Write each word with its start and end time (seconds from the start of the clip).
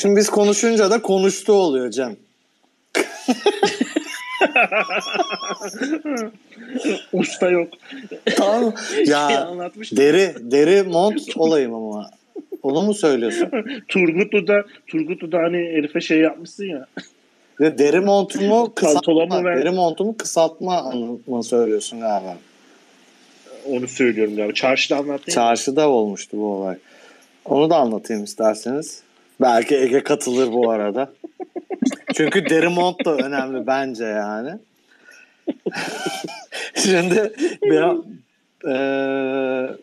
Şimdi 0.00 0.16
biz 0.16 0.30
konuşunca 0.30 0.90
da 0.90 1.02
konuştu 1.02 1.52
oluyor 1.52 1.90
Cem. 1.90 2.16
Usta 7.12 7.50
yok. 7.50 7.68
Tamam. 8.36 8.74
Şey 8.94 9.04
Ya 9.04 9.46
anlatmış. 9.46 9.92
deri 9.92 10.34
deri 10.38 10.82
mont 10.82 11.36
olayım 11.36 11.74
ama. 11.74 12.10
Onu 12.62 12.82
mu 12.82 12.94
söylüyorsun? 12.94 13.48
Turgutlu'da 13.88 14.64
Turgutlu'da 14.86 15.38
hani 15.38 15.56
herife 15.56 16.00
şey 16.00 16.18
yapmışsın 16.18 16.64
ya. 16.64 16.86
Ve 17.60 17.78
deri 17.78 18.00
montumu 18.00 18.72
kısaltma. 18.74 19.44
ver? 19.44 19.58
Deri 19.58 19.70
montumu 19.70 20.16
kısaltma 20.16 20.92
mı 21.26 21.44
söylüyorsun 21.44 22.00
galiba? 22.00 22.36
Onu 23.66 23.88
söylüyorum 23.88 24.36
galiba. 24.36 24.54
Çarşıda 24.54 24.96
anlattın. 24.96 25.32
Çarşıda 25.32 25.88
olmuştu 25.88 26.36
bu 26.36 26.52
olay. 26.54 26.76
Onu 27.44 27.70
da 27.70 27.76
anlatayım 27.76 28.24
isterseniz. 28.24 29.02
Belki 29.40 29.76
Ege 29.76 30.02
katılır 30.02 30.52
bu 30.52 30.70
arada. 30.70 31.12
Çünkü 32.14 32.48
deri 32.48 32.68
mont 32.68 33.04
da 33.04 33.16
önemli 33.16 33.66
bence 33.66 34.04
yani. 34.04 34.50
Şimdi 36.74 37.32
bir 37.62 37.82
eee 38.64 39.76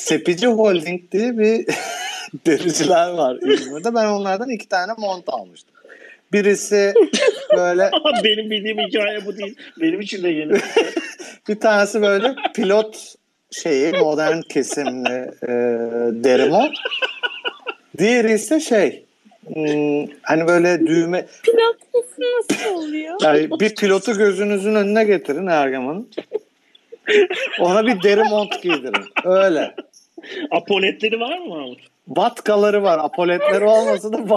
Sepici 0.00 0.46
Holding 0.46 1.12
diye 1.12 1.38
bir 1.38 1.66
dericiler 2.46 3.10
var 3.10 3.36
İzmir'de. 3.36 3.94
Ben 3.94 4.06
onlardan 4.06 4.50
iki 4.50 4.68
tane 4.68 4.92
mont 4.98 5.28
almıştım. 5.28 5.74
Birisi 6.32 6.94
böyle 7.56 7.90
Benim 8.24 8.50
bildiğim 8.50 8.78
hikaye 8.78 9.26
bu 9.26 9.36
değil. 9.36 9.56
Benim 9.80 10.00
için 10.00 10.22
de 10.22 10.28
yeni. 10.28 10.52
bir 11.48 11.60
tanesi 11.60 12.02
böyle 12.02 12.34
pilot 12.54 13.14
şeyi 13.50 13.92
modern 13.92 14.40
kesimli 14.40 15.30
e, 15.42 15.52
deri 16.24 16.50
mont. 16.50 16.76
Diğeri 17.98 18.32
ise 18.32 18.60
şey 18.60 19.04
hmm, 19.54 20.06
hani 20.22 20.46
böyle 20.46 20.86
düğme 20.86 21.26
Pilot 21.42 21.76
nasıl 22.18 22.74
oluyor? 22.74 23.16
yani 23.22 23.50
bir 23.60 23.74
pilotu 23.74 24.18
gözünüzün 24.18 24.74
önüne 24.74 25.04
getirin 25.04 25.46
Ergaman'ın. 25.46 26.10
Ona 27.60 27.86
bir 27.86 28.02
deri 28.02 28.22
mont 28.22 28.62
giydirin. 28.62 29.04
Öyle. 29.24 29.74
Apoletleri 30.50 31.20
var 31.20 31.38
mı 31.38 31.46
Mahmut? 31.46 31.78
Vatkaları 32.08 32.82
var. 32.82 32.98
Apoletleri 32.98 33.64
olmasa 33.64 34.12
da 34.12 34.28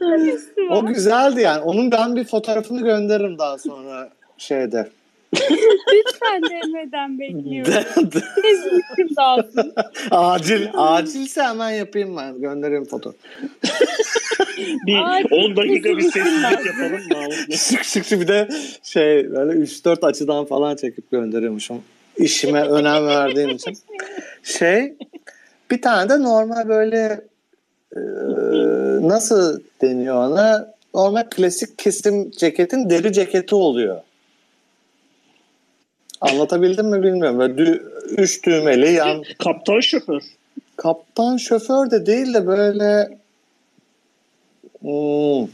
birisi 0.00 0.60
O 0.70 0.86
güzeldi 0.86 1.40
yani. 1.40 1.62
Onun 1.62 1.92
ben 1.92 2.16
bir 2.16 2.24
fotoğrafını 2.24 2.82
gönderirim 2.82 3.38
daha 3.38 3.58
sonra 3.58 4.10
şeyde. 4.38 4.88
Lütfen 5.34 6.42
demeden 6.50 7.18
bekliyorum. 7.18 7.72
Ezmişim 8.44 9.16
dağılsın. 9.16 9.72
acil. 10.10 10.66
Acilse 10.74 11.42
hemen 11.42 11.70
yapayım 11.70 12.16
ben. 12.16 12.40
Gönderirim 12.40 12.84
foto. 12.84 13.12
Bir 14.86 15.12
Ay, 15.12 15.24
10 15.30 15.56
dakika 15.56 15.88
bir 15.96 16.02
sessizlik 16.02 16.66
yapalım 16.66 17.00
Mahmut'la. 17.12 17.56
Şık 17.56 17.84
şık 17.84 18.04
şık 18.04 18.20
bir 18.20 18.28
de 18.28 18.48
şey 18.82 19.30
böyle 19.30 19.52
3-4 19.52 20.06
açıdan 20.06 20.44
falan 20.44 20.76
çekip 20.76 21.10
gönderiyormuşum. 21.10 21.82
İşime 22.16 22.62
önem 22.62 23.06
verdiğim 23.06 23.50
için. 23.50 23.76
Şey 24.42 24.94
bir 25.70 25.82
tane 25.82 26.08
de 26.10 26.22
normal 26.22 26.68
böyle 26.68 27.20
e, 27.96 28.00
nasıl 29.08 29.60
deniyor 29.82 30.16
ona? 30.16 30.74
Normal 30.94 31.24
klasik 31.30 31.78
kesim 31.78 32.30
ceketin 32.30 32.90
deri 32.90 33.12
ceketi 33.12 33.54
oluyor. 33.54 34.00
Anlatabildim 36.20 36.86
mi 36.86 37.02
bilmiyorum. 37.02 37.38
Böyle 37.38 37.54
dü- 37.62 37.82
üç 38.18 38.46
düğmeli 38.46 38.92
yan 38.92 39.22
Kaptan 39.44 39.80
şoför. 39.80 40.22
kaptan 40.76 41.36
şoför 41.36 41.90
de 41.90 42.06
değil 42.06 42.34
de 42.34 42.46
böyle 42.46 43.18
hmm, 44.80 45.48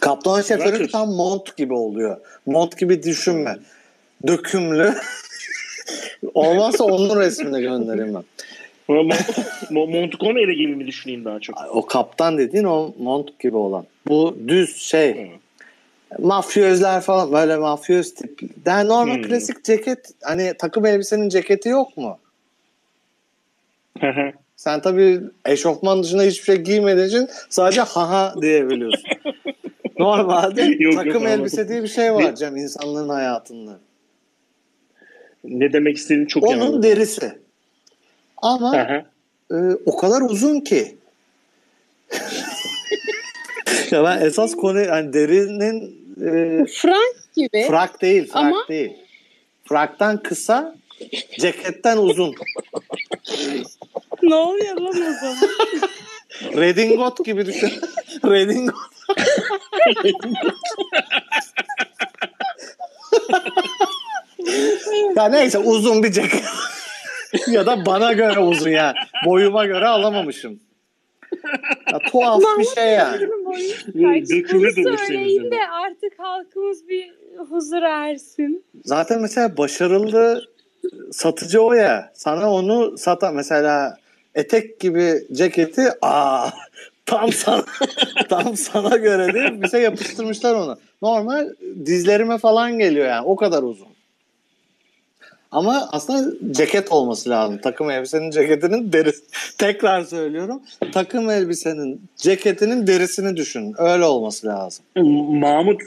kaptan 0.00 0.42
şoförü 0.42 0.88
tam 0.90 1.10
mont 1.10 1.56
gibi 1.56 1.74
oluyor. 1.74 2.16
Mont 2.46 2.78
gibi 2.78 3.02
düşünme. 3.02 3.56
Dökümlü. 4.26 4.94
Olmazsa 6.34 6.84
onun 6.84 7.20
resmini 7.20 7.60
göndereyim 7.60 8.14
ben. 8.14 8.24
Mo- 8.88 10.00
Montgomery 10.00 10.56
gibi 10.56 10.76
mi 10.76 10.86
düşüneyim 10.86 11.24
daha 11.24 11.40
çok? 11.40 11.56
O 11.70 11.86
kaptan 11.86 12.38
dediğin 12.38 12.64
o 12.64 12.94
mont 12.98 13.38
gibi 13.38 13.56
olan. 13.56 13.84
Bu 14.08 14.36
düz 14.48 14.76
şey 14.76 15.30
mafyözler 16.18 17.00
falan 17.00 17.32
böyle 17.32 17.56
mafyöz 17.56 18.14
tip. 18.14 18.40
Yani 18.66 18.88
normal 18.88 19.14
Hmm. 19.14 19.22
klasik 19.22 19.64
ceket 19.64 20.10
hani 20.22 20.54
takım 20.58 20.86
elbisenin 20.86 21.28
ceketi 21.28 21.68
yok 21.68 21.96
mu? 21.96 22.18
Sen 24.56 24.80
tabii 24.82 25.20
eşofman 25.46 26.02
dışında 26.02 26.22
hiçbir 26.22 26.44
şey 26.44 26.56
giymediğin 26.56 27.06
için 27.08 27.28
sadece 27.50 27.80
haha 27.80 28.34
diyebiliyorsun. 28.42 29.04
Normalde 29.98 30.62
Yok, 30.78 30.94
takım 30.94 31.12
yok, 31.12 31.26
elbise 31.26 31.56
anladım. 31.56 31.68
diye 31.68 31.82
bir 31.82 31.88
şey 31.88 32.14
var 32.14 32.34
Cem 32.34 32.56
insanlığın 32.56 33.08
hayatında. 33.08 33.78
ne 35.44 35.72
demek 35.72 35.96
istediğini 35.96 36.28
çok 36.28 36.42
iyi 36.42 36.46
Onun 36.46 36.60
anladım. 36.60 36.82
derisi. 36.82 37.38
Ama 38.42 38.76
e, 39.50 39.54
o 39.86 39.96
kadar 39.96 40.20
uzun 40.20 40.60
ki. 40.60 40.96
Ya 43.96 44.04
ben 44.04 44.26
esas 44.26 44.56
konu 44.56 44.80
yani 44.80 45.12
derinin 45.12 46.06
e, 46.20 46.64
Frank 46.66 47.16
gibi. 47.36 47.66
frak 47.68 48.02
değil, 48.02 48.26
frak 48.26 48.36
Ama- 48.36 48.68
değil. 48.68 48.92
Fraktan 49.64 50.22
kısa, 50.22 50.76
ceketten 51.40 51.96
uzun. 51.96 52.34
ne 54.22 54.34
oluyor 54.34 54.76
lan 54.76 54.88
o 54.88 54.92
zaman? 54.92 55.36
Redingot 56.60 57.24
gibi 57.24 57.46
düşün. 57.46 57.72
Redingot. 58.24 58.74
ya 65.16 65.28
neyse 65.28 65.58
uzun 65.58 66.02
bir 66.02 66.12
ceket. 66.12 66.44
ya 67.48 67.66
da 67.66 67.86
bana 67.86 68.12
göre 68.12 68.38
uzun 68.40 68.70
ya. 68.70 68.94
Boyuma 69.26 69.66
göre 69.66 69.86
alamamışım. 69.86 70.60
Ya, 71.92 71.98
tuhaf 71.98 72.42
bir 72.58 72.64
şey 72.64 72.92
yani. 72.92 73.20
Dökülür 74.30 74.76
Bunu 74.76 74.98
söyleyin 74.98 75.50
de 75.50 75.68
artık 75.86 76.12
halkımız 76.18 76.88
bir 76.88 77.12
huzura 77.50 78.08
ersin. 78.08 78.64
Zaten 78.84 79.20
mesela 79.20 79.56
başarılı 79.56 80.42
satıcı 81.12 81.62
o 81.62 81.72
ya. 81.72 82.10
Sana 82.14 82.52
onu 82.52 82.98
satan 82.98 83.34
mesela 83.34 83.96
etek 84.34 84.80
gibi 84.80 85.24
ceketi 85.32 85.88
aa 86.02 86.50
tam 87.06 87.32
sana 87.32 87.64
tam 88.28 88.56
sana 88.56 88.96
göre 88.96 89.34
değil 89.34 89.62
bir 89.62 89.68
şey 89.68 89.82
yapıştırmışlar 89.82 90.54
ona. 90.54 90.78
Normal 91.02 91.48
dizlerime 91.86 92.38
falan 92.38 92.78
geliyor 92.78 93.06
yani 93.06 93.26
o 93.26 93.36
kadar 93.36 93.62
uzun. 93.62 93.95
Ama 95.50 95.88
aslında 95.92 96.34
ceket 96.54 96.92
olması 96.92 97.30
lazım. 97.30 97.58
Takım 97.58 97.90
elbisenin 97.90 98.30
ceketinin 98.30 98.92
derisi. 98.92 99.22
Tekrar 99.58 100.02
söylüyorum. 100.04 100.62
Takım 100.92 101.30
elbisenin 101.30 102.00
ceketinin 102.16 102.86
derisini 102.86 103.36
düşün. 103.36 103.74
Öyle 103.78 104.04
olması 104.04 104.46
lazım. 104.46 104.84
Mahmut 105.40 105.80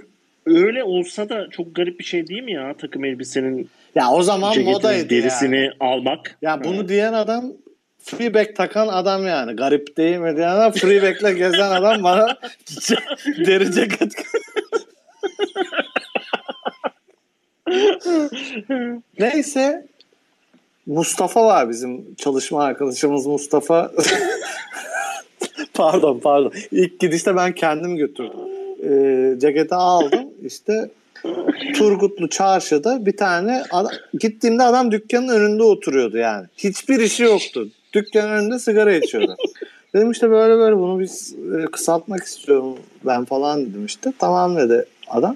öyle 0.46 0.84
olsa 0.84 1.30
da 1.30 1.50
çok 1.50 1.76
garip 1.76 2.00
bir 2.00 2.04
şey 2.04 2.28
değil 2.28 2.44
mi 2.44 2.54
ya 2.54 2.74
takım 2.82 3.06
elbisenin 3.06 3.70
Ya 3.96 4.12
o 4.12 4.24
zaman 4.24 4.62
modaydı 4.64 5.10
derisini 5.10 5.56
yani. 5.58 5.72
almak? 5.80 6.38
Ya 6.42 6.64
bunu 6.64 6.90
diyen 6.90 7.14
adam 7.14 7.54
freeback 8.04 8.56
takan 8.56 8.88
adam 8.88 9.28
yani. 9.28 9.56
Garip 9.56 9.98
değil 9.98 10.18
mi 10.18 10.36
diyen 10.38 10.50
adam 10.50 10.72
freeback'le 10.72 11.38
gezen 11.38 11.72
adam 11.72 12.04
bana 12.04 12.28
deri 13.46 13.72
ceket. 13.72 14.14
Neyse 19.20 19.86
Mustafa 20.86 21.46
var 21.46 21.70
bizim 21.70 22.16
çalışma 22.16 22.64
arkadaşımız 22.64 23.26
Mustafa. 23.26 23.92
pardon 25.74 26.20
pardon. 26.20 26.52
İlk 26.72 27.00
gidişte 27.00 27.36
ben 27.36 27.54
kendim 27.54 27.96
götürdüm. 27.96 28.40
Ee, 28.84 29.40
ceketi 29.40 29.76
aldım. 29.76 30.30
İşte 30.46 30.90
Turgutlu 31.76 32.30
çarşıda 32.30 33.06
bir 33.06 33.18
tane 33.18 33.64
adam, 33.72 33.92
gittiğimde 34.20 34.64
adam 34.64 34.92
dükkanın 34.92 35.28
önünde 35.28 35.64
oturuyordu 35.64 36.18
yani. 36.18 36.48
Hiçbir 36.58 37.00
işi 37.00 37.24
yoktu. 37.24 37.70
Dükkanın 37.94 38.32
önünde 38.32 38.60
sigara 38.60 38.94
içiyordu. 38.94 39.36
dedim 39.94 40.12
işte 40.12 40.30
böyle 40.30 40.58
böyle 40.58 40.78
bunu 40.78 41.00
biz 41.00 41.36
e, 41.58 41.66
kısaltmak 41.66 42.24
istiyorum 42.24 42.78
ben 43.06 43.26
falan 43.26 43.66
dedim 43.66 43.86
işte. 43.86 44.14
Tamam 44.20 44.58
dedi 44.58 44.86
adam. 45.08 45.36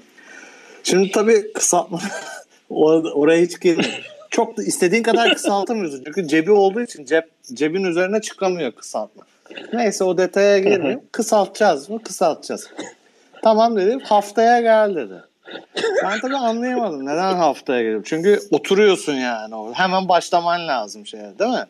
Şimdi 0.83 1.11
tabii 1.11 1.53
kısaltma 1.53 1.99
or- 2.71 3.11
oraya 3.11 3.41
hiç 3.41 3.59
girmiyor. 3.61 4.01
çok 4.29 4.57
da 4.57 4.63
istediğin 4.63 5.03
kadar 5.03 5.33
kısaltamıyorsun. 5.33 6.03
Çünkü 6.05 6.27
cebi 6.27 6.51
olduğu 6.51 6.81
için 6.81 7.05
cep 7.05 7.29
cebin 7.53 7.83
üzerine 7.83 8.21
çıkamıyor 8.21 8.71
kısaltma. 8.71 9.23
Neyse 9.73 10.03
o 10.03 10.17
detaya 10.17 10.59
girmeyeyim. 10.59 11.01
Kısaltacağız 11.11 11.89
mı? 11.89 12.03
Kısaltacağız. 12.03 12.67
Tamam 13.43 13.75
dedim. 13.77 13.99
Haftaya 13.99 14.61
gel 14.61 14.95
dedi. 14.95 15.23
Ben 16.03 16.19
tabii 16.19 16.35
anlayamadım. 16.35 17.05
Neden 17.05 17.33
haftaya 17.35 17.83
gelip? 17.83 18.05
Çünkü 18.05 18.39
oturuyorsun 18.51 19.13
yani 19.13 19.55
orada. 19.55 19.79
Hemen 19.79 20.09
başlaman 20.09 20.67
lazım 20.67 21.05
şeye 21.07 21.39
değil 21.39 21.51
mi? 21.51 21.65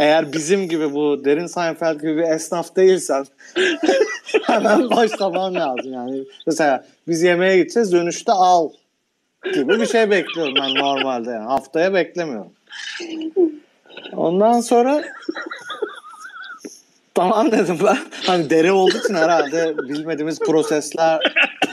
Eğer 0.00 0.32
bizim 0.32 0.68
gibi 0.68 0.92
bu 0.92 1.24
Derin 1.24 1.46
Seinfeld 1.46 2.00
gibi 2.00 2.16
bir 2.16 2.22
esnaf 2.22 2.76
değilsen 2.76 3.24
hemen 4.42 4.90
başlaman 4.90 5.54
lazım 5.54 5.92
yani. 5.92 6.24
Mesela 6.46 6.84
biz 7.08 7.22
yemeğe 7.22 7.58
gideceğiz 7.58 7.92
dönüşte 7.92 8.32
al 8.32 8.70
gibi 9.54 9.80
bir 9.80 9.86
şey 9.86 10.10
bekliyorum 10.10 10.54
ben 10.54 10.74
normalde 10.74 11.30
yani. 11.30 11.46
Haftaya 11.46 11.94
beklemiyorum. 11.94 12.52
Ondan 14.12 14.60
sonra 14.60 15.04
tamam 17.14 17.52
dedim 17.52 17.78
ben. 17.84 17.98
Hani 18.26 18.50
deri 18.50 18.72
olduğu 18.72 18.98
için 18.98 19.14
herhalde 19.14 19.78
bilmediğimiz 19.78 20.38
prosesler 20.38 21.20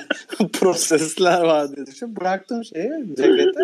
prosesler 0.54 1.42
var 1.42 1.76
diye 1.76 1.86
düşün. 1.86 2.16
Bıraktım 2.16 2.66
şeyi 2.66 3.16
ceketi. 3.18 3.60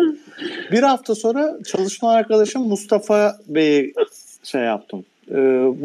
Bir 0.72 0.82
hafta 0.82 1.14
sonra 1.14 1.56
çalışma 1.66 2.12
arkadaşım 2.12 2.68
Mustafa 2.68 3.36
Bey'i 3.46 3.94
şey 4.44 4.60
yaptım. 4.60 5.04
Ee, 5.30 5.34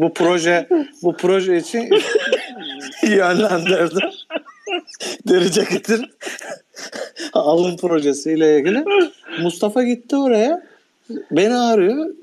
bu 0.00 0.14
proje 0.14 0.68
bu 1.02 1.16
proje 1.16 1.56
için 1.56 1.90
yönlendirdim. 3.02 4.10
Deri 5.28 5.52
ceketin 5.52 6.06
alım 7.32 7.76
projesiyle 7.76 8.58
ilgili. 8.58 8.84
Mustafa 9.42 9.82
gitti 9.82 10.16
oraya. 10.16 10.62
Beni 11.30 11.54
arıyor. 11.54 12.14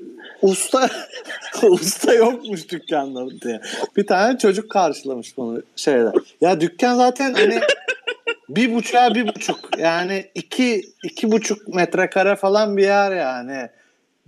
Usta 0.42 0.88
usta 1.62 2.14
yokmuş 2.14 2.68
dükkanda 2.68 3.40
diye. 3.40 3.60
Bir 3.96 4.06
tane 4.06 4.38
çocuk 4.38 4.70
karşılamış 4.70 5.36
bunu 5.36 5.62
şeyde. 5.76 6.12
Ya 6.40 6.60
dükkan 6.60 6.96
zaten 6.96 7.34
hani 7.34 7.60
bir 8.48 8.74
buçuğa 8.74 9.14
bir 9.14 9.28
buçuk 9.28 9.78
yani 9.78 10.26
iki 10.34 10.82
iki 11.04 11.32
buçuk 11.32 11.68
metrekare 11.68 12.36
falan 12.36 12.76
bir 12.76 12.82
yer 12.82 13.16
yani. 13.16 13.68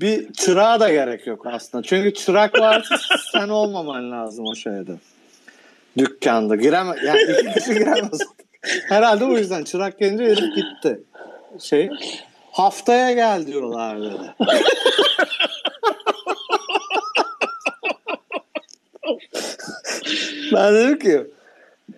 Bir 0.01 0.33
çırağa 0.33 0.81
da 0.81 0.93
gerek 0.93 1.27
yok 1.27 1.47
aslında. 1.47 1.85
Çünkü 1.85 2.15
çırak 2.15 2.61
varsa 2.61 2.97
sen 3.33 3.49
olmaman 3.49 4.13
lazım 4.13 4.47
o 4.47 4.55
şeyde. 4.55 4.93
Dükkanda. 5.99 6.57
Gireme, 6.57 6.97
yani 7.05 7.21
iki 7.23 7.55
kişi 7.55 7.75
giremez. 7.75 8.21
Herhalde 8.89 9.25
o 9.25 9.39
yüzden 9.39 9.65
çırak 9.65 9.99
gelince 9.99 10.25
herif 10.25 10.57
gitti. 10.57 11.01
Şey 11.59 11.91
haftaya 12.53 13.13
gel 13.13 13.47
diyorlar 13.47 14.03
dedi. 14.03 14.35
ben 20.53 20.75
dedim 20.75 20.99
ki 20.99 21.27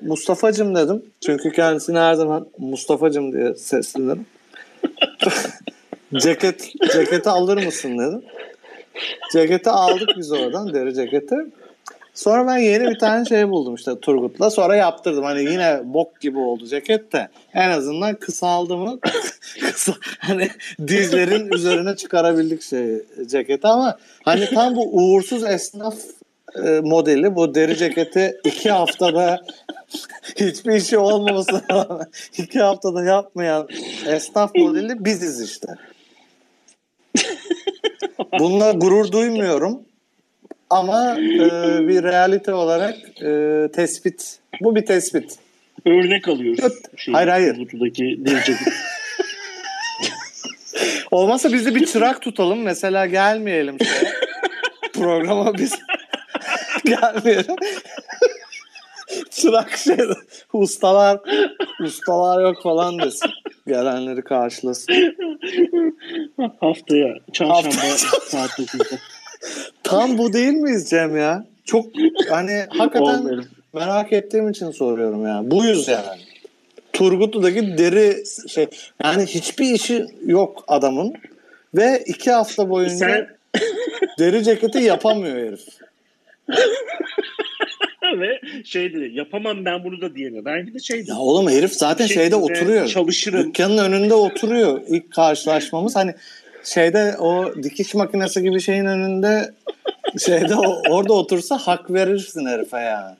Mustafa'cım 0.00 0.74
dedim. 0.74 1.04
Çünkü 1.26 1.52
kendisini 1.52 1.98
her 1.98 2.14
zaman 2.14 2.46
Mustafa'cım 2.58 3.32
diye 3.32 3.54
seslenirim. 3.54 4.26
Ceket, 6.16 6.72
ceketi 6.92 7.30
alır 7.30 7.64
mısın 7.64 7.98
dedim. 7.98 8.22
Ceketi 9.32 9.70
aldık 9.70 10.08
biz 10.16 10.32
oradan 10.32 10.74
deri 10.74 10.94
ceketi. 10.94 11.36
Sonra 12.14 12.46
ben 12.46 12.56
yeni 12.56 12.90
bir 12.90 12.98
tane 12.98 13.24
şey 13.24 13.48
buldum 13.48 13.74
işte 13.74 14.00
Turgut'la. 14.00 14.50
Sonra 14.50 14.76
yaptırdım. 14.76 15.24
Hani 15.24 15.40
yine 15.40 15.80
bok 15.84 16.20
gibi 16.20 16.38
oldu 16.38 16.66
ceket 16.66 17.12
de. 17.12 17.28
En 17.54 17.70
azından 17.70 18.14
kısaldı 18.14 18.76
mı 18.76 18.98
kısa, 19.60 19.92
hani 20.18 20.48
dizlerin 20.86 21.52
üzerine 21.52 21.96
çıkarabildik 21.96 22.62
şey 22.62 23.02
ceketi 23.26 23.66
ama 23.66 23.98
hani 24.24 24.46
tam 24.46 24.76
bu 24.76 24.96
uğursuz 24.96 25.44
esnaf 25.44 25.94
e, 26.64 26.80
modeli 26.80 27.36
bu 27.36 27.54
deri 27.54 27.76
ceketi 27.76 28.40
iki 28.44 28.70
haftada 28.70 29.42
hiçbir 30.36 30.72
işi 30.72 30.98
olmamasına 30.98 31.62
rağmen 31.70 32.06
iki 32.38 32.60
haftada 32.60 33.04
yapmayan 33.04 33.68
esnaf 34.06 34.54
modeli 34.54 35.04
biziz 35.04 35.40
işte. 35.40 35.68
Bununla 38.38 38.72
gurur 38.72 39.12
duymuyorum. 39.12 39.82
Ama 40.70 41.16
e, 41.18 41.88
bir 41.88 42.02
realite 42.02 42.54
olarak 42.54 42.96
e, 43.22 43.68
tespit. 43.72 44.38
Bu 44.60 44.76
bir 44.76 44.86
tespit. 44.86 45.38
Örnek 45.86 46.28
alıyoruz. 46.28 46.74
Şey, 46.96 47.14
hayır 47.14 47.28
hayır. 47.28 47.56
Deri 47.56 48.56
Olmazsa 51.10 51.52
biz 51.52 51.66
de 51.66 51.74
bir 51.74 51.86
çırak 51.86 52.22
tutalım. 52.22 52.62
Mesela 52.62 53.06
gelmeyelim 53.06 53.76
şeye. 53.84 54.12
Programa 54.92 55.54
biz 55.54 55.78
gelmeyelim. 56.84 57.56
çırak 59.30 59.76
şey 59.76 59.96
ustalar 60.52 61.20
ustalar 61.80 62.42
yok 62.42 62.62
falan 62.62 62.98
desin. 62.98 63.30
Gelenleri 63.66 64.22
karşılasın. 64.22 64.94
Haftaya 66.60 67.14
çarşamba 67.32 67.96
saat 68.26 68.50
9'da. 68.50 68.84
Tam 69.82 70.18
bu 70.18 70.32
değil 70.32 70.52
miyiz 70.52 70.90
Cem 70.90 71.16
ya? 71.16 71.44
Çok 71.64 71.86
hani 72.30 72.66
hakikaten 72.68 73.00
Olmayalım. 73.18 73.46
merak 73.74 74.12
ettiğim 74.12 74.50
için 74.50 74.70
soruyorum 74.70 75.26
ya. 75.26 75.40
Buyuz 75.44 75.88
yani. 75.88 76.20
Turgutlu'daki 76.92 77.78
deri 77.78 78.24
şey 78.48 78.66
yani 79.04 79.26
hiçbir 79.26 79.74
işi 79.74 80.06
yok 80.26 80.64
adamın 80.68 81.14
ve 81.74 82.02
iki 82.06 82.30
hafta 82.32 82.70
boyunca 82.70 82.96
Sen- 82.96 83.28
deri 84.18 84.44
ceketi 84.44 84.78
yapamıyor 84.78 85.36
herif. 85.36 85.60
Ve 88.20 88.40
şey 88.64 88.94
dedi 88.94 89.10
yapamam 89.14 89.64
ben 89.64 89.84
bunu 89.84 90.00
da 90.00 90.14
diyemiyor. 90.14 90.44
Belki 90.44 90.74
de 90.74 90.78
şey 90.78 90.98
dedi. 90.98 91.10
Ya 91.10 91.16
oğlum 91.16 91.50
herif 91.50 91.72
zaten 91.72 92.08
Bir 92.08 92.14
şeyde 92.14 92.36
oturuyor. 92.36 92.88
Çalışırım. 92.88 93.48
Dükkanın 93.48 93.78
önünde 93.78 94.14
oturuyor 94.14 94.80
ilk 94.88 95.12
karşılaşmamız. 95.12 95.96
Hani 95.96 96.14
şeyde 96.64 97.16
o 97.18 97.54
dikiş 97.62 97.94
makinesi 97.94 98.42
gibi 98.42 98.60
şeyin 98.60 98.86
önünde 98.86 99.54
şeyde 100.26 100.54
o, 100.54 100.82
orada 100.90 101.12
otursa 101.12 101.58
hak 101.58 101.90
verirsin 101.90 102.46
herife 102.46 102.78
ya. 102.78 103.16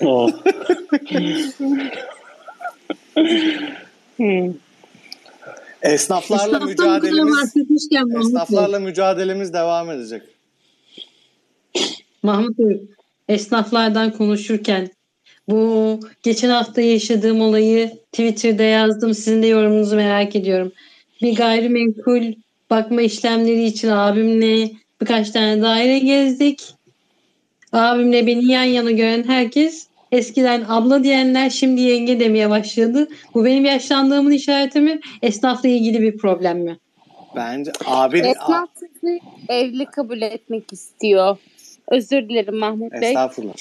Oh. 0.00 0.30
Hmm. 4.16 4.52
Esnaflarla 5.86 6.44
Esnaftan 6.44 6.68
mücadelemiz 6.68 7.54
esnaflarla 8.20 8.80
mücadelemiz 8.80 9.52
devam 9.52 9.90
edecek. 9.90 10.22
Mahmut 12.22 12.58
Bey, 12.58 12.82
esnaflardan 13.28 14.12
konuşurken 14.12 14.90
bu 15.48 16.00
geçen 16.22 16.50
hafta 16.50 16.80
yaşadığım 16.80 17.40
olayı 17.40 17.90
Twitter'da 18.12 18.62
yazdım. 18.62 19.14
Sizin 19.14 19.42
de 19.42 19.46
yorumunuzu 19.46 19.96
merak 19.96 20.36
ediyorum. 20.36 20.72
Bir 21.22 21.36
gayrimenkul 21.36 22.32
bakma 22.70 23.02
işlemleri 23.02 23.64
için 23.64 23.88
abimle 23.88 24.70
birkaç 25.00 25.30
tane 25.30 25.62
daire 25.62 25.98
gezdik. 25.98 26.74
Abimle 27.72 28.26
beni 28.26 28.52
yan 28.52 28.64
yana 28.64 28.90
gören 28.90 29.24
herkes 29.24 29.85
eskiden 30.12 30.64
abla 30.68 31.04
diyenler 31.04 31.50
şimdi 31.50 31.80
yenge 31.80 32.20
demeye 32.20 32.50
başladı. 32.50 33.08
Bu 33.34 33.44
benim 33.44 33.64
yaşlandığımın 33.64 34.30
işareti 34.30 34.80
mi? 34.80 35.00
Esnafla 35.22 35.68
ilgili 35.68 36.02
bir 36.02 36.16
problem 36.18 36.58
mi? 36.58 36.78
Bence 37.36 37.72
abi 37.84 38.18
Esnaf 38.18 38.68
sizi 38.74 39.20
evli 39.48 39.86
kabul 39.86 40.22
etmek 40.22 40.72
istiyor. 40.72 41.36
Özür 41.88 42.28
dilerim 42.28 42.56
Mahmut 42.56 42.92
Bey. 42.92 43.08
estağfurullah. 43.08 43.54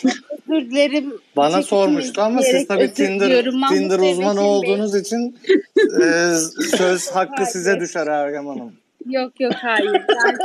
Özür 0.50 0.72
dilerim. 0.72 1.14
Bana 1.38 1.64
sormuştu 1.64 2.22
ama 2.22 2.42
siz 2.42 2.68
tabii 2.68 2.94
Tinder 2.94 3.44
Tinder 3.70 4.00
uzmanı 4.00 4.38
Bey. 4.40 4.46
olduğunuz 4.46 4.96
için 4.96 5.38
e, 6.04 6.36
söz 6.78 7.12
hakkı 7.12 7.46
size 7.46 7.80
düşer 7.80 8.08
Ergem 8.08 8.48
Hanım. 8.48 8.74
Yok 9.10 9.40
yok 9.40 9.54
hayır. 9.54 9.92
Ben 9.94 10.38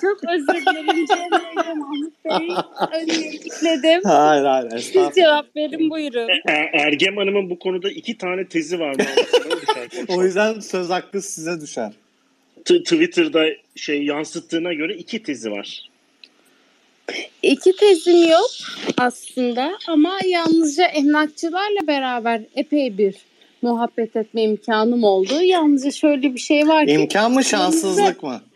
çok 0.00 0.20
özür 0.34 0.46
dilerim 0.66 1.06
Cem 1.06 1.30
Bey 1.30 1.64
ve 1.68 1.74
Mahmut 1.74 2.12
Bey. 2.24 2.48
Öncelikledim. 3.00 4.00
Hayır 4.04 4.44
hayır 4.44 4.78
Siz 4.78 5.14
cevap 5.14 5.56
verin 5.56 5.90
buyurun. 5.90 6.28
Er- 6.46 6.70
Ergem 6.72 7.16
Hanım'ın 7.16 7.50
bu 7.50 7.58
konuda 7.58 7.90
iki 7.90 8.18
tane 8.18 8.48
tezi 8.48 8.80
var. 8.80 8.96
O 10.08 10.24
yüzden 10.24 10.60
söz 10.60 10.90
hakkı 10.90 11.22
size 11.22 11.60
düşer. 11.60 11.92
T- 12.64 12.82
Twitter'da 12.82 13.44
şey 13.76 14.02
yansıttığına 14.04 14.72
göre 14.72 14.94
iki 14.94 15.22
tezi 15.22 15.50
var. 15.50 15.90
İki 17.42 17.76
tezim 17.76 18.28
yok 18.28 18.50
aslında 18.98 19.78
ama 19.88 20.18
yalnızca 20.26 20.84
emlakçılarla 20.84 21.86
beraber 21.86 22.40
epey 22.56 22.98
bir 22.98 23.14
muhabbet 23.64 24.16
etme 24.16 24.42
imkanım 24.42 25.04
oldu. 25.04 25.42
Yalnızca 25.42 25.90
şöyle 25.90 26.34
bir 26.34 26.40
şey 26.40 26.68
var 26.68 26.86
ki 26.86 26.92
İmkan 26.92 27.32
mı 27.32 27.44
şanssızlık 27.44 28.22
mı? 28.22 28.40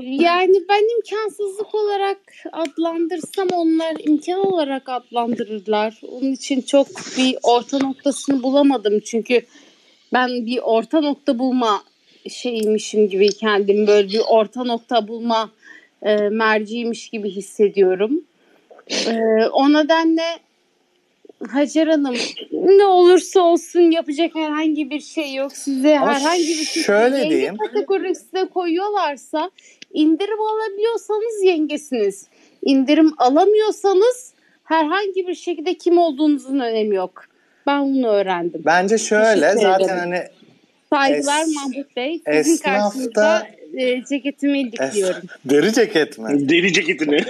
Yani 0.00 0.56
ben 0.68 0.96
imkansızlık 0.96 1.74
olarak 1.74 2.18
adlandırsam 2.52 3.48
onlar 3.52 3.96
imkan 3.98 4.46
olarak 4.46 4.88
adlandırırlar. 4.88 6.00
Onun 6.08 6.32
için 6.32 6.60
çok 6.60 6.86
bir 7.18 7.36
orta 7.42 7.78
noktasını 7.78 8.42
bulamadım. 8.42 9.00
Çünkü 9.00 9.42
ben 10.12 10.46
bir 10.46 10.58
orta 10.62 11.00
nokta 11.00 11.38
bulma 11.38 11.82
şeymişim 12.28 13.08
gibi 13.08 13.28
kendimi 13.28 13.86
böyle 13.86 14.08
bir 14.08 14.22
orta 14.28 14.64
nokta 14.64 15.08
bulma 15.08 15.50
e, 16.02 16.16
merciymiş 16.16 17.08
gibi 17.08 17.30
hissediyorum. 17.30 18.20
E, 19.06 19.14
o 19.52 19.72
nedenle 19.72 20.45
Hacer 21.50 21.86
Hanım 21.86 22.14
ne 22.52 22.84
olursa 22.84 23.40
olsun 23.40 23.80
yapacak 23.90 24.34
herhangi 24.34 24.90
bir 24.90 25.00
şey 25.00 25.34
yok. 25.34 25.52
Size 25.52 25.98
Ama 25.98 26.14
herhangi 26.14 26.48
bir 26.48 26.64
şey 26.64 26.82
şöyle 26.82 27.16
yenge 27.18 27.30
diyeyim. 27.30 27.56
kategorisine 27.56 28.44
koyuyorlarsa 28.48 29.50
indirim 29.92 30.40
alabiliyorsanız 30.40 31.42
yengesiniz. 31.44 32.26
İndirim 32.62 33.12
alamıyorsanız 33.18 34.32
herhangi 34.64 35.26
bir 35.26 35.34
şekilde 35.34 35.74
kim 35.74 35.98
olduğunuzun 35.98 36.60
önemi 36.60 36.96
yok. 36.96 37.24
Ben 37.66 37.94
bunu 37.94 38.06
öğrendim. 38.08 38.62
Bence 38.66 38.98
şöyle 38.98 39.52
zaten 39.56 39.98
hani 39.98 40.22
Saygılar 40.90 41.42
Es- 41.44 41.54
Mahmut 41.54 41.96
Bey. 41.96 42.20
Sizin 42.32 42.54
esnafta- 42.54 42.62
karşınızda 42.62 43.46
e, 43.76 44.04
ceketimi 44.04 44.60
ilikliyorum. 44.60 45.22
deri 45.44 45.72
ceket 45.72 46.18
mi? 46.18 46.48
Deri 46.48 46.72
ceketini. 46.72 47.18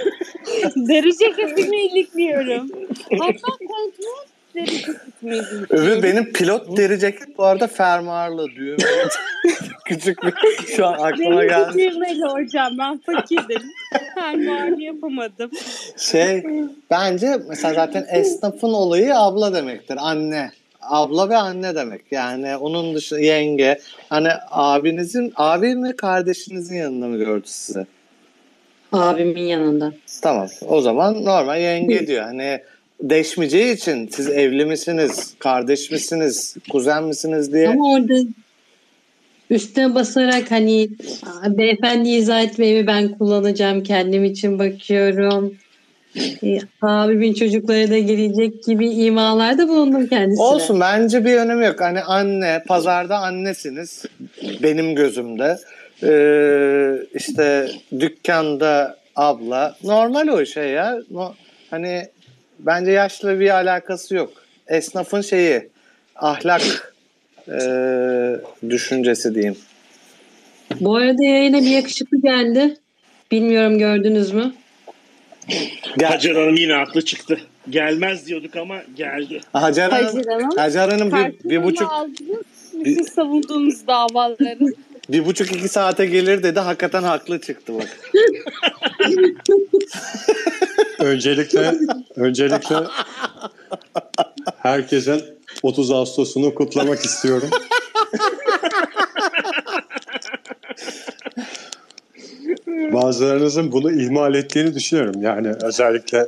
Deri 0.75 1.17
ceketimi 1.17 1.77
ilikliyorum. 1.85 2.71
Hatta 3.19 3.47
kontrol 3.67 4.25
deri 4.55 4.65
ceketimi 4.71 5.35
ilikliyorum. 5.37 5.67
Öbür 5.69 6.03
benim 6.03 6.33
pilot 6.33 6.77
deri 6.77 6.99
ceket 6.99 7.37
bu 7.37 7.43
arada 7.43 7.67
fermuarlı 7.67 8.47
düğme. 8.55 8.77
Küçük 9.85 10.23
bir 10.23 10.33
şu 10.75 10.85
an 10.87 10.93
aklıma 10.93 11.41
Benim 11.41 11.47
geldi. 11.49 11.77
düğmeli 11.77 12.23
hocam 12.23 12.73
ben 12.79 12.97
fakirdim. 12.97 13.61
Fermuarlı 14.15 14.81
yapamadım. 14.83 15.51
Şey 15.97 16.43
bence 16.91 17.37
mesela 17.49 17.73
zaten 17.73 18.05
esnafın 18.11 18.73
olayı 18.73 19.15
abla 19.17 19.53
demektir. 19.53 19.97
Anne. 19.99 20.51
Abla 20.89 21.29
ve 21.29 21.37
anne 21.37 21.75
demek. 21.75 22.01
Yani 22.11 22.57
onun 22.57 22.95
dışında 22.95 23.19
yenge. 23.19 23.79
Hani 24.09 24.29
abinizin, 24.51 25.33
abi 25.35 25.75
mi 25.75 25.95
kardeşinizin 25.95 26.75
yanında 26.75 27.07
mı 27.07 27.17
gördü 27.17 27.45
sizi? 27.47 27.85
Abimin 28.91 29.41
yanında. 29.43 29.93
Tamam. 30.21 30.47
O 30.67 30.81
zaman 30.81 31.25
normal 31.25 31.61
yenge 31.61 32.07
diyor. 32.07 32.23
Hani 32.23 32.61
deşmeyeceği 33.01 33.75
için 33.75 34.07
siz 34.07 34.27
evli 34.29 34.65
misiniz, 34.65 35.33
kardeş 35.39 35.91
misiniz, 35.91 36.55
kuzen 36.71 37.03
misiniz 37.03 37.53
diye. 37.53 37.69
Ama 37.69 37.93
orada 37.93 38.13
üstüne 39.49 39.95
basarak 39.95 40.51
hani 40.51 40.89
"Aa, 41.25 41.57
beyefendi 41.57 42.09
izah 42.09 42.43
etmeyi 42.43 42.87
ben 42.87 43.17
kullanacağım 43.17 43.83
kendim 43.83 44.23
için 44.25 44.59
bakıyorum. 44.59 45.53
E, 46.43 46.59
abimin 46.81 47.33
çocukları 47.33 47.91
da 47.91 47.97
gelecek 47.97 48.63
gibi 48.63 48.89
imalarda 48.89 49.67
bulundum 49.67 50.07
kendisine. 50.07 50.43
Olsun 50.45 50.79
bence 50.79 51.25
bir 51.25 51.33
önemi 51.33 51.65
yok. 51.65 51.81
Hani 51.81 52.01
anne, 52.01 52.63
pazarda 52.67 53.17
annesiniz 53.17 54.05
benim 54.63 54.95
gözümde. 54.95 55.57
Ee, 56.03 56.93
işte 57.13 57.69
dükkanda 57.99 58.97
abla. 59.15 59.75
Normal 59.83 60.27
o 60.27 60.45
şey 60.45 60.69
ya. 60.69 60.99
No, 61.11 61.33
hani 61.69 62.07
bence 62.59 62.91
yaşla 62.91 63.39
bir 63.39 63.49
alakası 63.49 64.15
yok. 64.15 64.31
Esnafın 64.67 65.21
şeyi 65.21 65.69
ahlak 66.15 66.93
e, 67.47 67.59
düşüncesi 68.69 69.35
diyeyim. 69.35 69.57
Bu 70.81 70.95
arada 70.95 71.23
yayına 71.23 71.57
bir 71.57 71.69
yakışıklı 71.69 72.21
geldi. 72.21 72.77
Bilmiyorum 73.31 73.79
gördünüz 73.79 74.31
mü? 74.31 74.53
Gel. 75.97 76.09
Hacer 76.09 76.35
Hanım 76.35 76.55
yine 76.55 76.73
haklı 76.73 77.05
çıktı. 77.05 77.39
Gelmez 77.69 78.27
diyorduk 78.27 78.55
ama 78.55 78.75
geldi. 78.95 79.41
Hacer 79.53 79.89
Hanım, 79.89 80.05
Hacer 80.05 80.31
Hanım. 80.31 80.57
Hacer 80.57 80.89
Hanım 80.89 81.11
bir, 81.11 81.49
bir 81.49 81.63
buçuk 81.63 81.91
aldınız. 81.91 82.45
Bütün 82.73 83.03
savunduğunuz 83.03 83.87
davaları. 83.87 84.59
bir 85.09 85.25
buçuk 85.25 85.55
iki 85.55 85.69
saate 85.69 86.05
gelir 86.05 86.43
dedi. 86.43 86.59
Hakikaten 86.59 87.03
haklı 87.03 87.41
çıktı 87.41 87.73
bak. 87.73 87.99
Öncelikle 90.99 91.73
öncelikle 92.15 92.75
herkesin 94.57 95.23
30 95.63 95.91
Ağustos'unu 95.91 96.55
kutlamak 96.55 97.05
istiyorum. 97.05 97.49
Bazılarınızın 102.67 103.71
bunu 103.71 104.01
ihmal 104.01 104.35
ettiğini 104.35 104.75
düşünüyorum. 104.75 105.21
Yani 105.21 105.53
özellikle 105.61 106.27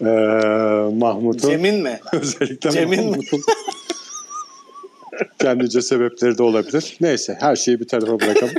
eee 0.00 0.08
Mahmut'un 0.98 1.48
Cem'in 1.48 1.82
mi? 1.82 2.00
özellikle 2.12 2.70
Cem'in 2.70 3.00
mi? 3.00 3.06
Mahmut'un 3.10 3.40
kendince 5.38 5.82
sebepleri 5.82 6.38
de 6.38 6.42
olabilir. 6.42 6.96
Neyse 7.00 7.36
her 7.40 7.56
şeyi 7.56 7.80
bir 7.80 7.88
tarafa 7.88 8.20
bırakalım. 8.20 8.54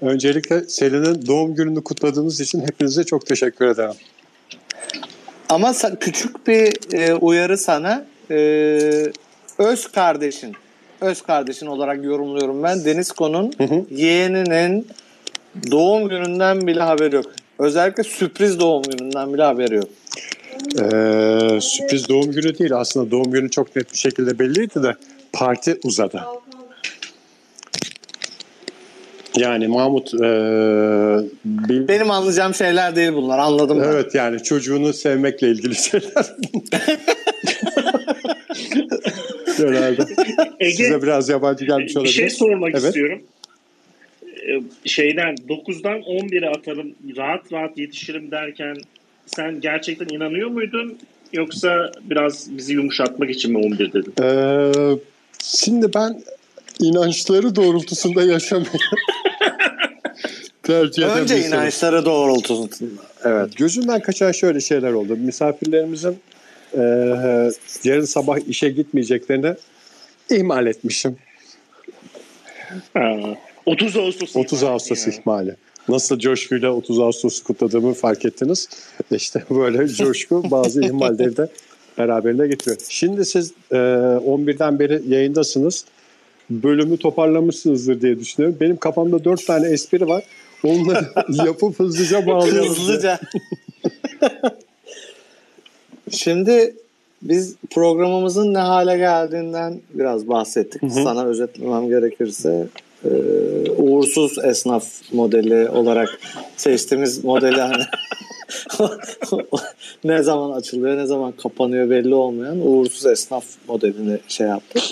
Öncelikle 0.00 0.60
Selin'in 0.68 1.26
doğum 1.26 1.54
gününü 1.54 1.84
kutladığınız 1.84 2.40
için 2.40 2.60
hepinize 2.60 3.04
çok 3.04 3.26
teşekkür 3.26 3.66
ederim. 3.66 3.94
Ama 5.48 5.72
küçük 6.00 6.46
bir 6.46 6.94
e, 6.94 7.14
uyarı 7.14 7.58
sana. 7.58 8.04
E, 8.30 8.36
öz 9.58 9.86
kardeşin. 9.92 10.56
Öz 11.00 11.22
kardeşin 11.22 11.66
olarak 11.66 12.04
yorumluyorum 12.04 12.62
ben. 12.62 12.84
Denisko'nun 12.84 13.52
Hı 13.58 13.64
hı. 13.64 13.84
yeğeninin 13.90 14.86
doğum 15.70 16.08
gününden 16.08 16.66
bile 16.66 16.80
haberi 16.82 17.14
yok. 17.14 17.26
Özellikle 17.58 18.02
sürpriz 18.02 18.60
doğum 18.60 18.82
gününden 18.82 19.34
bile 19.34 19.42
haberi 19.42 19.74
yok. 19.74 19.88
Ee, 20.78 21.58
sürpriz 21.60 22.08
doğum 22.08 22.32
günü 22.32 22.58
değil. 22.58 22.76
Aslında 22.76 23.10
doğum 23.10 23.30
günü 23.30 23.50
çok 23.50 23.76
net 23.76 23.92
bir 23.92 23.98
şekilde 23.98 24.38
belliydi 24.38 24.82
de 24.82 24.94
parti 25.32 25.78
uzadı. 25.84 26.20
Yani 29.36 29.68
Mahmut 29.68 30.14
ee, 30.14 30.18
bil- 31.44 31.88
Benim 31.88 32.10
anlayacağım 32.10 32.54
şeyler 32.54 32.96
değil 32.96 33.12
bunlar. 33.12 33.38
Anladım 33.38 33.80
ben. 33.80 33.84
evet 33.88 34.14
yani 34.14 34.42
çocuğunu 34.42 34.92
sevmekle 34.92 35.50
ilgili 35.50 35.74
şeyler. 35.74 36.10
Herhalde. 39.68 40.02
Ege 40.60 40.76
Size 40.76 41.02
biraz 41.02 41.28
yabancı 41.28 41.64
gelmiş 41.64 41.92
bir 41.92 41.96
olabilir. 41.96 42.12
şey 42.14 42.30
sormak 42.30 42.70
Evet. 42.70 42.84
istiyorum. 42.84 43.22
Ee, 44.24 44.60
Şeyden 44.88 45.34
9'dan 45.48 45.98
11'e 46.00 46.48
atarım 46.48 46.94
rahat 47.16 47.52
rahat 47.52 47.78
yetişirim 47.78 48.30
derken 48.30 48.76
sen 49.26 49.60
gerçekten 49.60 50.08
inanıyor 50.16 50.48
muydun? 50.48 50.98
Yoksa 51.32 51.92
biraz 52.02 52.56
bizi 52.56 52.72
yumuşatmak 52.72 53.30
için 53.30 53.52
mi 53.52 53.58
11 53.58 53.92
dedin? 53.92 54.14
Ee, 54.22 54.72
şimdi 55.44 55.94
ben 55.94 56.22
inançları 56.80 57.56
doğrultusunda 57.56 58.22
tercih 60.62 61.02
eden 61.02 61.18
Önce 61.18 61.36
bir 61.36 61.44
inançları 61.44 62.04
doğrultusunda. 62.04 63.02
Evet. 63.24 63.56
Gözümden 63.56 64.00
kaçan 64.00 64.32
şöyle 64.32 64.60
şeyler 64.60 64.92
oldu. 64.92 65.16
Misafirlerimizin 65.16 66.18
e, 66.74 66.82
yarın 67.84 68.04
sabah 68.04 68.38
işe 68.48 68.68
gitmeyeceklerini 68.68 69.54
ihmal 70.30 70.66
etmişim. 70.66 71.16
Ha, 72.94 73.16
30 73.66 73.96
Ağustos. 73.96 74.36
30 74.36 74.62
Ağustos 74.62 75.06
ihmali. 75.06 75.56
Nasıl 75.88 76.18
coşkuyla 76.18 76.70
30 76.70 77.00
Ağustos'u 77.00 77.44
kutladığımı 77.44 77.94
fark 77.94 78.24
ettiniz. 78.24 78.68
İşte 79.10 79.42
böyle 79.50 79.88
coşku 79.88 80.42
bazı 80.50 80.84
ihmalleri 80.84 81.36
de 81.36 81.48
beraberinde 81.98 82.48
getiriyor. 82.48 82.76
Şimdi 82.88 83.24
siz 83.24 83.52
e, 83.70 83.76
11'den 83.76 84.78
beri 84.78 85.02
yayındasınız. 85.08 85.84
Bölümü 86.50 86.96
toparlamışsınızdır 86.96 88.00
diye 88.00 88.18
düşünüyorum. 88.20 88.58
Benim 88.60 88.76
kafamda 88.76 89.24
4 89.24 89.46
tane 89.46 89.68
espri 89.68 90.08
var. 90.08 90.24
Onları 90.64 91.06
yapıp 91.46 91.80
hızlıca 91.80 92.26
bağlayalım. 92.26 92.68
Hızlıca. 92.68 93.20
Şimdi 96.10 96.74
biz 97.22 97.56
programımızın 97.70 98.54
ne 98.54 98.58
hale 98.58 98.96
geldiğinden 98.98 99.80
biraz 99.94 100.28
bahsettik. 100.28 100.82
Hı 100.82 100.86
hı. 100.86 100.90
Sana 100.90 101.24
özetlemem 101.24 101.88
gerekirse 101.88 102.66
e, 103.04 103.08
uğursuz 103.76 104.38
esnaf 104.44 104.84
modeli 105.12 105.68
olarak 105.68 106.20
seçtiğimiz 106.56 107.24
modeli 107.24 107.60
hani 107.60 107.82
ne 110.04 110.22
zaman 110.22 110.50
açılıyor 110.50 110.96
ne 110.96 111.06
zaman 111.06 111.32
kapanıyor 111.32 111.90
belli 111.90 112.14
olmayan 112.14 112.66
uğursuz 112.66 113.06
esnaf 113.06 113.44
modelini 113.68 114.18
şey 114.28 114.46
yaptık. 114.46 114.82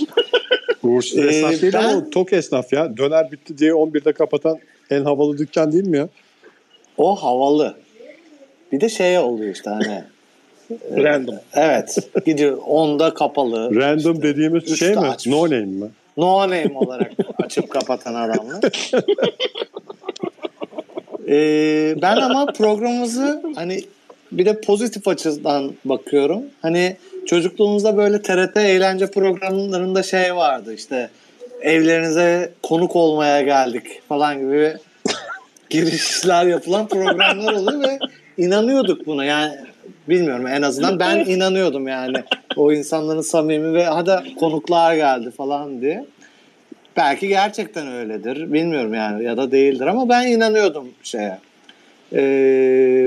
Uğursuz 0.83 1.19
Ee, 1.19 1.23
esnaf 1.23 1.63
değil 1.63 1.73
ben- 1.73 1.85
ama 1.85 2.11
tok 2.11 2.33
esnaf 2.33 2.73
ya. 2.73 2.97
Döner 2.97 3.33
bitti 3.33 3.59
diye 3.59 3.73
11'de 3.73 4.13
kapatan 4.13 4.59
en 4.91 5.05
havalı 5.05 5.39
dükkan 5.39 5.73
değil 5.73 5.87
mi 5.87 5.97
ya? 5.97 6.09
O 6.99 7.17
havalı. 7.17 7.75
Bir 8.73 8.81
de 8.81 8.89
şey 8.89 9.19
oluyor 9.19 9.55
işte 9.55 9.71
hani 9.71 10.05
Random. 10.97 11.35
evet 11.55 11.99
gidiyor 12.27 12.59
onda 12.67 13.15
kapalı. 13.15 13.77
Random 13.77 14.23
dediğimiz 14.23 14.63
üstü 14.65 14.77
şey 14.77 14.91
mi? 14.95 14.99
açmış. 14.99 15.27
No 15.27 15.45
name 15.45 15.65
mi? 15.65 15.89
No 16.17 16.43
name 16.43 16.73
olarak 16.75 17.13
açıp 17.43 17.71
kapatan 17.71 18.15
adamlar. 18.15 18.61
Ee, 21.31 21.95
ben 22.03 22.17
ama 22.17 22.47
programımızı 22.47 23.43
hani 23.55 23.81
bir 24.33 24.47
de 24.47 24.61
pozitif 24.61 25.09
açıdan 25.09 25.73
bakıyorum. 25.85 26.43
Hani 26.63 26.97
çocukluğumuzda 27.27 27.97
böyle 27.97 28.23
TRT 28.23 28.57
eğlence 28.57 29.07
programlarında 29.07 30.03
şey 30.03 30.37
vardı 30.37 30.75
işte 30.75 31.11
evlerinize 31.63 32.53
konuk 32.63 32.97
olmaya 32.97 33.43
geldik 33.43 34.03
falan 34.09 34.39
gibi 34.41 34.77
girişler 35.71 36.47
yapılan 36.47 36.89
programlar 36.89 37.53
oluyor 37.53 37.83
ve 37.83 37.99
inanıyorduk 38.39 39.07
buna 39.07 39.25
yani 39.25 39.53
bilmiyorum 40.09 40.47
en 40.47 40.63
azından 40.63 41.01
ben 41.01 41.19
inanıyordum 41.27 41.89
yani 41.89 42.17
o 42.57 42.73
insanların 42.73 43.21
samimi 43.21 43.75
ve 43.75 43.85
hadi 43.85 44.35
konuklar 44.35 44.95
geldi 44.95 45.31
falan 45.31 45.81
diye. 45.81 46.05
Belki 46.97 47.29
gerçekten 47.29 47.93
öyledir 47.93 48.53
bilmiyorum 48.53 48.95
yani 48.95 49.25
ya 49.25 49.37
da 49.37 49.51
değildir 49.51 49.87
ama 49.87 50.09
ben 50.09 50.27
inanıyordum 50.27 50.89
şeye 51.03 51.39
e, 52.13 52.21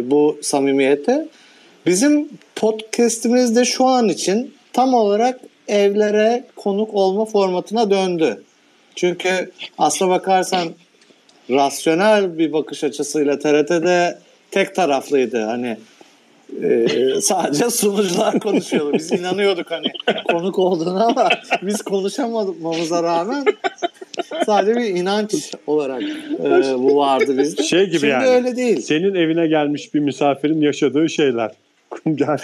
bu 0.04 0.40
samimiyete. 0.42 1.28
Bizim 1.86 2.30
podcast'imiz 2.56 3.56
de 3.56 3.66
şu 3.66 3.86
an 3.86 4.10
için 4.10 4.54
tam 4.74 4.94
olarak 4.94 5.40
evlere 5.68 6.44
konuk 6.56 6.94
olma 6.94 7.26
formatına 7.26 7.92
döndü. 7.92 8.44
Çünkü 8.96 9.52
aslına 9.78 10.10
bakarsan 10.10 10.68
rasyonel 11.50 12.38
bir 12.38 12.54
bakış 12.54 12.84
açısıyla 12.84 13.40
TRT'de 13.40 14.18
tek 14.52 14.76
taraflıydı. 14.76 15.44
Hani 15.44 15.78
e, 16.64 17.22
sadece 17.22 17.70
sunucular 17.70 18.40
konuşuyordu. 18.40 18.94
Biz 18.94 19.12
inanıyorduk 19.12 19.72
hani 19.72 19.88
konuk 20.32 20.60
olduğuna 20.60 21.06
ama 21.06 21.30
biz 21.62 21.82
konuşamamamıza 21.82 23.04
rağmen 23.04 23.46
sadece 24.46 24.80
bir 24.80 24.86
inanç 24.86 25.54
olarak 25.68 26.04
e, 26.44 26.78
bu 26.78 26.98
vardı 26.98 27.38
bizde. 27.38 27.64
Şey 27.64 27.86
gibi 27.86 27.94
Şimdi 28.00 28.08
yani. 28.08 28.28
öyle 28.28 28.56
değil. 28.56 28.82
Senin 28.82 29.16
evine 29.16 29.48
gelmiş 29.48 29.94
bir 29.94 30.00
misafirin 30.00 30.62
yaşadığı 30.62 31.10
şeyler. 31.10 31.52
Yani 32.06 32.40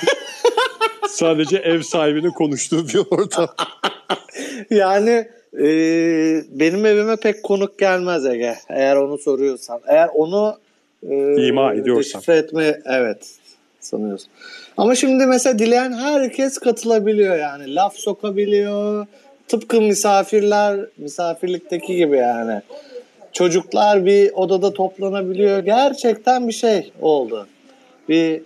sadece 1.09 1.57
ev 1.57 1.81
sahibinin 1.81 2.31
konuştuğu 2.31 2.87
bir 2.87 2.99
ortam. 3.11 3.47
Yani 4.69 5.27
e, 5.53 5.67
benim 6.51 6.85
evime 6.85 7.15
pek 7.15 7.43
konuk 7.43 7.79
gelmez 7.79 8.25
Ege. 8.25 8.55
Eğer 8.69 8.95
onu 8.95 9.17
soruyorsan. 9.17 9.79
Eğer 9.87 10.09
onu 10.13 10.57
e, 11.09 11.47
İma 11.47 11.73
ediyorsan. 11.73 12.21
deşifre 12.21 12.37
etme 12.37 12.79
evet 12.85 13.36
sanıyorsun. 13.87 14.29
Ama 14.77 14.95
şimdi 14.95 15.25
mesela 15.25 15.59
dileyen 15.59 15.93
herkes 15.93 16.57
katılabiliyor 16.57 17.37
yani. 17.37 17.75
Laf 17.75 17.95
sokabiliyor. 17.95 19.05
Tıpkı 19.47 19.81
misafirler, 19.81 20.79
misafirlikteki 20.97 21.95
gibi 21.95 22.17
yani. 22.17 22.61
Çocuklar 23.33 24.05
bir 24.05 24.31
odada 24.33 24.73
toplanabiliyor. 24.73 25.59
Gerçekten 25.59 26.47
bir 26.47 26.53
şey 26.53 26.91
oldu. 27.01 27.47
Bir 28.09 28.41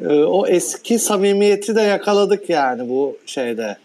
e, 0.00 0.08
o 0.08 0.46
eski 0.46 0.98
samimiyeti 0.98 1.76
de 1.76 1.82
yakaladık 1.82 2.50
yani 2.50 2.88
bu 2.88 3.16
şeyde. 3.26 3.76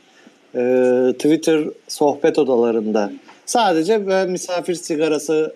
E, 0.55 1.13
Twitter 1.13 1.63
sohbet 1.87 2.39
odalarında. 2.39 3.11
Sadece 3.45 4.07
böyle 4.07 4.31
misafir 4.31 4.75
sigarası 4.75 5.55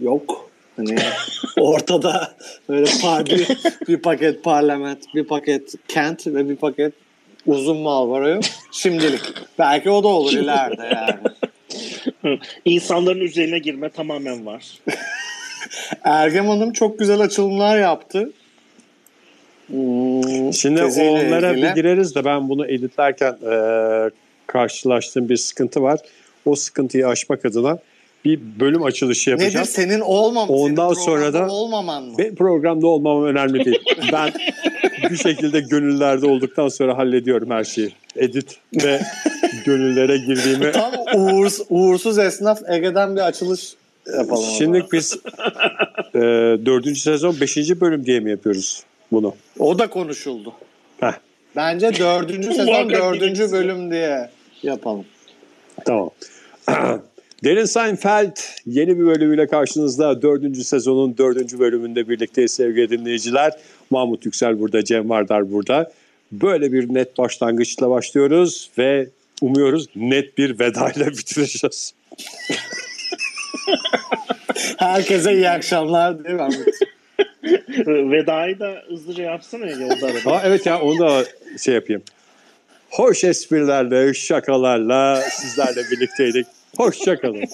yok. 0.00 0.47
Hani 0.78 0.96
ortada 1.56 2.32
böyle 2.68 2.90
par 3.02 3.26
bir, 3.26 3.48
bir 3.88 3.96
paket 3.96 4.44
parlament, 4.44 5.14
bir 5.14 5.24
paket 5.24 5.74
kent 5.88 6.26
ve 6.26 6.48
bir 6.48 6.56
paket 6.56 6.92
uzun 7.46 7.76
mal 7.76 8.10
var 8.10 8.28
yok. 8.28 8.42
Şimdilik. 8.72 9.20
Belki 9.58 9.90
o 9.90 10.02
da 10.02 10.08
olur 10.08 10.32
ileride 10.32 10.90
yani. 10.94 12.38
İnsanların 12.64 13.20
üzerine 13.20 13.58
girme 13.58 13.88
tamamen 13.88 14.46
var. 14.46 14.64
Ergem 16.04 16.46
Hanım 16.48 16.72
çok 16.72 16.98
güzel 16.98 17.20
açılımlar 17.20 17.78
yaptı. 17.78 18.30
Hmm, 19.66 20.52
Şimdi 20.52 20.80
teziyle 20.80 21.10
onlara 21.10 21.52
ilgili. 21.52 21.66
bir 21.66 21.74
gireriz 21.74 22.14
de 22.14 22.24
ben 22.24 22.48
bunu 22.48 22.66
editlerken 22.66 23.36
e, 23.50 23.56
karşılaştığım 24.46 25.28
bir 25.28 25.36
sıkıntı 25.36 25.82
var. 25.82 26.00
O 26.46 26.56
sıkıntıyı 26.56 27.08
aşmak 27.08 27.44
adına 27.44 27.78
bir 28.24 28.40
bölüm 28.60 28.82
açılışı 28.82 29.30
Nedir 29.30 29.40
yapacağım. 29.42 29.66
senin 29.66 30.00
olmam? 30.00 30.48
Ondan 30.50 30.92
senin 30.92 31.04
sonra 31.06 31.32
da- 31.32 31.48
olmaman 31.48 32.04
mı? 32.04 32.18
Benim 32.18 32.34
programda 32.34 32.86
olmamam 32.86 33.24
önemli 33.24 33.64
değil. 33.64 33.78
Ben 34.12 34.32
bir 35.10 35.16
şekilde 35.16 35.60
gönüllerde 35.60 36.26
olduktan 36.26 36.68
sonra 36.68 36.98
hallediyorum 36.98 37.50
her 37.50 37.64
şeyi. 37.64 37.92
Edit 38.16 38.56
ve 38.84 39.00
gönüllere 39.64 40.16
girdiğimi. 40.18 40.72
Tam 40.72 40.92
uğurs, 41.14 41.60
uğursuz 41.68 42.18
esnaf 42.18 42.60
Ege'den 42.68 43.16
bir 43.16 43.20
açılış 43.20 43.74
yapalım. 44.18 44.44
Şimdi 44.58 44.84
biz 44.92 45.18
e, 46.14 46.18
dördüncü 46.66 47.00
sezon 47.00 47.40
beşinci 47.40 47.80
bölüm 47.80 48.06
diye 48.06 48.20
mi 48.20 48.30
yapıyoruz 48.30 48.82
bunu? 49.12 49.34
O 49.58 49.78
da 49.78 49.90
konuşuldu. 49.90 50.52
Heh. 51.00 51.12
Bence 51.56 51.90
dördüncü 51.98 52.48
sezon 52.54 52.64
Muhakkak 52.66 52.90
dördüncü 53.00 53.26
bilirsin. 53.40 53.52
bölüm 53.52 53.90
diye 53.90 54.30
yapalım. 54.62 55.04
Tamam. 55.84 56.10
Derin 57.44 57.64
Seinfeld 57.64 58.36
yeni 58.66 58.98
bir 58.98 59.06
bölümüyle 59.06 59.46
karşınızda. 59.46 60.22
Dördüncü 60.22 60.64
sezonun 60.64 61.18
dördüncü 61.18 61.58
bölümünde 61.58 62.08
birlikteyiz 62.08 62.52
sevgili 62.52 62.90
dinleyiciler. 62.90 63.52
Mahmut 63.90 64.24
Yüksel 64.24 64.60
burada, 64.60 64.84
Cem 64.84 65.10
Vardar 65.10 65.52
burada. 65.52 65.92
Böyle 66.32 66.72
bir 66.72 66.94
net 66.94 67.18
başlangıçla 67.18 67.90
başlıyoruz 67.90 68.70
ve 68.78 69.08
umuyoruz 69.42 69.86
net 69.96 70.38
bir 70.38 70.58
vedayla 70.58 71.06
bitireceğiz. 71.06 71.94
Herkese 74.76 75.34
iyi 75.34 75.48
akşamlar 75.48 76.24
diye 76.24 76.38
ben 76.38 76.52
Vedayı 78.12 78.60
da 78.60 78.82
hızlıca 78.88 79.24
yapsana 79.24 79.66
ya 79.66 79.76
yolda 79.76 80.06
arada. 80.06 80.30
Ha, 80.30 80.42
evet 80.44 80.66
ya 80.66 80.80
onu 80.80 80.98
da 80.98 81.24
şey 81.58 81.74
yapayım. 81.74 82.02
Hoş 82.90 83.24
esprilerle, 83.24 84.14
şakalarla 84.14 85.20
sizlerle 85.20 85.90
birlikteydik. 85.90 86.46
Hoşçakalın. 86.78 87.44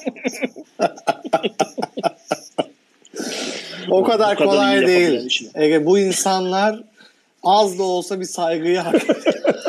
O 3.90 4.04
kadar 4.04 4.36
kolay 4.36 4.86
değil. 4.86 5.26
işini. 5.26 5.48
Ege 5.54 5.86
bu 5.86 5.98
insanlar 5.98 6.82
az 7.42 7.78
da 7.78 7.82
olsa 7.82 8.20
bir 8.20 8.24
saygıyı 8.24 8.78
hak 8.78 9.04
ediyor. 9.04 9.44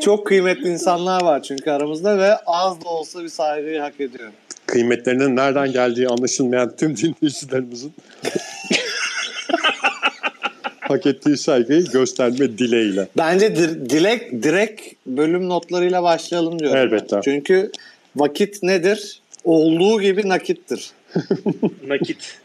Çok 0.00 0.26
kıymetli 0.26 0.68
insanlar 0.68 1.22
var 1.22 1.42
çünkü 1.42 1.70
aramızda 1.70 2.18
ve 2.18 2.36
az 2.36 2.84
da 2.84 2.88
olsa 2.88 3.22
bir 3.22 3.28
saygıyı 3.28 3.80
hak 3.80 4.00
ediyor. 4.00 4.30
Kıymetlerinin 4.66 5.36
nereden 5.36 5.72
geldiği 5.72 6.08
anlaşılmayan 6.08 6.76
tüm 6.76 6.96
dinleyicilerimizin 6.96 7.92
hak 10.90 11.06
ettiği 11.06 11.36
saygıyı 11.36 11.84
gösterme 11.84 12.58
dileğiyle. 12.58 13.08
Bence 13.16 13.56
dir- 13.56 13.90
dilek 13.90 14.42
direkt 14.42 14.82
bölüm 15.06 15.48
notlarıyla 15.48 16.02
başlayalım 16.02 16.58
diyorum. 16.58 16.76
Elbette. 16.76 17.20
Çünkü 17.24 17.70
vakit 18.16 18.62
nedir? 18.62 19.20
Olduğu 19.44 20.00
gibi 20.02 20.28
nakittir. 20.28 20.90
Nakit. 21.86 22.38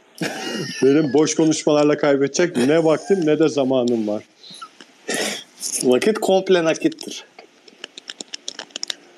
Benim 0.84 1.14
boş 1.14 1.36
konuşmalarla 1.36 1.98
kaybedecek 1.98 2.58
ne 2.58 2.84
vaktim 2.84 3.26
ne 3.26 3.40
de 3.40 3.50
zamanım 3.50 4.08
var. 4.08 4.24
Vakit 5.84 6.20
komple 6.20 6.64
nakittir. 6.64 7.24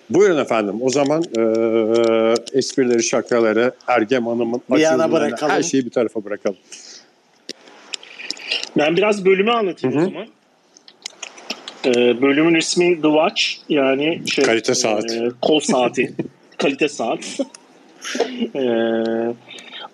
Buyurun 0.09 0.37
efendim. 0.37 0.75
O 0.81 0.89
zaman 0.89 1.23
eee 1.37 2.33
esprileri, 2.53 3.03
şakaları, 3.03 3.71
Ergem 3.87 4.27
Hanım'ın 4.27 4.61
Bir 4.71 4.77
yana 4.79 5.03
açılımlarını, 5.03 5.27
bırakalım. 5.29 5.53
her 5.53 5.63
şeyi 5.63 5.85
bir 5.85 5.91
tarafa 5.91 6.23
bırakalım. 6.25 6.57
Ben 8.77 8.97
biraz 8.97 9.25
bölümü 9.25 9.51
anlatayım 9.51 9.95
Hı 9.97 10.01
hı. 10.01 10.05
o 10.05 10.09
zaman. 10.09 10.27
Ee, 11.85 12.21
bölümün 12.21 12.55
ismi 12.55 12.95
The 13.01 13.07
Watch 13.07 13.43
yani 13.69 14.21
şey, 14.31 14.43
Kalite 14.45 14.75
saat. 14.75 15.11
e, 15.11 15.29
kol 15.41 15.59
saati. 15.59 16.13
Kalite 16.57 16.89
saat. 16.89 17.19
Ee, 18.55 18.61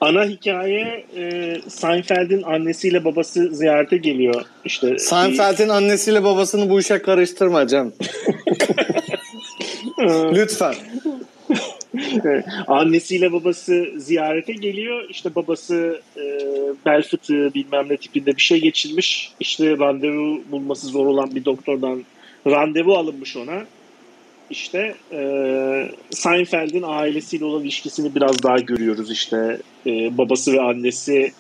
ana 0.02 0.26
hikaye 0.26 1.06
e, 1.18 1.56
Seinfeld'in 1.68 2.44
annesiyle 2.44 3.06
babası 3.06 3.56
ziyarete 3.56 3.98
geliyor. 3.98 4.46
İşte 4.66 5.00
Seinfeld'in 5.00 5.70
annesiyle 5.70 6.24
babasını 6.24 6.70
bu 6.70 6.80
işe 6.80 7.02
karıştırma 7.02 7.68
Cem. 7.68 7.94
Lütfen. 10.34 10.76
Evet. 12.26 12.46
Annesiyle 12.68 13.32
babası 13.32 13.86
ziyarete 13.98 14.54
geliyor. 14.54 15.10
İşte 15.10 15.36
babası 15.36 16.02
e, 16.18 16.22
bel 16.86 17.02
fıtığı 17.02 17.54
bilmem 17.54 17.90
ne 17.90 17.98
tipinde 17.98 18.36
bir 18.36 18.42
şey 18.42 18.62
geçirmiş. 18.62 19.32
İşte 19.40 19.78
randevu 19.78 20.42
bulması 20.52 20.88
zor 20.88 21.06
olan 21.06 21.36
bir 21.36 21.46
doktordan 21.46 22.04
randevu 22.48 22.96
alınmış 22.96 23.38
ona. 23.38 23.66
İşte 24.50 24.96
e, 25.12 25.20
Seinfeld'in 26.10 26.84
ailesiyle 26.86 27.46
olan 27.46 27.64
ilişkisini 27.64 28.16
biraz 28.16 28.44
daha 28.44 28.58
görüyoruz. 28.58 29.12
İşte 29.12 29.58
e, 29.86 30.18
babası 30.18 30.54
ve 30.54 30.62
annesi 30.62 31.32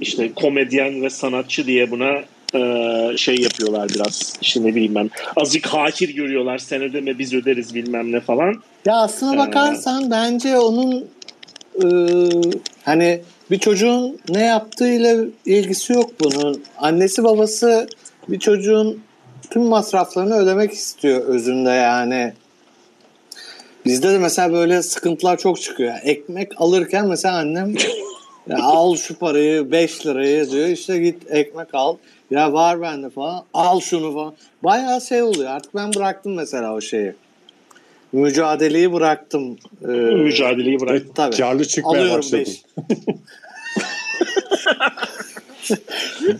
işte 0.00 0.32
komedyen 0.32 1.02
ve 1.02 1.10
sanatçı 1.10 1.66
diye 1.66 1.90
buna 1.90 2.22
Ee, 2.54 3.12
şey 3.16 3.36
yapıyorlar 3.36 3.88
biraz 3.88 4.36
işte 4.42 4.62
ne 4.62 4.74
bileyim 4.74 4.94
ben 4.94 5.10
azıcık 5.36 5.66
hakir 5.66 6.14
görüyorlar 6.14 6.58
sen 6.58 6.82
ödeme 6.82 7.18
biz 7.18 7.34
öderiz 7.34 7.74
bilmem 7.74 8.12
ne 8.12 8.20
falan. 8.20 8.62
Ya 8.86 8.96
aslına 8.96 9.34
Ee, 9.34 9.38
bakarsan 9.38 10.10
bence 10.10 10.58
onun 10.58 11.06
e, 11.84 11.86
hani 12.84 13.20
bir 13.50 13.58
çocuğun 13.58 14.18
ne 14.28 14.44
yaptığıyla 14.44 15.24
ilgisi 15.46 15.92
yok 15.92 16.10
bunun. 16.20 16.62
Annesi 16.78 17.24
babası 17.24 17.86
bir 18.28 18.38
çocuğun 18.38 19.02
tüm 19.50 19.62
masraflarını 19.62 20.36
ödemek 20.36 20.72
istiyor 20.72 21.24
özünde 21.24 21.70
yani. 21.70 22.32
Bizde 23.84 24.12
de 24.12 24.18
mesela 24.18 24.52
böyle 24.52 24.82
sıkıntılar 24.82 25.38
çok 25.38 25.60
çıkıyor. 25.60 25.94
Ekmek 26.02 26.60
alırken 26.60 27.06
mesela 27.06 27.36
annem 27.36 27.74
ya 28.48 28.58
al 28.62 28.96
şu 28.96 29.18
parayı 29.18 29.70
5 29.70 30.06
lirayı 30.06 30.50
diyor 30.50 30.68
işte 30.68 30.98
git 30.98 31.22
ekmek 31.30 31.74
al. 31.74 31.96
Ya 32.30 32.52
var 32.52 32.80
bende 32.80 33.10
falan 33.10 33.44
al 33.54 33.80
şunu 33.80 34.14
falan. 34.14 34.34
Bayağı 34.62 35.00
şey 35.00 35.22
oluyor 35.22 35.50
artık 35.50 35.74
ben 35.74 35.94
bıraktım 35.94 36.34
mesela 36.34 36.74
o 36.74 36.80
şeyi. 36.80 37.14
Mücadeleyi 38.14 38.92
bıraktım. 38.92 39.56
Ee, 39.82 39.86
Mücadeleyi 39.96 40.80
bırak. 40.80 41.02
tabii. 41.14 41.36
Karlı 41.36 41.64
çıkmaya 41.64 41.98
Alıyorum 42.00 42.18
başladın. 42.18 42.44
5. 42.44 42.62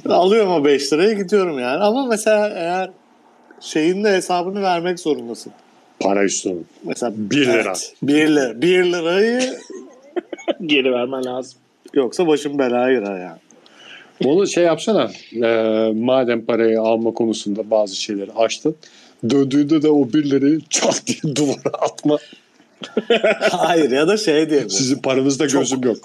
Alıyorum 0.09 0.53
o 0.53 0.65
5 0.65 0.93
liraya 0.93 1.13
gidiyorum 1.13 1.59
yani. 1.59 1.83
Ama 1.85 2.07
mesela 2.07 2.49
eğer 2.49 2.91
şeyin 3.61 4.05
de 4.05 4.13
hesabını 4.13 4.63
vermek 4.63 5.01
zorundasın. 5.01 5.53
Para 6.01 6.25
üstü. 6.25 6.55
Mesela 6.85 7.13
Bir 7.17 7.47
lira. 7.47 7.73
1 8.03 8.15
lira. 8.29 8.63
1 8.63 8.85
lirayı 8.85 9.41
Geri 10.67 10.93
vermen 10.93 11.25
lazım. 11.25 11.59
yoksa 11.95 12.27
başım 12.27 12.59
belaya 12.59 13.01
girer 13.01 13.21
yani. 13.21 13.39
Onu 14.25 14.47
şey 14.47 14.65
yapsana. 14.65 15.11
e, 15.45 15.93
madem 15.95 16.45
parayı 16.47 16.81
alma 16.81 17.11
konusunda 17.15 17.71
bazı 17.71 17.97
şeyleri 17.97 18.33
açtın. 18.33 18.77
Döndüğünde 19.31 19.83
de 19.83 19.89
o 19.89 20.13
bir 20.13 20.31
lirayı 20.31 20.61
çat 20.71 21.03
diye 21.07 21.37
duvara 21.37 21.79
atma. 21.81 22.19
Hayır 23.51 23.91
ya 23.91 24.09
da 24.09 24.17
şey 24.17 24.51
diye. 24.51 24.69
Sizin 24.69 24.99
paranızda 24.99 25.49
Çok- 25.49 25.61
gözüm 25.61 25.83
yok. 25.83 25.97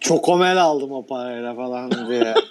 Çokomel 0.00 0.62
aldım 0.62 0.92
o 0.92 1.06
parayla 1.06 1.54
falan 1.54 2.08
diye. 2.08 2.34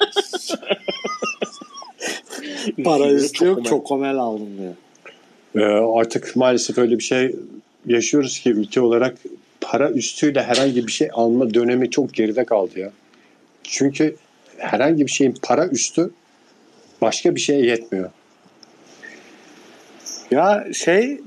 Para 2.84 3.08
üstü 3.08 3.46
yok 3.46 3.58
Çok 3.58 3.66
çokomel 3.66 4.18
aldım 4.18 4.50
diye. 4.58 4.72
E, 5.56 5.68
artık 6.00 6.36
maalesef 6.36 6.78
öyle 6.78 6.98
bir 6.98 7.04
şey 7.04 7.36
yaşıyoruz 7.88 8.40
ki 8.40 8.50
ülke 8.50 8.82
olarak 8.82 9.18
para 9.62 9.90
üstüyle 9.90 10.44
herhangi 10.44 10.88
bir 10.88 10.92
şey 10.92 11.10
alma 11.14 11.54
dönemi 11.54 11.90
çok 11.92 12.14
geride 12.14 12.46
kaldı 12.46 12.80
ya. 12.80 12.92
Çünkü 13.64 14.16
herhangi 14.58 15.06
bir 15.06 15.12
şeyin 15.12 15.38
para 15.42 15.68
üstü 15.68 16.12
başka 17.02 17.36
bir 17.36 17.40
şeye 17.40 17.66
yetmiyor. 17.66 18.10
Ya 20.36 20.66
şey 20.74 21.22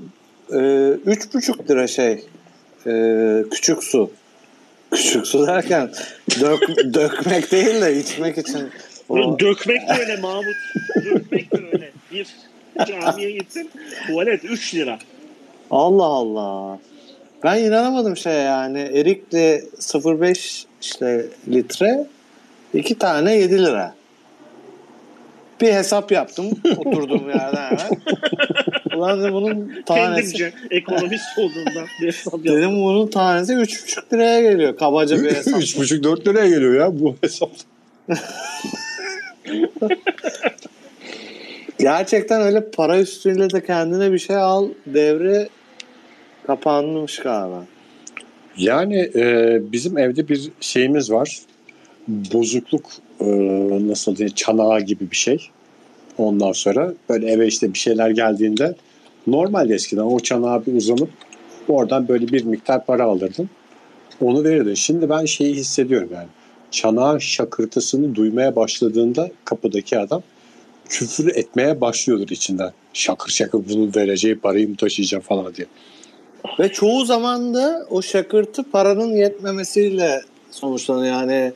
e, 0.53 0.59
üç 1.05 1.33
buçuk 1.33 1.69
lira 1.69 1.87
şey 1.87 2.25
e, 2.87 2.93
küçük 3.51 3.83
su. 3.83 4.11
Küçük 4.91 5.27
su 5.27 5.47
derken 5.47 5.89
dök, 6.39 6.61
dökmek 6.93 7.51
değil 7.51 7.81
de 7.81 7.99
içmek 7.99 8.37
için. 8.37 8.69
O, 9.09 9.39
Dökmek 9.39 9.81
de 9.89 9.93
öyle 9.99 10.17
Mahmut. 10.21 10.55
Dökmek 11.05 11.51
de 11.51 11.57
öyle. 11.73 11.91
Bir 12.11 12.27
camiye 12.87 13.31
gittin 13.31 13.69
tuvalet 14.07 14.45
3 14.45 14.75
lira. 14.75 14.99
Allah 15.71 16.03
Allah. 16.05 16.79
Ben 17.43 17.63
inanamadım 17.63 18.17
şey 18.17 18.33
yani. 18.33 18.79
Erikli 18.79 19.63
0.5 19.79 20.65
işte 20.81 21.25
litre 21.47 22.07
iki 22.73 22.97
tane 22.97 23.37
7 23.37 23.63
lira. 23.65 23.93
Bir 25.61 25.73
hesap 25.73 26.11
yaptım 26.11 26.51
oturduğum 26.77 27.29
yerden 27.35 27.77
hemen. 27.77 28.01
Ulan 28.99 29.19
dedim 29.19 29.33
bunun 29.33 29.83
tanesi 29.85 30.37
Kendimce 30.37 30.53
ekonomist 30.71 31.37
olduğundan 31.37 31.85
bir 32.01 32.07
hesap 32.07 32.33
yaptım. 32.33 32.55
dedim 32.55 32.69
bunun 32.69 33.07
tanesi 33.07 33.53
3,5 33.53 34.13
liraya 34.13 34.41
geliyor. 34.41 34.77
Kabaca 34.77 35.23
bir 35.23 35.35
hesap. 35.35 35.61
3,5-4 35.61 36.27
liraya 36.27 36.49
geliyor 36.49 36.73
ya 36.73 36.99
bu 36.99 37.15
hesap. 37.21 37.49
Gerçekten 41.79 42.41
öyle 42.41 42.71
para 42.71 42.99
üstüyle 42.99 43.49
de 43.49 43.65
kendine 43.65 44.11
bir 44.11 44.19
şey 44.19 44.35
al 44.35 44.69
devre 44.85 45.49
kapanmış 46.47 47.19
galiba. 47.19 47.65
Yani 48.57 49.09
e, 49.15 49.59
bizim 49.71 49.97
evde 49.97 50.27
bir 50.27 50.51
şeyimiz 50.59 51.11
var. 51.11 51.39
Bozukluk 52.07 52.85
e, 53.21 53.25
nasıl 53.87 54.15
diye 54.15 54.29
çanağı 54.29 54.81
gibi 54.81 55.11
bir 55.11 55.15
şey. 55.15 55.49
Ondan 56.17 56.51
sonra 56.51 56.93
böyle 57.09 57.31
eve 57.31 57.47
işte 57.47 57.73
bir 57.73 57.79
şeyler 57.79 58.09
geldiğinde 58.09 58.75
normalde 59.27 59.73
eskiden 59.73 60.01
o 60.01 60.19
çanağa 60.19 60.65
bir 60.65 60.73
uzanıp 60.73 61.09
oradan 61.67 62.07
böyle 62.07 62.27
bir 62.27 62.43
miktar 62.43 62.85
para 62.85 63.03
alırdın. 63.03 63.49
Onu 64.21 64.43
verirdin. 64.43 64.73
Şimdi 64.73 65.09
ben 65.09 65.25
şeyi 65.25 65.55
hissediyorum 65.55 66.09
yani. 66.13 66.27
Çanağın 66.71 67.17
şakırtısını 67.17 68.15
duymaya 68.15 68.55
başladığında 68.55 69.31
kapıdaki 69.45 69.99
adam 69.99 70.23
küfür 70.89 71.35
etmeye 71.35 71.81
başlıyordur 71.81 72.29
içinden. 72.29 72.71
Şakır 72.93 73.31
şakır 73.31 73.59
bunun 73.69 73.95
vereceği 73.95 74.39
parayı 74.39 74.69
mı 74.69 74.75
taşıyacağım 74.75 75.23
falan 75.23 75.55
diye. 75.55 75.67
Ve 76.59 76.71
çoğu 76.71 77.05
zaman 77.05 77.53
da 77.53 77.87
o 77.89 78.01
şakırtı 78.01 78.63
paranın 78.63 79.15
yetmemesiyle 79.15 80.21
sonuçlanıyor. 80.51 81.13
Yani 81.13 81.51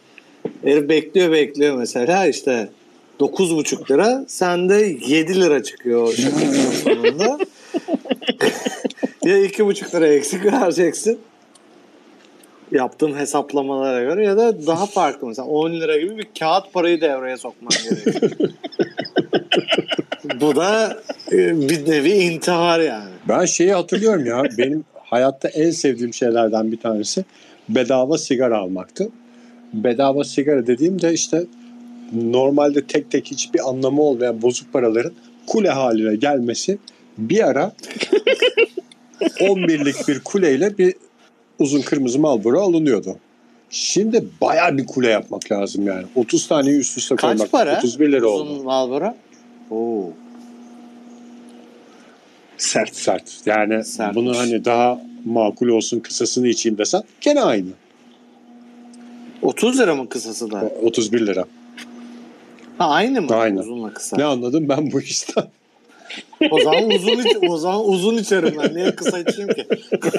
herif 0.63 0.89
bekliyor 0.89 1.32
bekliyor 1.32 1.78
mesela 1.78 2.28
işte 2.28 2.69
9,5 3.19 3.91
lira 3.91 4.26
sende 4.28 4.97
7 5.08 5.41
lira 5.41 5.63
çıkıyor 5.63 6.04
o 6.04 6.12
şakırtının 6.12 6.71
sonunda. 6.71 7.38
ya 9.24 9.38
2,5 9.38 9.96
lira 9.96 10.08
eksik 10.08 10.46
vereceksin 10.46 11.20
yaptığım 12.74 13.16
hesaplamalara 13.16 14.04
göre 14.04 14.26
ya 14.26 14.38
da 14.38 14.68
daha 14.68 14.86
farklı 14.86 15.28
mesela 15.28 15.48
10 15.48 15.72
lira 15.72 15.98
gibi 15.98 16.18
bir 16.18 16.28
kağıt 16.40 16.74
parayı 16.74 17.02
devreye 17.02 17.38
sokman 17.38 17.72
gerekiyor. 17.84 18.32
Bu 20.42 20.56
da 20.56 20.98
e, 21.32 21.70
bir 21.70 21.92
nevi 21.92 22.10
intihar 22.10 22.80
yani. 22.80 23.10
Ben 23.30 23.46
şeyi 23.46 23.74
hatırlıyorum 23.74 24.26
ya 24.26 24.44
benim 24.58 24.86
hayatta 25.04 25.48
en 25.48 25.72
sevdiğim 25.72 26.14
şeylerden 26.14 26.72
bir 26.72 26.80
tanesi 26.80 27.26
bedava 27.70 28.18
sigara 28.18 28.58
almaktı. 28.58 29.10
Bedava 29.74 30.24
sigara 30.24 30.68
dediğimde 30.68 31.14
işte 31.14 31.44
normalde 32.14 32.88
tek 32.88 33.12
tek 33.12 33.26
hiçbir 33.26 33.70
anlamı 33.70 34.02
olmayan 34.02 34.42
bozuk 34.42 34.74
paraların 34.74 35.14
kule 35.48 35.70
haline 35.70 36.16
gelmesi 36.16 36.78
bir 37.17 37.47
ara 37.47 37.73
11'lik 39.21 40.08
bir 40.08 40.19
kuleyle 40.19 40.78
bir 40.78 40.93
uzun 41.60 41.82
kırmızı 41.82 42.19
Marlboro 42.19 42.62
alınıyordu. 42.62 43.15
Şimdi 43.69 44.26
baya 44.41 44.78
bir 44.78 44.86
kule 44.86 45.08
yapmak 45.10 45.52
lazım 45.52 45.88
yani. 45.88 46.06
30 46.15 46.47
taneyi 46.47 46.78
üst 46.78 46.97
üste 46.97 47.15
Kaç 47.15 47.30
koymak. 47.38 47.52
para? 47.52 47.78
31 47.78 48.12
lira 48.12 48.28
oldu. 48.28 48.49
Uzun 48.52 48.65
Marlboro. 48.65 49.15
Oo. 49.71 50.10
Sert. 52.58 52.95
Sert. 52.95 53.34
Yani 53.45 53.84
Sertmiş. 53.84 54.15
bunu 54.15 54.38
hani 54.38 54.65
daha 54.65 55.02
makul 55.26 55.67
olsun 55.67 55.99
kısasını 55.99 56.47
içeyim 56.47 56.78
desen 56.78 57.04
gene 57.21 57.41
aynı. 57.41 57.69
30 59.41 59.80
lira 59.80 59.95
mı 59.95 60.10
kısası 60.10 60.52
da? 60.52 60.69
31 60.82 61.28
lira. 61.28 61.45
Ha 62.78 62.89
aynı 62.89 63.21
mı? 63.21 63.36
Aynı. 63.36 63.60
Uzunla 63.60 63.93
kısa. 63.93 64.17
Ne 64.17 64.23
anladım 64.23 64.69
ben 64.69 64.91
bu 64.91 65.02
işten? 65.02 65.43
O 66.52 66.60
zaman 66.60 66.89
uzun 66.89 67.19
iç, 67.19 67.38
o 67.49 67.58
zaman 67.58 67.89
uzun 67.89 68.17
içerim 68.17 68.56
ben. 68.63 68.76
Niye 68.76 68.95
kısa 68.95 69.19
içeyim 69.19 69.54
ki? 69.54 69.65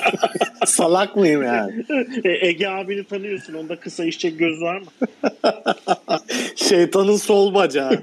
Salak 0.66 1.16
mıyım 1.16 1.42
yani? 1.42 1.84
E, 2.24 2.46
Ege 2.48 2.68
abini 2.68 3.04
tanıyorsun. 3.04 3.54
Onda 3.54 3.76
kısa 3.76 4.04
içecek 4.04 4.38
göz 4.38 4.60
var 4.60 4.78
mı? 4.80 4.86
Şeytanın 6.56 7.16
sol 7.16 7.54
bacağı. 7.54 8.02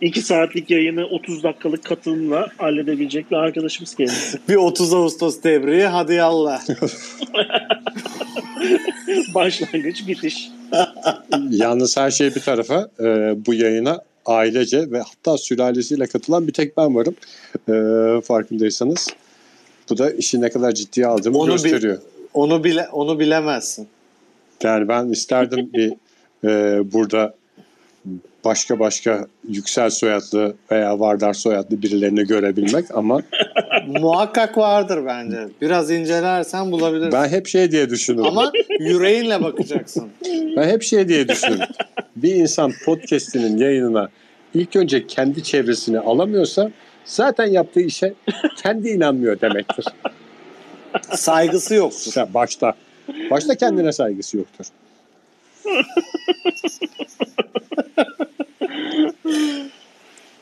İki 0.00 0.22
saatlik 0.22 0.70
yayını 0.70 1.04
30 1.06 1.42
dakikalık 1.42 1.84
katılımla 1.84 2.48
halledebilecek 2.58 3.30
bir 3.30 3.36
arkadaşımız 3.36 3.94
kendisi. 3.94 4.38
Bir 4.48 4.56
30 4.56 4.94
Ağustos 4.94 5.40
tebriği 5.40 5.86
hadi 5.86 6.14
yallah. 6.14 6.60
Başlangıç 9.34 10.08
bitiş. 10.08 10.50
Yalnız 11.50 11.96
her 11.96 12.10
şey 12.10 12.34
bir 12.34 12.40
tarafa 12.40 12.88
e, 13.00 13.04
bu 13.46 13.54
yayına 13.54 14.00
ailece 14.26 14.90
ve 14.90 15.00
hatta 15.00 15.38
sülalesiyle 15.38 16.06
katılan 16.06 16.46
bir 16.46 16.52
tek 16.52 16.76
ben 16.76 16.94
varım. 16.94 17.14
E, 17.68 17.74
farkındaysanız. 18.20 19.08
Bu 19.90 19.98
da 19.98 20.10
işi 20.10 20.40
ne 20.40 20.50
kadar 20.50 20.72
ciddiye 20.72 21.06
aldığımı 21.06 21.38
Onu 21.38 21.50
gösteriyor. 21.50 21.98
Onu 22.34 22.64
bile 22.64 22.88
onu 22.92 23.18
bilemezsin. 23.18 23.88
Yani 24.62 24.88
ben 24.88 25.08
isterdim 25.08 25.70
bir 25.72 25.92
e, 26.44 26.82
burada 26.92 27.34
başka 28.44 28.78
başka 28.78 29.26
yüksel 29.48 29.90
soyadlı 29.90 30.54
veya 30.70 31.00
Vardar 31.00 31.34
soyadlı 31.34 31.82
birilerini 31.82 32.24
görebilmek 32.24 32.84
ama 32.94 33.22
Muhakkak 33.86 34.58
vardır 34.58 35.06
bence. 35.06 35.48
Biraz 35.60 35.90
incelersen 35.90 36.72
bulabilirsin. 36.72 37.12
Ben 37.12 37.28
hep 37.28 37.46
şey 37.46 37.70
diye 37.70 37.90
düşünürüm. 37.90 38.26
Ama 38.26 38.52
yüreğinle 38.80 39.42
bakacaksın. 39.42 40.08
Ben 40.56 40.68
hep 40.68 40.82
şey 40.82 41.08
diye 41.08 41.28
düşünürüm. 41.28 41.68
bir 42.16 42.34
insan 42.34 42.72
podcast'inin 42.84 43.58
yayınına 43.58 44.08
ilk 44.54 44.76
önce 44.76 45.06
kendi 45.06 45.42
çevresini 45.42 46.00
alamıyorsa 46.00 46.70
zaten 47.04 47.46
yaptığı 47.46 47.80
işe 47.80 48.14
kendi 48.62 48.88
inanmıyor 48.88 49.40
demektir. 49.40 49.84
Saygısı 51.10 51.74
yoktur. 51.74 52.12
Sen 52.12 52.34
başta. 52.34 52.72
Başta 53.30 53.54
kendine 53.54 53.92
saygısı 53.92 54.36
yoktur. 54.36 54.66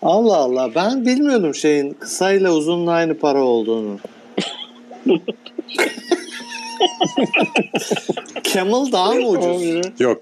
Allah 0.02 0.36
Allah. 0.36 0.74
Ben 0.74 1.06
bilmiyordum 1.06 1.54
şeyin 1.54 1.90
kısayla 1.90 2.52
uzunla 2.52 2.92
aynı 2.92 3.18
para 3.18 3.42
olduğunu. 3.42 3.98
Camel 8.54 8.92
daha 8.92 9.12
mı 9.14 9.28
ucuz? 9.28 10.00
Yok. 10.00 10.20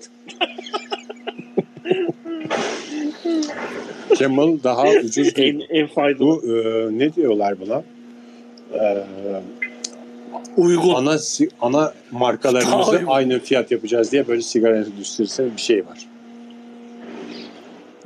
Kemal 4.17 4.59
daha 4.65 4.91
ucuz 4.91 5.29
en, 5.29 5.35
değil. 5.35 5.67
en 5.71 5.87
faydalı. 5.87 6.21
Bu 6.21 6.43
e, 6.47 6.89
ne 6.99 7.15
diyorlar 7.15 7.55
buna? 7.61 7.83
E, 8.75 9.05
Uygun. 10.57 10.95
ana 10.95 11.19
ana 11.61 11.93
markalarımızı 12.11 13.03
aynı 13.07 13.39
fiyat 13.39 13.71
yapacağız 13.71 14.13
diye 14.13 14.29
böyle 14.29 14.43
sigara 14.43 14.77
endüstrisinde 14.77 15.57
bir 15.57 15.61
şey 15.61 15.87
var. 15.87 15.99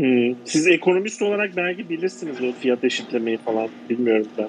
Hmm. 0.00 0.34
Siz 0.44 0.66
ekonomist 0.66 1.22
olarak 1.22 1.56
belki 1.56 1.88
bilirsiniz 1.88 2.36
o 2.40 2.60
fiyat 2.60 2.84
eşitlemeyi 2.84 3.38
falan. 3.38 3.68
Bilmiyorum 3.90 4.26
ben. 4.38 4.48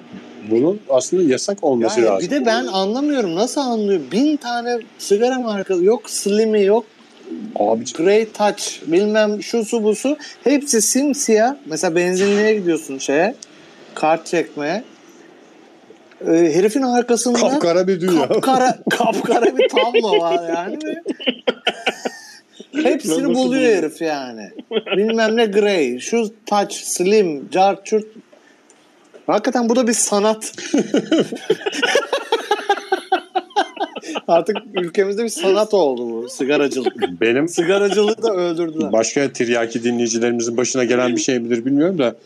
Bunun 0.50 0.80
aslında 0.88 1.22
yasak 1.22 1.64
olması 1.64 2.00
Yani 2.00 2.08
lazım. 2.08 2.30
bir 2.30 2.34
de 2.34 2.46
ben 2.46 2.66
anlamıyorum. 2.66 3.34
Nasıl 3.34 3.60
anlıyor? 3.60 4.00
Bin 4.12 4.36
tane 4.36 4.78
sigara 4.98 5.38
markası. 5.38 5.84
Yok 5.84 6.10
Slim'i 6.10 6.64
yok 6.64 6.84
Abi 7.56 7.84
Grey 7.92 8.28
Touch 8.32 8.62
bilmem 8.86 9.42
şu 9.42 9.64
su 9.64 9.84
bu 9.84 9.94
su. 9.94 10.16
Hepsi 10.44 10.82
simsiyah. 10.82 11.54
Mesela 11.66 11.96
benzinliğe 11.96 12.54
gidiyorsun 12.54 12.98
şeye. 12.98 13.34
Kart 13.94 14.26
çekmeye. 14.26 14.84
Ee, 16.20 16.30
herifin 16.30 16.82
arkasında 16.82 17.38
kapkara 17.38 17.88
bir 17.88 18.00
dünya. 18.00 18.28
kapkara, 18.28 18.78
kapkara 18.90 19.56
bir 19.58 19.68
tablo 19.68 20.18
var 20.18 20.48
yani. 20.56 20.78
Hepsini 22.84 23.34
buluyor 23.34 23.76
herif 23.76 24.02
yani. 24.02 24.50
Bilmem 24.96 25.36
ne 25.36 25.46
Grey, 25.46 25.98
şu 25.98 26.30
Touch, 26.46 26.74
Slim, 26.74 27.50
Cart, 27.50 27.86
Çurt. 27.86 28.06
Hakikaten 29.26 29.68
bu 29.68 29.76
da 29.76 29.86
bir 29.88 29.92
sanat. 29.92 30.52
Artık 34.28 34.56
ülkemizde 34.74 35.24
bir 35.24 35.28
sanat 35.28 35.74
oldu 35.74 36.10
bu 36.10 36.28
sigaracılık. 36.28 37.20
Benim 37.20 37.48
Sigaracılığı 37.48 38.22
da 38.22 38.32
öldürdüler. 38.34 38.92
başka 38.92 39.32
tiryaki 39.32 39.84
dinleyicilerimizin 39.84 40.56
başına 40.56 40.84
gelen 40.84 41.16
bir 41.16 41.20
şey 41.20 41.38
midir 41.38 41.64
bilmiyorum 41.64 41.98
da 41.98 42.16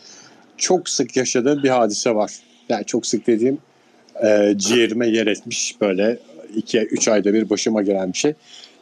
çok 0.57 0.89
sık 0.89 1.17
yaşadığım 1.17 1.63
bir 1.63 1.69
hadise 1.69 2.15
var. 2.15 2.31
Yani 2.69 2.85
çok 2.85 3.05
sık 3.05 3.27
dediğim 3.27 3.57
e, 4.23 4.53
ciğerime 4.57 5.07
yer 5.07 5.27
etmiş 5.27 5.75
böyle 5.81 6.17
2-3 6.57 7.11
ayda 7.11 7.33
bir 7.33 7.49
başıma 7.49 7.81
gelen 7.81 8.13
bir 8.13 8.17
şey. 8.17 8.33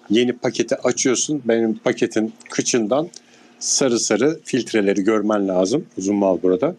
Yeni 0.09 0.33
paketi 0.33 0.75
açıyorsun. 0.75 1.41
Benim 1.45 1.77
paketin 1.77 2.33
kıçından 2.49 3.09
sarı 3.59 3.99
sarı 3.99 4.39
filtreleri 4.43 5.01
görmen 5.03 5.47
lazım. 5.47 5.85
Uzun 5.97 6.15
mal 6.15 6.41
burada. 6.43 6.75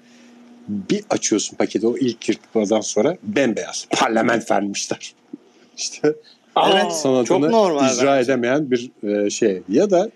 Bir 0.69 1.05
açıyorsun 1.11 1.57
paketi 1.57 1.87
o 1.87 1.97
ilk 1.97 2.29
yırtmadan 2.29 2.81
sonra 2.81 3.17
bembeyaz. 3.23 3.87
Parlament 3.91 4.51
vermişler. 4.51 5.15
İşte 5.77 6.15
Evet, 6.73 6.93
sanatını 6.93 7.25
çok 7.27 7.41
normal 7.41 7.95
icra 7.95 8.07
bence. 8.07 8.33
edemeyen 8.33 8.71
bir 8.71 8.91
e, 9.03 9.31
şey. 9.31 9.63
Ya 9.69 9.91
da 9.91 10.11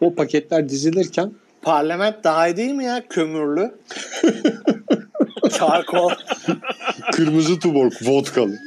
o 0.00 0.14
paketler 0.14 0.68
dizilirken 0.68 1.32
Parlament 1.62 2.24
daha 2.24 2.48
iyi 2.48 2.56
değil 2.56 2.72
mi 2.72 2.84
ya? 2.84 3.08
Kömürlü. 3.08 3.74
Çarkol. 5.58 6.10
kırmızı 7.12 7.58
tuborg 7.58 7.92
vodkalı. 8.02 8.58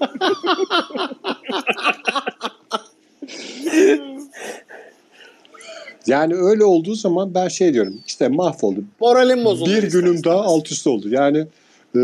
yani 6.06 6.34
öyle 6.34 6.64
olduğu 6.64 6.94
zaman 6.94 7.34
ben 7.34 7.48
şey 7.48 7.74
diyorum 7.74 8.00
işte 8.06 8.28
mahvoldum. 8.28 8.88
Moralim 9.00 9.44
bozuldu. 9.44 9.70
Bir 9.70 9.82
günüm 9.82 10.24
daha 10.24 10.34
istemez. 10.34 10.44
alt 10.46 10.72
üst 10.72 10.86
oldu. 10.86 11.08
Yani 11.08 11.46
e, 11.96 12.00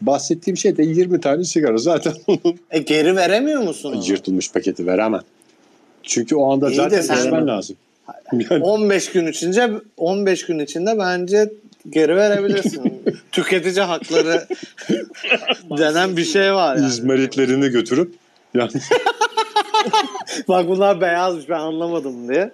bahsettiğim 0.00 0.56
şey 0.56 0.76
de 0.76 0.82
20 0.82 1.20
tane 1.20 1.44
sigara. 1.44 1.78
Zaten 1.78 2.12
onun 2.26 2.58
E 2.70 2.78
geri 2.78 3.16
veremiyor 3.16 3.62
musun 3.62 3.92
onu? 3.92 4.04
yırtılmış 4.06 4.52
paketi 4.52 4.86
veremem. 4.86 5.22
Çünkü 6.02 6.36
o 6.36 6.52
anda 6.52 6.70
İyi 6.70 6.76
zaten 6.76 7.00
geçmen 7.00 7.46
lazım. 7.46 7.76
Yani 8.32 8.62
15 8.62 9.12
gün 9.12 9.26
içinde 9.26 9.70
15 9.96 10.46
gün 10.46 10.58
içinde 10.58 10.98
bence 10.98 11.52
geri 11.90 12.16
verebilirsin. 12.16 13.02
Tüketici 13.32 13.80
hakları 13.80 14.46
denen 15.78 16.16
bir 16.16 16.24
şey 16.24 16.52
var 16.52 16.76
yani. 16.76 16.88
izmaritlerini 16.88 17.68
götürüp 17.68 18.14
yani 18.54 18.70
Bak 20.48 20.68
bunlar 20.68 21.00
beyazmış 21.00 21.48
ben 21.48 21.58
anlamadım 21.58 22.28
diye. 22.28 22.50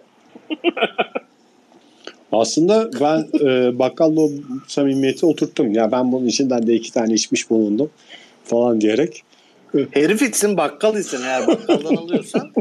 Aslında 2.33 2.91
ben 3.01 3.47
e, 3.47 3.79
bakkalla 3.79 4.21
o 4.21 4.31
samimiyeti 4.69 5.27
oturttum. 5.27 5.73
Ya 5.73 5.93
ben 5.93 6.13
bunun 6.13 6.27
içinden 6.27 6.67
de 6.67 6.75
iki 6.75 6.93
tane 6.93 7.15
içmiş 7.15 7.51
bulundum 7.51 7.91
falan 8.45 8.81
diyerek. 8.81 9.23
Herif 9.91 10.23
içsin 10.23 10.57
bakkal 10.57 10.97
içsin 10.97 11.23
eğer 11.23 11.47
bakkaldan 11.47 11.97
alıyorsan. 11.97 12.53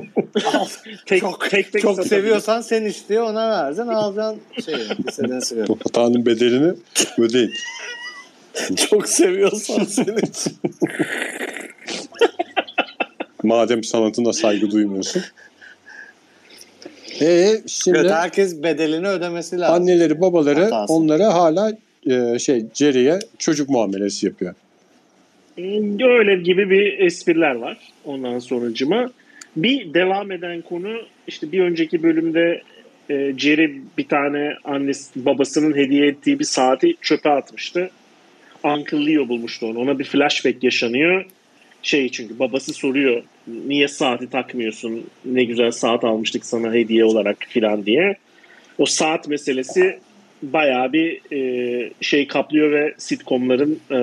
al. 0.53 0.65
Tek, 1.05 1.21
çok 1.21 1.49
tek, 1.49 1.73
tek 1.73 1.81
çok 1.81 1.95
satabilir. 1.95 2.09
seviyorsan 2.09 2.61
sen 2.61 2.85
iç 2.85 2.97
diye 3.09 3.21
ona 3.21 3.49
vereceksin 3.49 3.91
alacaksın 3.91 4.41
şey 4.65 4.75
istediğin 5.07 5.39
sigara. 5.39 5.67
Bu 5.67 5.77
hatanın 5.83 6.25
bedelini 6.25 6.73
ödeyin. 7.17 7.51
çok 8.89 9.07
seviyorsan 9.07 9.83
sen 9.83 10.17
iç. 10.17 10.47
Madem 13.43 13.83
sanatına 13.83 14.33
saygı 14.33 14.71
duymuyorsun. 14.71 15.21
E 17.21 17.47
şimdi 17.67 17.97
Evet, 17.97 18.11
herkes 18.11 18.63
bedelini 18.63 19.07
ödemesi 19.07 19.59
lazım. 19.59 19.75
anneleri 19.75 20.21
babaları 20.21 20.63
Hatası. 20.63 20.93
onlara 20.93 21.33
hala 21.33 21.77
e, 22.09 22.39
şey 22.39 22.65
Jerry'e 22.73 23.19
çocuk 23.37 23.69
muamelesi 23.69 24.25
yapıyor. 24.25 24.53
Öyle 26.19 26.35
gibi 26.35 26.69
bir 26.69 26.99
espriler 26.99 27.55
var 27.55 27.77
ondan 28.05 28.39
sonucuma. 28.39 29.11
Bir 29.55 29.93
devam 29.93 30.31
eden 30.31 30.61
konu 30.61 30.97
işte 31.27 31.51
bir 31.51 31.59
önceki 31.59 32.03
bölümde 32.03 32.61
e, 33.09 33.33
Jerry 33.37 33.81
bir 33.97 34.07
tane 34.07 34.53
annesi 34.63 35.25
babasının 35.25 35.75
hediye 35.75 36.07
ettiği 36.07 36.39
bir 36.39 36.43
saati 36.43 36.95
çöpe 37.01 37.29
atmıştı. 37.29 37.89
Uncle 38.63 39.05
Leo 39.05 39.27
bulmuştu 39.27 39.65
onu. 39.67 39.79
Ona 39.79 39.99
bir 39.99 40.03
flashback 40.03 40.63
yaşanıyor. 40.63 41.25
Şey 41.83 42.09
çünkü 42.09 42.39
babası 42.39 42.73
soruyor 42.73 43.23
niye 43.47 43.87
saati 43.87 44.29
takmıyorsun? 44.29 45.05
Ne 45.25 45.43
güzel 45.43 45.71
saat 45.71 46.03
almıştık 46.03 46.45
sana 46.45 46.73
hediye 46.73 47.05
olarak 47.05 47.37
filan 47.49 47.85
diye. 47.85 48.15
O 48.77 48.85
saat 48.85 49.27
meselesi 49.27 49.99
bayağı 50.43 50.93
bir 50.93 51.33
e, 51.33 51.91
şey 52.01 52.27
kaplıyor 52.27 52.71
ve 52.71 52.93
sitcomların 52.97 53.79
e, 53.91 53.99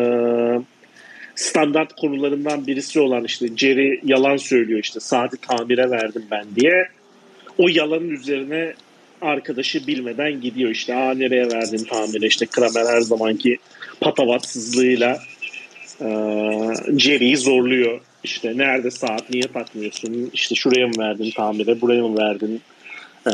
standart 1.34 1.92
konularından 1.92 2.66
birisi 2.66 3.00
olan 3.00 3.24
işte 3.24 3.48
Jerry 3.56 4.00
yalan 4.04 4.36
söylüyor 4.36 4.80
işte 4.80 5.00
saati 5.00 5.36
tamire 5.36 5.90
verdim 5.90 6.24
ben 6.30 6.44
diye. 6.56 6.88
O 7.58 7.68
yalanın 7.68 8.10
üzerine 8.10 8.74
arkadaşı 9.20 9.86
bilmeden 9.86 10.40
gidiyor 10.40 10.70
işte 10.70 10.94
aa 10.94 11.14
nereye 11.14 11.50
verdin 11.50 11.84
tamire 11.84 12.26
işte 12.26 12.46
Kramer 12.46 12.86
her 12.86 13.00
zamanki 13.00 13.58
patavatsızlığıyla 14.00 15.18
e, 16.00 16.08
Jerry'yi 16.98 17.36
zorluyor. 17.36 18.00
İşte 18.24 18.58
nerede 18.58 18.90
saat 18.90 19.30
niye 19.30 19.42
takmıyorsun 19.42 20.30
işte 20.32 20.54
şuraya 20.54 20.86
mı 20.86 20.92
verdin 20.98 21.30
tamire 21.30 21.80
buraya 21.80 22.02
mı 22.02 22.18
verdin 22.18 22.60
e, 23.26 23.32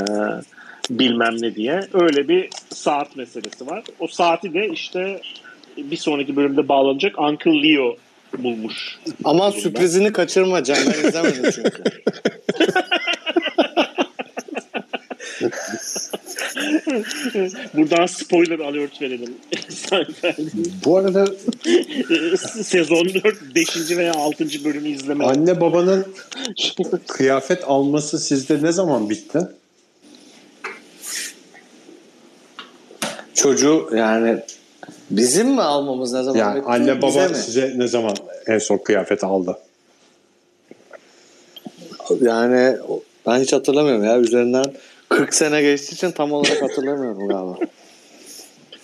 bilmem 0.90 1.42
ne 1.42 1.54
diye. 1.54 1.80
Öyle 1.92 2.28
bir 2.28 2.48
saat 2.74 3.16
meselesi 3.16 3.66
var. 3.66 3.82
O 3.98 4.06
saati 4.06 4.54
de 4.54 4.68
işte 4.68 5.20
bir 5.76 5.96
sonraki 5.96 6.36
bölümde 6.36 6.68
bağlanacak 6.68 7.18
Uncle 7.18 7.62
Leo 7.62 7.96
bulmuş. 8.38 8.98
Ama 9.24 9.52
sürprizini 9.52 10.12
kaçırma 10.12 10.64
Can 10.64 10.76
ben 10.86 11.08
izlemedim 11.08 11.50
çünkü. 11.54 11.82
Buradan 17.74 18.06
spoiler 18.06 18.58
alert 18.58 19.02
verelim. 19.02 19.34
Bu 20.84 20.96
arada 20.96 21.26
sezon 22.62 23.04
4 23.24 23.24
5. 23.54 23.90
veya 23.96 24.14
6. 24.14 24.44
bölümü 24.64 24.88
izleme. 24.88 25.24
anne 25.24 25.60
babanın 25.60 26.06
kıyafet 27.06 27.64
alması 27.64 28.18
sizde 28.18 28.62
ne 28.62 28.72
zaman 28.72 29.10
bitti? 29.10 29.38
Çocuğu 33.34 33.90
yani 33.96 34.38
Bizim 35.10 35.48
mi 35.48 35.62
almamız 35.62 36.12
ne 36.12 36.22
zaman 36.22 36.38
Yani 36.38 36.56
bitti? 36.60 36.66
anne 36.70 37.02
baba 37.02 37.08
Bize 37.08 37.28
mi? 37.28 37.36
size 37.36 37.72
ne 37.76 37.88
zaman 37.88 38.14
en 38.46 38.58
son 38.58 38.78
kıyafet 38.78 39.24
aldı? 39.24 39.58
Yani 42.22 42.76
ben 43.26 43.40
hiç 43.40 43.52
hatırlamıyorum 43.52 44.04
ya. 44.04 44.18
Üzerinden 44.18 44.64
40 45.16 45.34
sene 45.34 45.62
geçtiği 45.62 45.94
için 45.94 46.10
tam 46.10 46.32
olarak 46.32 46.62
hatırlamıyorum 46.62 47.28
galiba. 47.28 47.58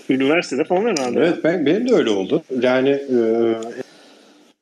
Üniversitede 0.09 0.65
falan 0.65 0.87
herhalde. 0.87 1.21
Evet 1.21 1.45
ben, 1.45 1.67
benim 1.67 1.89
de 1.89 1.95
öyle 1.95 2.11
oldu. 2.11 2.43
Yani 2.61 2.89
e, 2.89 3.55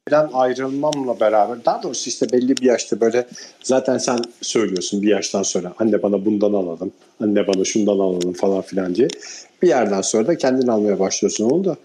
evden 0.08 0.28
ayrılmamla 0.32 1.20
beraber 1.20 1.64
daha 1.64 1.82
doğrusu 1.82 2.10
işte 2.10 2.26
belli 2.32 2.56
bir 2.56 2.62
yaşta 2.62 3.00
böyle 3.00 3.26
zaten 3.62 3.98
sen 3.98 4.18
söylüyorsun 4.42 5.02
bir 5.02 5.08
yaştan 5.08 5.42
sonra 5.42 5.72
anne 5.78 6.02
bana 6.02 6.24
bundan 6.24 6.52
alalım, 6.52 6.92
anne 7.22 7.46
bana 7.46 7.64
şundan 7.64 7.92
alalım 7.92 8.32
falan 8.32 8.62
filan 8.62 8.94
diye. 8.94 9.08
Bir 9.62 9.68
yerden 9.68 10.00
sonra 10.00 10.26
da 10.26 10.38
kendin 10.38 10.66
almaya 10.66 10.98
başlıyorsun 10.98 11.50
onu 11.50 11.64
da. 11.64 11.76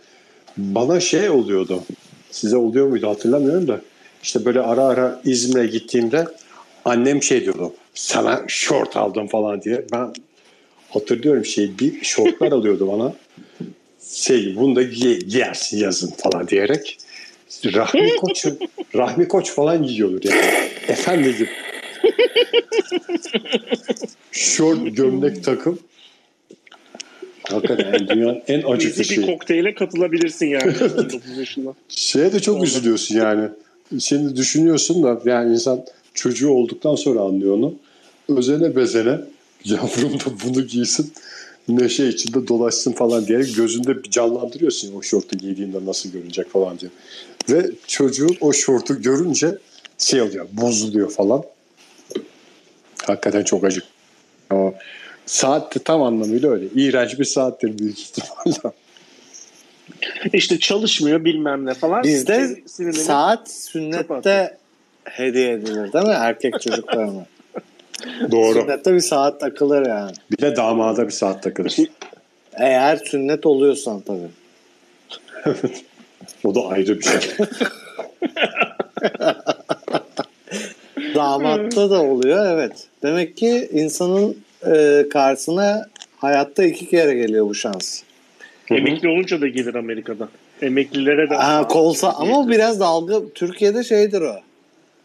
Bana 0.58 1.00
şey 1.00 1.30
oluyordu. 1.30 1.84
Size 2.32 2.58
oluyor 2.58 2.88
muydu 2.88 3.10
hatırlamıyorum 3.10 3.68
da. 3.68 3.82
İşte 4.24 4.46
böyle 4.46 4.62
ara 4.62 4.84
ara 4.84 5.22
İzmir'e 5.26 5.68
gittiğimde 5.68 6.28
annem 6.86 7.24
şey 7.24 7.42
diyordu. 7.44 7.74
Sana 7.94 8.44
şort 8.48 8.98
aldım 8.98 9.28
falan 9.28 9.62
diye. 9.62 9.86
Ben 9.94 10.14
hatırlıyorum 10.90 11.46
şey 11.46 11.80
bir 11.80 12.04
şortlar 12.04 12.52
alıyordu 12.52 12.88
bana 12.92 13.14
şey 14.14 14.56
bunu 14.56 14.76
da 14.76 14.84
giy- 14.84 15.26
giyersin 15.26 15.78
yazın 15.78 16.12
falan 16.12 16.48
diyerek 16.48 16.98
Rahmi 17.66 18.16
Koç 18.22 18.46
Rahmi 18.96 19.28
Koç 19.28 19.52
falan 19.52 19.84
giyiyordur 19.84 20.30
yani. 20.30 20.42
Efendim. 20.88 21.48
Şort 24.32 24.96
gömlek 24.98 25.44
takım. 25.44 25.80
Hakikaten 27.44 27.94
yani 27.94 28.08
dünyanın 28.08 28.42
en 28.48 28.62
acıklı 28.62 28.80
Bizi 28.90 29.00
bir 29.00 29.16
şeyi. 29.16 29.26
kokteyle 29.28 29.74
katılabilirsin 29.76 30.46
yani 30.48 30.74
19 30.98 31.38
yaşında. 31.38 31.74
Şeye 31.90 32.34
de 32.34 32.40
çok 32.40 32.64
üzülüyorsun 32.64 33.16
yani. 33.16 33.50
Şimdi 34.00 34.36
düşünüyorsun 34.36 35.04
da 35.04 35.22
yani 35.26 35.54
insan 35.54 35.86
çocuğu 36.14 36.50
olduktan 36.50 36.96
sonra 36.96 37.20
anlıyor 37.20 37.54
onu. 37.58 37.74
Özene 38.30 38.76
bezene 38.76 39.20
yavrum 39.66 40.14
da 40.14 40.26
bunu 40.46 40.68
giysin 40.68 41.14
neşe 41.68 42.08
içinde 42.08 42.48
dolaşsın 42.48 42.92
falan 42.92 43.28
diyerek 43.28 43.56
gözünde 43.56 43.96
canlandırıyorsun 44.10 44.96
o 44.96 45.02
şortu 45.02 45.38
giydiğinde 45.38 45.86
nasıl 45.86 46.12
görünecek 46.12 46.50
falan 46.50 46.80
diye. 46.80 46.92
Ve 47.50 47.72
çocuğun 47.88 48.38
o 48.42 48.54
şortu 48.54 49.02
görünce 49.02 49.58
şey 49.98 50.22
oluyor 50.22 50.48
bozuluyor 50.52 51.12
falan. 51.12 51.44
Hakikaten 53.04 53.44
çok 53.44 53.64
acık. 53.64 53.84
O 54.54 54.74
saat 55.26 55.76
de 55.76 55.80
tam 55.80 56.04
anlamıyla 56.04 56.52
öyle. 56.52 56.66
İğrenç 56.76 57.20
bir 57.20 57.26
saattir 57.26 57.80
büyük 57.80 58.00
ihtimalle. 58.00 58.76
İşte 60.34 60.60
çalışmıyor 60.60 61.26
bilmem 61.26 61.66
ne 61.66 61.74
falan. 61.74 62.04
Bizde 62.04 62.62
sinirlenip- 62.68 62.94
saat 62.94 63.52
sünnette 63.52 64.58
hediye 65.06 65.52
edilir 65.52 65.94
değil 65.94 66.06
mi? 66.06 66.14
Erkek 66.14 66.62
çocuklarına. 66.62 67.26
Doğru. 68.32 68.62
Sünnette 68.62 68.94
bir 68.94 69.00
saat 69.00 69.40
takılır 69.40 69.86
yani. 69.88 70.12
Bir 70.32 70.38
de 70.38 70.56
damada 70.56 71.06
bir 71.06 71.12
saat 71.12 71.44
takılır. 71.44 71.76
Eğer 72.54 72.96
sünnet 72.96 73.46
oluyorsan 73.46 74.02
tabii. 74.02 74.30
O 76.44 76.56
da 76.56 76.68
ayrı 76.68 77.00
bir 77.00 77.04
şey. 77.04 77.20
Damatta 81.16 81.90
da 81.90 82.02
oluyor 82.02 82.46
evet. 82.46 82.88
Demek 83.04 83.38
ki 83.38 83.70
insanın 83.72 84.38
e, 84.66 85.06
karşısına 85.10 85.86
hayatta 86.18 86.64
iki 86.64 86.90
kere 86.90 87.14
geliyor 87.14 87.46
bu 87.46 87.56
şans. 87.56 88.02
Emekli 88.70 89.10
olunca 89.10 89.42
da 89.42 89.48
gelir 89.48 89.76
Amerika'da. 89.76 90.30
Emeklilere 90.62 91.30
de. 91.30 91.36
Ha, 91.36 91.68
kolsa 91.68 92.10
ama 92.10 92.40
o 92.40 92.50
biraz 92.50 92.80
dalga 92.80 93.20
Türkiye'de 93.36 93.84
şeydir 93.84 94.22
o. 94.22 94.36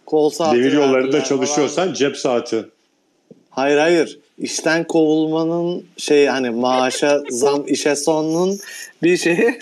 Kol 0.09 0.31
saati 0.31 0.57
Demir 0.59 0.73
yollarında 0.73 1.25
çalışıyorsan 1.25 1.83
falan. 1.85 1.95
cep 1.95 2.17
saati. 2.17 2.65
Hayır 3.51 3.79
hayır. 3.79 4.19
İşten 4.39 4.85
kovulmanın 4.85 5.85
şey 5.97 6.27
hani 6.27 6.51
maaşa 6.51 7.23
zam 7.31 7.65
işe 7.67 7.97
sonunun 7.97 8.59
bir 9.03 9.17
şeyi 9.17 9.59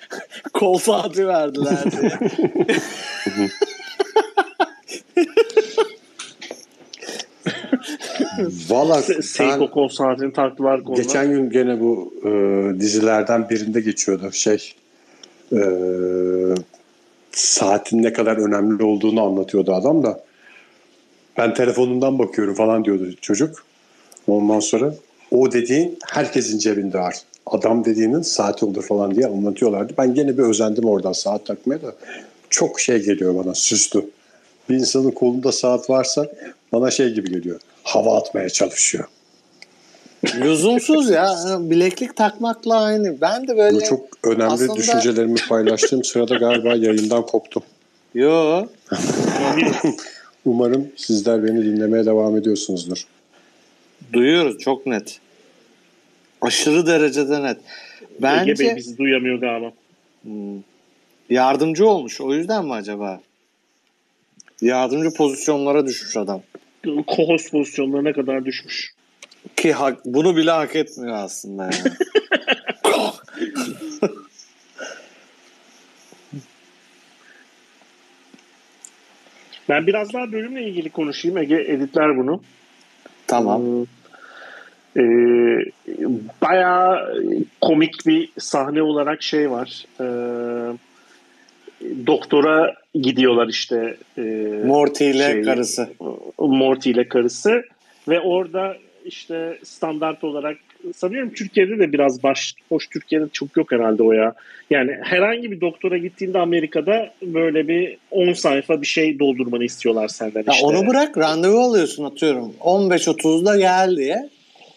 kol 0.52 0.78
saati 0.78 1.26
verdiler 1.26 1.78
diye. 1.92 2.10
Valla 8.68 9.02
Seiko 9.22 9.70
kol 9.70 9.88
saatini 9.88 10.32
taktılar 10.32 10.84
koluna. 10.84 11.02
geçen 11.02 11.30
gün 11.30 11.50
gene 11.50 11.80
bu 11.80 12.14
e, 12.24 12.30
dizilerden 12.80 13.48
birinde 13.50 13.80
geçiyordu 13.80 14.32
şey 14.32 14.72
e, 15.52 15.60
saatin 17.32 18.02
ne 18.02 18.12
kadar 18.12 18.36
önemli 18.36 18.82
olduğunu 18.82 19.22
anlatıyordu 19.22 19.74
adam 19.74 20.02
da 20.02 20.20
ben 21.38 21.54
telefonundan 21.54 22.18
bakıyorum 22.18 22.54
falan 22.54 22.84
diyordu 22.84 23.14
çocuk. 23.20 23.64
Ondan 24.26 24.60
sonra 24.60 24.94
o 25.30 25.52
dediğin 25.52 25.98
herkesin 26.06 26.58
cebinde 26.58 26.98
var. 26.98 27.16
Adam 27.46 27.84
dediğinin 27.84 28.22
saati 28.22 28.64
olur 28.64 28.82
falan 28.82 29.14
diye 29.14 29.26
anlatıyorlardı. 29.26 29.94
Ben 29.98 30.14
gene 30.14 30.38
bir 30.38 30.42
özendim 30.42 30.84
oradan 30.84 31.12
saat 31.12 31.46
takmaya 31.46 31.82
da 31.82 31.94
çok 32.50 32.80
şey 32.80 33.02
geliyor 33.02 33.44
bana 33.44 33.54
süslü. 33.54 34.10
Bir 34.68 34.74
insanın 34.74 35.10
kolunda 35.10 35.52
saat 35.52 35.90
varsa 35.90 36.28
bana 36.72 36.90
şey 36.90 37.12
gibi 37.12 37.30
geliyor. 37.30 37.60
Hava 37.82 38.18
atmaya 38.18 38.50
çalışıyor. 38.50 39.04
Lüzumsuz 40.24 41.10
ya. 41.10 41.34
Bileklik 41.60 42.16
takmakla 42.16 42.82
aynı. 42.82 43.20
Ben 43.20 43.48
de 43.48 43.56
böyle 43.56 43.76
Bu 43.76 43.84
çok 43.84 44.18
önemli 44.24 44.44
aslında- 44.44 44.76
düşüncelerimi 44.76 45.38
paylaştığım 45.48 46.04
sırada 46.04 46.34
galiba 46.34 46.68
yayından 46.68 47.26
koptum. 47.26 47.62
Yo. 48.14 48.66
Umarım 50.44 50.88
sizler 50.96 51.44
beni 51.44 51.64
dinlemeye 51.64 52.06
devam 52.06 52.36
ediyorsunuzdur. 52.36 53.04
Duyuyoruz 54.12 54.58
çok 54.58 54.86
net. 54.86 55.18
Aşırı 56.40 56.86
derecede 56.86 57.42
net. 57.42 57.56
Ege 57.56 58.22
Bey 58.22 58.22
Bence 58.22 58.76
bizi 58.76 58.98
duyamıyor 58.98 59.40
galiba. 59.40 59.72
Hmm. 60.22 60.62
yardımcı 61.30 61.86
olmuş. 61.88 62.20
O 62.20 62.34
yüzden 62.34 62.64
mi 62.64 62.72
acaba? 62.72 63.20
Yardımcı 64.60 65.14
pozisyonlara 65.16 65.86
düşmüş 65.86 66.16
adam. 66.16 66.42
Kohos 67.06 67.48
pozisyonlarına 67.50 68.12
kadar 68.12 68.44
düşmüş. 68.44 68.94
Ki 69.56 69.72
hak, 69.72 70.04
bunu 70.04 70.36
bile 70.36 70.50
hak 70.50 70.76
etmiyor 70.76 71.16
aslında 71.16 71.62
yani. 71.64 71.94
Ben 79.68 79.86
biraz 79.86 80.12
daha 80.12 80.32
bölümle 80.32 80.62
ilgili 80.62 80.90
konuşayım. 80.90 81.38
Ege 81.38 81.54
editler 81.68 82.16
bunu. 82.16 82.42
tamam. 83.26 83.86
Ee, 84.96 85.00
bayağı 86.42 87.14
komik 87.60 88.06
bir 88.06 88.28
sahne 88.38 88.82
olarak 88.82 89.22
şey 89.22 89.50
var. 89.50 89.84
Ee, 90.00 90.76
doktora 92.06 92.74
gidiyorlar 92.94 93.48
işte. 93.48 93.96
E, 94.18 94.22
Morty 94.66 95.10
ile 95.10 95.32
şey- 95.32 95.42
karısı. 95.42 95.88
Morty 96.38 96.90
ile 96.90 97.08
karısı 97.08 97.62
ve 98.08 98.20
orada 98.20 98.76
işte 99.10 99.58
standart 99.62 100.24
olarak 100.24 100.56
sanıyorum 100.96 101.32
Türkiye'de 101.34 101.78
de 101.78 101.92
biraz 101.92 102.22
baş 102.22 102.54
hoş 102.68 102.88
Türkiye'de 102.88 103.24
çok 103.32 103.56
yok 103.56 103.72
herhalde 103.72 104.02
o 104.02 104.12
ya. 104.12 104.34
Yani 104.70 104.96
herhangi 105.02 105.50
bir 105.50 105.60
doktora 105.60 105.98
gittiğinde 105.98 106.38
Amerika'da 106.38 107.10
böyle 107.22 107.68
bir 107.68 107.96
10 108.10 108.32
sayfa 108.32 108.80
bir 108.80 108.86
şey 108.86 109.18
doldurmanı 109.18 109.64
istiyorlar 109.64 110.08
senden 110.08 110.44
Ya 110.46 110.52
işte. 110.52 110.66
onu 110.66 110.86
bırak 110.86 111.18
randevu 111.18 111.58
alıyorsun 111.58 112.04
atıyorum. 112.04 112.54
15.30'da 112.60 113.56
gel 113.56 113.96
diye. 113.96 114.16
Aha. 114.16 114.28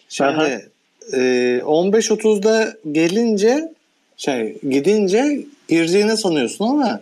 Şimdi 0.08 0.68
e, 1.12 1.18
15.30'da 1.64 2.74
gelince 2.92 3.72
şey 4.16 4.56
gidince 4.70 5.44
gireceğini 5.68 6.16
sanıyorsun 6.16 6.64
ama 6.64 7.00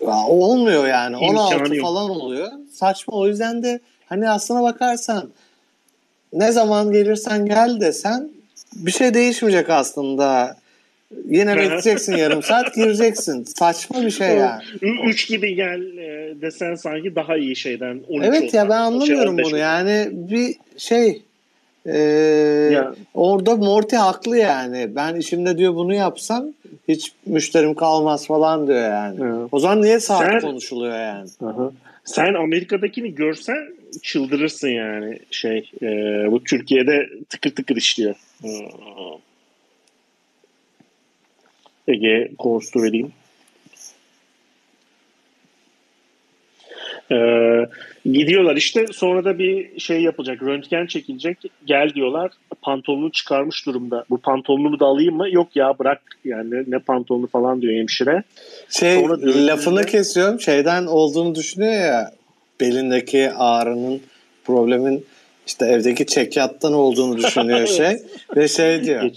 ya, 0.00 0.26
olmuyor 0.26 0.86
yani. 0.86 1.16
İmkanı 1.16 1.40
16 1.40 1.74
yok. 1.74 1.86
falan 1.86 2.10
oluyor. 2.10 2.48
Saçma 2.72 3.16
o 3.16 3.28
yüzden 3.28 3.62
de 3.62 3.80
hani 4.06 4.30
aslına 4.30 4.62
bakarsan 4.62 5.28
ne 6.32 6.52
zaman 6.52 6.92
gelirsen 6.92 7.46
gel 7.46 7.80
desen 7.80 8.28
bir 8.76 8.90
şey 8.90 9.14
değişmeyecek 9.14 9.70
aslında. 9.70 10.56
Yine 11.28 11.56
bekleyeceksin 11.56 12.16
yarım 12.16 12.42
saat 12.42 12.74
gireceksin. 12.74 13.44
Saçma 13.44 14.02
bir 14.02 14.10
şey 14.10 14.28
yani. 14.36 14.62
3 15.06 15.28
gibi 15.28 15.54
gel 15.54 15.96
e, 15.98 16.34
desen 16.42 16.74
sanki 16.74 17.14
daha 17.14 17.36
iyi 17.36 17.56
şeyden 17.56 18.00
13 18.08 18.26
Evet 18.26 18.54
ya 18.54 18.62
olmak. 18.64 18.70
ben 18.70 18.76
Şey, 18.78 18.86
anlamıyorum 18.86 19.32
15 19.32 19.46
bunu. 19.46 19.56
Yani 19.58 20.08
bir 20.12 20.54
şey 20.76 21.22
e, 21.86 21.98
Ya. 22.72 22.94
orada 23.14 23.56
Morty 23.56 23.96
haklı 23.96 24.36
yani. 24.38 24.96
Ben 24.96 25.14
işimde 25.16 25.58
diyor 25.58 25.74
bunu 25.74 25.94
yapsam 25.94 26.44
hiç 26.88 27.12
müşterim 27.26 27.74
kalmaz 27.74 28.26
falan 28.26 28.66
diyor 28.66 28.82
yani. 28.90 29.18
Evet. 29.22 29.48
O 29.52 29.58
zaman 29.58 29.82
niye 29.82 30.00
saat 30.00 30.26
Sen- 30.30 30.40
konuşuluyor 30.40 30.98
yani? 30.98 31.28
Aha. 31.44 31.70
Sen 32.04 32.34
Amerika'dakini 32.34 33.14
görsen 33.14 33.66
çıldırırsın 34.02 34.68
yani 34.68 35.18
şey 35.30 35.70
e, 35.82 35.86
bu 36.30 36.44
Türkiye'de 36.44 37.08
tıkır 37.28 37.50
tıkır 37.50 37.76
işliyor. 37.76 38.14
Ege 41.88 42.30
Ghost'u 42.38 42.82
vereyim. 42.82 43.12
Ee, 47.12 47.66
gidiyorlar 48.04 48.56
işte 48.56 48.86
sonra 48.92 49.24
da 49.24 49.38
bir 49.38 49.80
şey 49.80 50.02
yapılacak. 50.02 50.42
Röntgen 50.42 50.86
çekilecek. 50.86 51.38
Gel 51.64 51.90
diyorlar. 51.94 52.30
Pantolonu 52.62 53.12
çıkarmış 53.12 53.66
durumda. 53.66 54.04
Bu 54.10 54.18
pantolonumu 54.18 54.80
da 54.80 54.86
alayım 54.86 55.16
mı? 55.16 55.30
Yok 55.30 55.56
ya 55.56 55.78
bırak 55.78 56.02
yani 56.24 56.64
ne 56.66 56.78
pantolonu 56.78 57.26
falan 57.26 57.62
diyor 57.62 57.74
hemşire. 57.74 58.22
Şey 58.68 59.00
Sonra 59.00 59.46
lafını 59.46 59.86
kesiyorum. 59.86 60.40
Şeyden 60.40 60.86
olduğunu 60.86 61.34
düşünüyor 61.34 61.72
ya. 61.72 62.12
Belindeki 62.62 63.30
ağrının 63.30 64.00
problemin 64.44 65.06
işte 65.46 65.66
evdeki 65.66 66.06
çekyattan 66.06 66.72
olduğunu 66.72 67.18
düşünüyor 67.18 67.66
şey. 67.76 67.96
Ve 68.36 68.48
şey 68.48 68.84
diyor. 68.84 69.10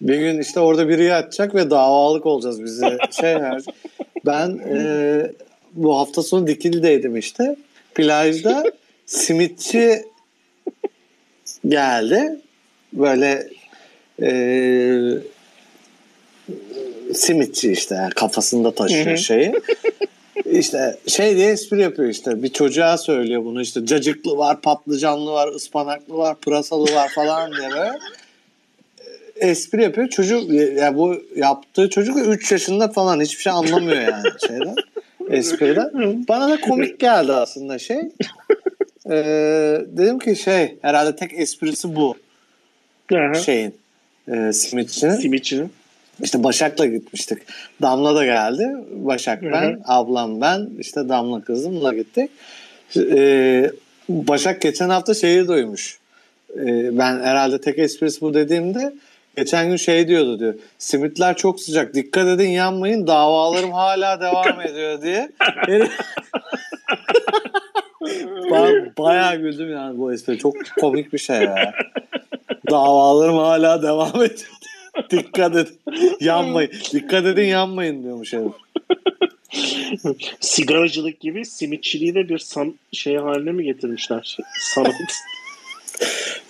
Bir 0.00 0.18
gün 0.18 0.40
işte 0.40 0.60
orada 0.60 0.88
biri 0.88 1.04
yatacak 1.04 1.54
ve 1.54 1.70
davalık 1.70 2.26
olacağız 2.26 2.64
bize. 2.64 2.98
Şey 3.20 3.36
Ben 4.26 4.60
e, 4.68 5.32
bu 5.72 5.98
hafta 5.98 6.22
sonu 6.22 6.46
Dikili'deydim 6.46 7.16
işte. 7.16 7.56
Plajda 7.94 8.64
simitçi 9.06 10.02
geldi. 11.68 12.40
Böyle 12.92 13.48
e, 14.22 14.30
simitçi 17.14 17.72
işte 17.72 17.94
yani 17.94 18.10
kafasında 18.10 18.74
taşıyor 18.74 19.16
şeyi. 19.16 19.52
İşte 20.44 20.96
şey 21.06 21.36
diye 21.36 21.50
espri 21.50 21.82
yapıyor 21.82 22.08
işte 22.08 22.42
bir 22.42 22.52
çocuğa 22.52 22.98
söylüyor 22.98 23.44
bunu 23.44 23.62
işte 23.62 23.86
cacıklı 23.86 24.36
var, 24.36 24.60
patlıcanlı 24.60 25.30
var, 25.30 25.48
ıspanaklı 25.48 26.16
var, 26.16 26.36
pırasalı 26.40 26.94
var 26.94 27.08
falan 27.14 27.52
diye 27.52 27.70
böyle 27.70 27.92
espri 29.36 29.82
yapıyor. 29.82 30.08
Çocuk 30.08 30.50
ya 30.52 30.96
bu 30.96 31.22
yaptığı 31.36 31.90
çocuk 31.90 32.28
3 32.28 32.52
yaşında 32.52 32.88
falan 32.88 33.20
hiçbir 33.20 33.42
şey 33.42 33.52
anlamıyor 33.52 34.00
yani 34.00 34.22
şeyden. 34.46 34.74
Espriden. 35.30 36.24
Bana 36.28 36.48
da 36.48 36.60
komik 36.60 37.00
geldi 37.00 37.32
aslında 37.32 37.78
şey. 37.78 38.00
Ee, 39.10 39.80
dedim 39.86 40.18
ki 40.18 40.36
şey 40.36 40.78
herhalde 40.82 41.16
tek 41.16 41.40
esprisi 41.40 41.96
bu 41.96 42.14
Aha. 43.14 43.34
şeyin 43.34 43.74
e, 44.28 44.52
simitçinin. 44.52 45.14
Simitçinin. 45.14 45.72
İşte 46.22 46.44
Başak'la 46.44 46.86
gitmiştik. 46.86 47.38
Damla 47.82 48.14
da 48.14 48.24
geldi. 48.24 48.70
Başak 48.90 49.42
ben, 49.42 49.80
ablam 49.84 50.40
ben, 50.40 50.68
işte 50.78 51.08
Damla 51.08 51.44
kızımla 51.44 51.94
gittik. 51.94 52.30
Ee, 52.96 53.70
Başak 54.08 54.60
geçen 54.60 54.88
hafta 54.88 55.14
şeyi 55.14 55.48
duymuş. 55.48 55.98
Ee, 56.56 56.98
ben 56.98 57.20
herhalde 57.20 57.60
tek 57.60 57.78
esprisi 57.78 58.20
bu 58.20 58.34
dediğimde 58.34 58.92
geçen 59.36 59.68
gün 59.68 59.76
şey 59.76 60.08
diyordu 60.08 60.38
diyor. 60.38 60.54
Simitler 60.78 61.36
çok 61.36 61.60
sıcak. 61.60 61.94
Dikkat 61.94 62.28
edin 62.28 62.48
yanmayın. 62.48 63.06
Davalarım 63.06 63.72
hala 63.72 64.20
devam 64.20 64.60
ediyor 64.60 65.02
diye. 65.02 65.30
Ba- 68.50 68.96
bayağı 68.98 69.36
güldüm 69.36 69.72
yani 69.72 69.98
bu 69.98 70.12
espri. 70.12 70.38
Çok 70.38 70.54
komik 70.80 71.12
bir 71.12 71.18
şey 71.18 71.36
ya. 71.36 71.72
Davalarım 72.70 73.36
hala 73.36 73.82
devam 73.82 74.22
ediyor. 74.22 74.53
Dikkat 75.10 75.56
edin. 75.56 75.78
Yanmayın. 76.20 76.70
Dikkat 76.92 77.26
edin 77.26 77.44
yanmayın 77.44 78.02
diyormuş 78.02 78.32
herif. 78.32 78.52
Sigaracılık 80.40 81.20
gibi 81.20 81.44
simitçiliği 81.46 82.14
de 82.14 82.28
bir 82.28 82.38
san 82.38 82.74
şey 82.92 83.16
haline 83.16 83.52
mi 83.52 83.64
getirmişler? 83.64 84.38
Sanat. 84.60 84.94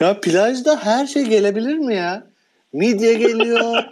Ya 0.00 0.20
plajda 0.20 0.84
her 0.84 1.06
şey 1.06 1.24
gelebilir 1.24 1.78
mi 1.78 1.94
ya? 1.94 2.26
Midye 2.72 3.14
geliyor, 3.14 3.84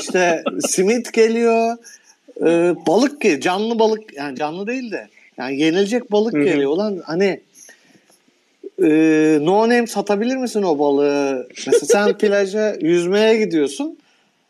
işte 0.00 0.44
simit 0.60 1.12
geliyor, 1.12 1.76
e, 2.40 2.74
balık 2.86 3.20
geliyor, 3.20 3.40
canlı 3.40 3.78
balık 3.78 4.14
yani 4.16 4.36
canlı 4.36 4.66
değil 4.66 4.90
de 4.90 5.08
yani 5.38 5.60
yenilecek 5.60 6.12
balık 6.12 6.34
Hı 6.34 6.38
hı. 6.38 6.44
geliyor. 6.44 6.70
Ulan 6.70 7.02
hani 7.04 7.40
e, 8.82 8.88
no 9.42 9.62
name 9.62 9.86
satabilir 9.86 10.36
misin 10.36 10.62
o 10.62 10.78
balığı? 10.78 11.48
Mesela 11.66 11.86
sen 11.86 12.18
plaja 12.18 12.76
yüzmeye 12.80 13.36
gidiyorsun, 13.44 13.98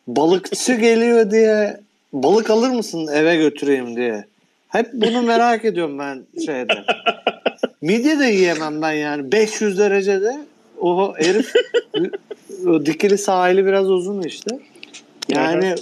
balıkçı 0.06 0.74
geliyor 0.74 1.30
diye 1.30 1.80
balık 2.12 2.50
alır 2.50 2.70
mısın 2.70 3.08
eve 3.14 3.36
götüreyim 3.36 3.96
diye. 3.96 4.24
Hep 4.68 4.92
bunu 4.92 5.22
merak 5.22 5.64
ediyorum 5.64 5.98
ben 5.98 6.22
şeyde. 6.46 6.84
Midye 7.80 8.18
de 8.18 8.24
yiyemem 8.24 8.82
ben 8.82 8.92
yani 8.92 9.32
500 9.32 9.78
derecede. 9.78 10.36
O 10.80 11.14
herif 11.18 11.52
o 12.66 12.86
dikili 12.86 13.18
sahili 13.18 13.66
biraz 13.66 13.90
uzun 13.90 14.22
işte. 14.22 14.58
Yani 15.28 15.74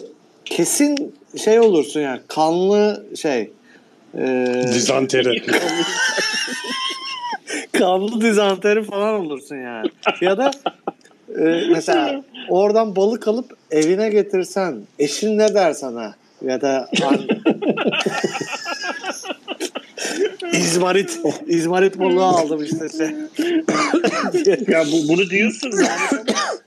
kesin 0.44 1.14
şey 1.44 1.60
olursun 1.60 2.00
yani 2.00 2.20
kanlı 2.28 3.04
şey 3.16 3.50
e, 4.18 4.64
Dizanteri. 4.74 5.42
kanlı 7.72 8.20
dizanteri 8.20 8.84
falan 8.84 9.14
olursun 9.20 9.56
yani. 9.56 9.90
Ya 10.20 10.38
da 10.38 10.50
e, 11.38 11.62
mesela 11.70 12.22
oradan 12.48 12.96
balık 12.96 13.28
alıp 13.28 13.56
evine 13.70 14.08
getirsen 14.08 14.76
eşin 14.98 15.38
ne 15.38 15.54
der 15.54 15.72
sana? 15.72 16.14
Ya 16.42 16.60
da 16.60 16.90
İzmarit, 20.52 21.20
İzmarit 21.46 21.98
balığı 21.98 22.24
aldım 22.24 22.64
işte. 22.64 22.88
Şey. 22.88 23.06
ya 24.74 24.84
bu, 24.92 25.08
bunu 25.08 25.30
diyorsun 25.30 25.70
yani 25.70 26.24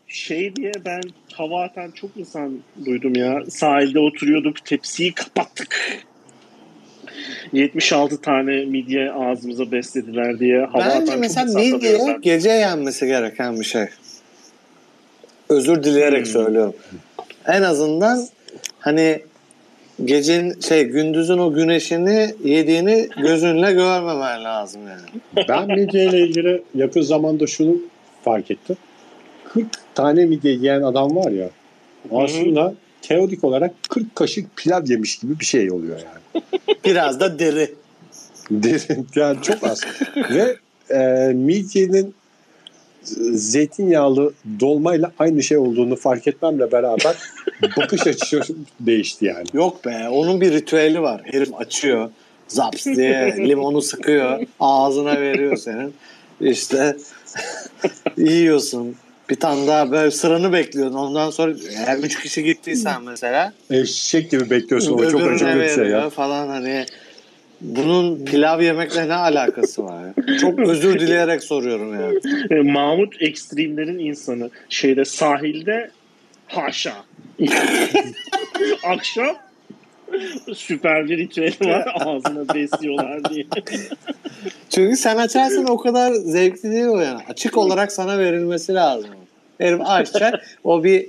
şey 0.07 0.55
diye 0.55 0.71
ben 0.85 1.01
hava 1.33 1.63
atan 1.63 1.91
çok 1.91 2.17
insan 2.17 2.59
duydum 2.85 3.15
ya. 3.15 3.43
Sahilde 3.49 3.99
oturuyorduk 3.99 4.65
tepsiyi 4.65 5.13
kapattık. 5.13 6.05
76 7.53 8.21
tane 8.21 8.65
midye 8.65 9.11
ağzımıza 9.11 9.71
beslediler 9.71 10.39
diye 10.39 10.65
hava 10.65 10.85
Bence 10.85 11.15
mesela 11.15 11.59
midye 11.59 11.99
ben. 12.07 12.21
gece 12.21 12.49
yenmesi 12.49 13.07
gereken 13.07 13.59
bir 13.59 13.65
şey. 13.65 13.85
Özür 15.49 15.83
dileyerek 15.83 16.19
Hmm. 16.25 16.31
söylüyorum. 16.33 16.73
En 17.45 17.61
azından 17.61 18.27
hani 18.79 19.19
gecenin 20.05 20.59
şey 20.59 20.83
gündüzün 20.83 21.37
o 21.37 21.53
güneşini 21.53 22.33
yediğini 22.43 23.09
gözünle 23.21 23.71
görmemen 23.71 24.43
lazım 24.43 24.81
yani. 24.87 25.45
Ben 25.49 25.67
midye 25.67 26.05
ile 26.05 26.19
ilgili 26.19 26.63
yakın 26.75 27.01
zamanda 27.01 27.47
şunu 27.47 27.75
fark 28.23 28.51
ettim. 28.51 28.77
40 29.53 29.65
tane 29.95 30.25
midye 30.25 30.51
yiyen 30.53 30.81
adam 30.81 31.15
var 31.15 31.31
ya. 31.31 31.49
Aslında 32.11 32.73
teorik 33.01 33.43
olarak 33.43 33.71
40 33.89 34.15
kaşık 34.15 34.55
pilav 34.57 34.85
yemiş 34.85 35.19
gibi 35.19 35.39
bir 35.39 35.45
şey 35.45 35.71
oluyor 35.71 35.97
yani. 35.97 36.16
Biraz 36.85 37.19
da 37.19 37.39
deri. 37.39 37.75
Derin 38.51 39.07
yani 39.15 39.41
çok 39.41 39.63
az. 39.63 39.81
Ve 40.29 40.57
e, 40.89 41.33
midyenin 41.33 42.15
zeytinyağlı 43.33 44.33
dolmayla 44.59 45.11
aynı 45.19 45.43
şey 45.43 45.57
olduğunu 45.57 45.95
fark 45.95 46.27
etmemle 46.27 46.71
beraber 46.71 47.15
bakış 47.77 48.07
açısı 48.07 48.55
değişti 48.79 49.25
yani. 49.25 49.45
Yok 49.53 49.85
be 49.85 50.09
onun 50.09 50.41
bir 50.41 50.53
ritüeli 50.53 51.01
var. 51.01 51.21
Herif 51.25 51.49
açıyor. 51.55 52.09
Zaps 52.47 52.85
diye 52.85 53.35
limonu 53.37 53.81
sıkıyor. 53.81 54.39
Ağzına 54.59 55.21
veriyor 55.21 55.57
senin. 55.57 55.93
İşte 56.41 56.97
yiyorsun. 58.17 58.95
Bir 59.29 59.35
tane 59.35 59.67
daha 59.67 59.91
böyle 59.91 60.11
sıranı 60.11 60.53
bekliyorsun. 60.53 60.95
Ondan 60.95 61.29
sonra 61.29 61.53
eğer 61.77 61.97
üç 61.97 62.19
kişi 62.21 62.43
gittiysen 62.43 63.03
mesela 63.03 63.53
Eşek 63.69 64.31
gibi 64.31 64.49
bekliyorsun 64.49 64.93
o 64.93 65.09
çok 65.09 65.21
acıklı 65.21 65.59
bir 65.61 65.69
şey 65.69 65.85
ya. 65.85 66.09
falan 66.09 66.47
hani 66.47 66.85
bunun 67.61 68.25
pilav 68.25 68.61
yemekle 68.61 69.07
ne 69.07 69.13
alakası 69.13 69.83
var? 69.83 70.03
ya? 70.05 70.37
Çok 70.37 70.59
özür 70.69 70.99
dileyerek 70.99 71.43
soruyorum 71.43 71.93
ya. 72.01 72.11
E, 72.57 72.61
Mahmut 72.61 73.21
ekstremlerin 73.21 73.99
insanı. 73.99 74.49
Şeyde 74.69 75.05
sahilde 75.05 75.91
haşa. 76.47 76.93
Akşam 78.83 79.35
süper 80.55 81.09
bir 81.09 81.17
ritüeli 81.17 81.69
var. 81.69 81.93
Ağzına 81.99 82.53
besliyorlar 82.53 83.29
diye. 83.29 83.45
Çünkü 84.69 84.97
sen 84.97 85.17
açarsan 85.17 85.65
o 85.69 85.77
kadar 85.77 86.13
zevkli 86.13 86.71
değil 86.71 86.85
o 86.85 86.99
yani. 86.99 87.19
Açık 87.29 87.57
olarak 87.57 87.91
sana 87.91 88.19
verilmesi 88.19 88.73
lazım. 88.73 89.09
Herif 89.57 89.81
açacak. 89.85 90.57
O 90.63 90.83
bir 90.83 91.05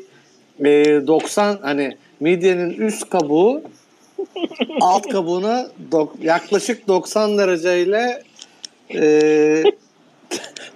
e, 0.65 1.07
90 1.07 1.59
hani 1.63 1.97
midyenin 2.21 2.71
üst 2.71 3.11
kabuğu 3.11 3.63
alt 4.81 5.09
kabuğuna 5.09 5.69
dok- 5.91 6.25
yaklaşık 6.25 6.89
90 6.89 7.39
dereceyle 7.39 8.23
e, 8.95 9.63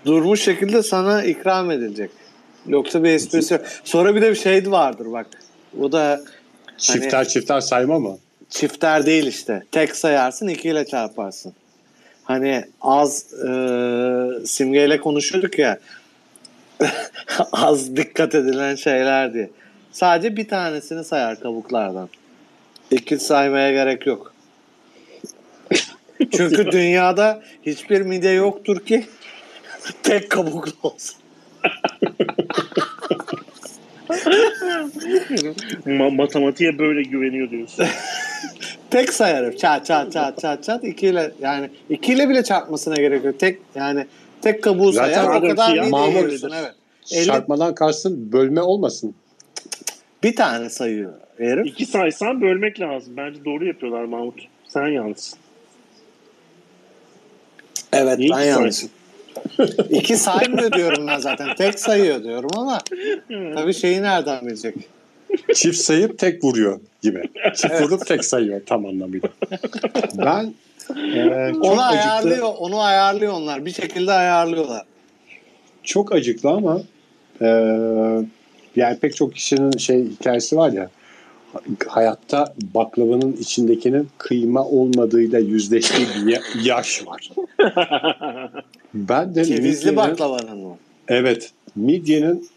durmuş 0.06 0.42
şekilde 0.42 0.82
sana 0.82 1.24
ikram 1.24 1.70
edilecek. 1.70 2.10
Yoksa 2.66 3.04
bir 3.04 3.10
esprisi 3.10 3.54
yok. 3.54 3.62
Sonra 3.84 4.14
bir 4.14 4.22
de 4.22 4.30
bir 4.30 4.36
şey 4.36 4.70
vardır 4.70 5.12
bak. 5.12 5.26
O 5.80 5.92
da 5.92 6.20
Çifter 6.82 7.28
çifter 7.28 7.60
sayma 7.60 7.98
mı? 7.98 8.18
çifter 8.52 9.06
değil 9.06 9.26
işte. 9.26 9.62
Tek 9.72 9.96
sayarsın 9.96 10.48
ikiyle 10.48 10.86
çarparsın. 10.86 11.52
Hani 12.24 12.64
az 12.80 13.34
e, 13.34 13.48
simgeyle 14.46 15.00
konuşuyorduk 15.00 15.58
ya 15.58 15.78
az 17.52 17.96
dikkat 17.96 18.34
edilen 18.34 18.74
şeyler 18.74 19.34
diye. 19.34 19.50
Sadece 19.92 20.36
bir 20.36 20.48
tanesini 20.48 21.04
sayar 21.04 21.40
kabuklardan. 21.40 22.08
İki 22.90 23.18
saymaya 23.18 23.72
gerek 23.72 24.06
yok. 24.06 24.34
Çünkü 26.32 26.72
dünyada 26.72 27.42
hiçbir 27.66 28.00
midye 28.00 28.32
yoktur 28.32 28.86
ki 28.86 29.06
tek 30.02 30.30
kabuklu 30.30 30.72
olsun. 30.82 31.16
Ma- 35.86 36.16
matematiğe 36.16 36.78
böyle 36.78 37.02
güveniyor 37.02 37.50
diyorsun. 37.50 37.86
Tek 38.90 39.12
sayarım. 39.12 39.56
Çat 39.56 39.86
çat 39.86 40.12
çat 40.12 40.40
çat 40.40 40.64
çat 40.64 40.84
ikiyle 40.84 41.32
yani 41.40 41.70
ikiyle 41.90 42.28
bile 42.28 42.44
çarpmasına 42.44 42.94
gerek 42.94 43.24
yok. 43.24 43.38
Tek 43.38 43.58
yani 43.74 44.06
tek 44.42 44.62
kabuğu 44.62 44.92
Zaten 44.92 45.12
sayar 45.12 45.36
o 45.36 45.40
kadar 45.40 45.70
ki 45.70 45.76
ya, 45.76 45.84
Mahmut- 45.84 46.54
evet. 46.54 46.74
Çarpmadan 47.26 47.74
kastın 47.74 48.32
bölme 48.32 48.62
olmasın. 48.62 49.14
bir 50.22 50.36
tane 50.36 50.70
sayıyor 50.70 51.12
herif. 51.38 51.66
İki 51.66 51.86
saysan 51.86 52.40
bölmek 52.40 52.80
lazım. 52.80 53.14
Bence 53.16 53.44
doğru 53.44 53.66
yapıyorlar 53.66 54.04
Mahmut. 54.04 54.40
Sen 54.68 54.86
yanlışsın. 54.86 55.38
Evet 57.92 58.18
İyi 58.18 58.30
ben 58.30 58.42
ki 58.42 58.48
yanlışım. 58.48 58.90
İki 59.90 60.16
saymıyor 60.16 60.72
diyorum 60.72 61.06
ben 61.06 61.18
zaten. 61.18 61.54
Tek 61.54 61.78
sayıyor 61.78 62.24
diyorum 62.24 62.50
ama 62.56 62.78
tabii 63.54 63.74
şeyi 63.74 64.02
nereden 64.02 64.46
bilecek? 64.46 64.74
Çift 65.54 65.78
sayıp 65.78 66.18
tek 66.18 66.44
vuruyor 66.44 66.80
gibi. 67.02 67.22
Çift 67.54 67.80
vurup 67.80 68.06
tek 68.06 68.24
sayıyor 68.24 68.60
tam 68.66 68.86
anlamıyla. 68.86 69.28
Ben 70.14 70.54
e, 71.14 71.52
Onu 71.60 71.82
acıklı, 71.82 71.82
ayarlıyor, 71.84 72.48
onu 72.58 72.80
ayarlıyor 72.80 73.32
onlar. 73.32 73.64
Bir 73.64 73.70
şekilde 73.72 74.12
ayarlıyorlar. 74.12 74.82
çok 75.82 76.12
acıklı 76.12 76.50
ama 76.50 76.80
e, 77.42 77.46
yani 78.76 78.98
pek 79.00 79.16
çok 79.16 79.34
kişinin 79.34 79.78
şey 79.78 80.04
hikayesi 80.04 80.56
var 80.56 80.72
ya 80.72 80.90
hayatta 81.88 82.54
baklavanın 82.74 83.32
içindekinin 83.32 84.08
kıyma 84.18 84.64
olmadığıyla 84.64 85.38
yüzleştiği 85.38 86.06
bir 86.16 86.32
ya- 86.32 86.42
yaş 86.64 87.06
var. 87.06 87.28
Ben 88.94 89.34
de 89.34 89.44
Cevizli 89.44 89.96
baklavanın 89.96 90.58
mı? 90.58 90.76
Evet. 91.08 91.52
Midyenin 91.76 92.48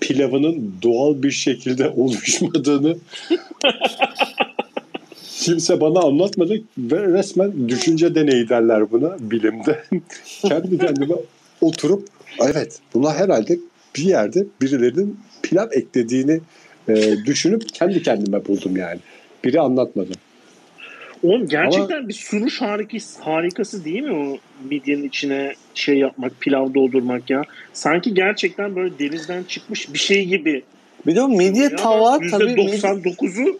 pilavının 0.00 0.74
doğal 0.82 1.22
bir 1.22 1.30
şekilde 1.30 1.88
oluşmadığını 1.96 2.96
kimse 5.36 5.80
bana 5.80 6.00
anlatmadı 6.00 6.60
ve 6.78 7.02
resmen 7.02 7.68
düşünce 7.68 8.14
deneyi 8.14 8.48
derler 8.48 8.90
buna 8.90 9.16
bilimde. 9.20 9.82
Kendi 10.42 10.78
kendime 10.78 11.14
oturup 11.60 12.08
evet 12.40 12.78
buna 12.94 13.14
herhalde 13.14 13.58
bir 13.96 14.04
yerde 14.04 14.46
birilerinin 14.60 15.20
pilav 15.42 15.68
eklediğini 15.72 16.40
e, 16.88 17.16
düşünüp 17.26 17.74
kendi 17.74 18.02
kendime 18.02 18.46
buldum 18.46 18.76
yani. 18.76 19.00
Biri 19.44 19.60
anlatmadı. 19.60 20.12
Oğlum 21.22 21.48
gerçekten 21.48 22.08
bir 22.08 22.12
sunuş 22.14 22.60
harikası, 22.60 23.22
harikası 23.22 23.84
değil 23.84 24.02
mi 24.02 24.12
o 24.12 24.38
midyenin 24.68 25.08
içine 25.08 25.54
şey 25.74 25.98
yapmak, 25.98 26.40
pilav 26.40 26.74
doldurmak 26.74 27.30
ya? 27.30 27.42
Sanki 27.72 28.14
gerçekten 28.14 28.76
böyle 28.76 28.98
denizden 28.98 29.42
çıkmış 29.42 29.92
bir 29.92 29.98
şey 29.98 30.24
gibi. 30.24 30.62
Bir 31.06 31.16
de 31.16 31.22
o 31.22 31.28
midye 31.28 31.62
Ya 31.64 31.76
tava 31.76 32.18
tabii 32.30 32.44
midye, 32.44 32.76
%99'u 32.78 33.58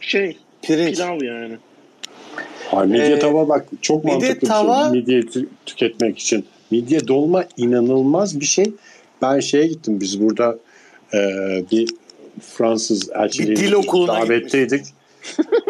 şey 0.00 0.36
pirinç. 0.62 0.94
pilav 0.94 1.22
yani. 1.22 1.54
Ha, 2.70 2.80
midye 2.84 3.06
Ee, 3.12 3.18
tava 3.18 3.48
bak 3.48 3.66
çok 3.82 4.04
midye 4.04 4.18
mantıklı 4.18 4.40
bir 4.40 4.52
tava- 4.52 4.90
şey. 4.92 5.00
Midye 5.00 5.20
tü- 5.20 5.46
tüketmek 5.66 6.18
için. 6.18 6.44
Midye 6.70 7.08
dolma 7.08 7.44
inanılmaz 7.56 8.40
bir 8.40 8.46
şey. 8.46 8.72
Ben 9.22 9.40
şeye 9.40 9.66
gittim 9.66 10.00
biz 10.00 10.20
burada 10.20 10.58
e, 11.14 11.18
bir 11.72 11.88
Fransız 12.40 13.10
elçiliği 13.14 13.50
Bir 13.50 13.56
dil 13.56 13.72
okuluna 13.72 14.12
davetteydik. 14.20 14.84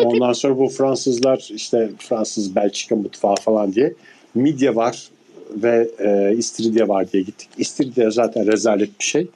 Ondan 0.04 0.32
sonra 0.32 0.58
bu 0.58 0.68
Fransızlar 0.68 1.48
işte 1.54 1.90
Fransız 1.98 2.56
Belçika 2.56 2.96
mutfağı 2.96 3.36
falan 3.36 3.72
diye 3.72 3.94
midye 4.34 4.74
var 4.74 5.08
ve 5.50 5.88
e, 5.98 6.36
istiridye 6.36 6.88
var 6.88 7.12
diye 7.12 7.22
gittik. 7.22 7.48
İstiridye 7.58 8.10
zaten 8.10 8.52
rezalet 8.52 9.00
bir 9.00 9.04
şey. 9.04 9.26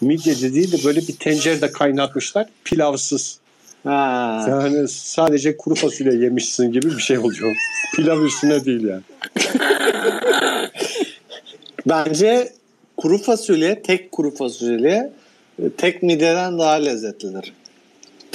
Midye 0.00 0.34
dediği 0.42 0.72
de 0.72 0.76
böyle 0.84 1.00
bir 1.00 1.16
tencerede 1.16 1.72
kaynatmışlar 1.72 2.46
pilavsız. 2.64 3.38
Ha. 3.84 4.46
Yani 4.48 4.88
sadece 4.88 5.56
kuru 5.56 5.74
fasulye 5.74 6.24
yemişsin 6.24 6.72
gibi 6.72 6.86
bir 6.86 7.02
şey 7.02 7.18
oluyor. 7.18 7.56
Pilav 7.96 8.22
üstüne 8.22 8.64
değil 8.64 8.84
yani. 8.84 9.02
Bence 11.86 12.52
kuru 12.96 13.18
fasulye, 13.18 13.82
tek 13.82 14.12
kuru 14.12 14.34
fasulye 14.34 15.12
tek 15.76 16.02
midyeden 16.02 16.58
daha 16.58 16.72
lezzetlidir. 16.72 17.52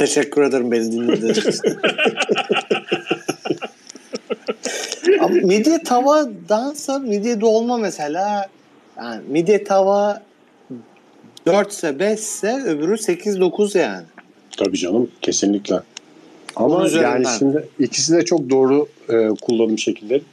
Teşekkür 0.02 0.42
ederim 0.42 0.72
beni 0.72 0.92
dinlediğiniz 0.92 1.38
için. 1.38 1.78
Midye 5.48 5.84
tavadansa 5.84 7.00
midye 7.00 7.42
dolma 7.42 7.78
mesela 7.78 8.50
yani 8.98 9.22
midye 9.28 9.64
tava 9.64 10.22
4 11.46 11.72
ise 11.72 12.00
5 12.00 12.20
ise 12.20 12.64
öbürü 12.66 12.94
8-9 12.94 13.78
yani. 13.78 14.06
Tabii 14.58 14.78
canım 14.78 15.12
kesinlikle. 15.22 15.80
Ama 16.56 16.88
yani 16.88 17.26
şimdi 17.40 17.68
ikisi 17.80 18.14
de 18.14 18.26
çok 18.26 18.50
doğru 18.50 18.88
e, 19.10 19.28
kullanım 19.42 19.78
şekilleri. 19.78 20.24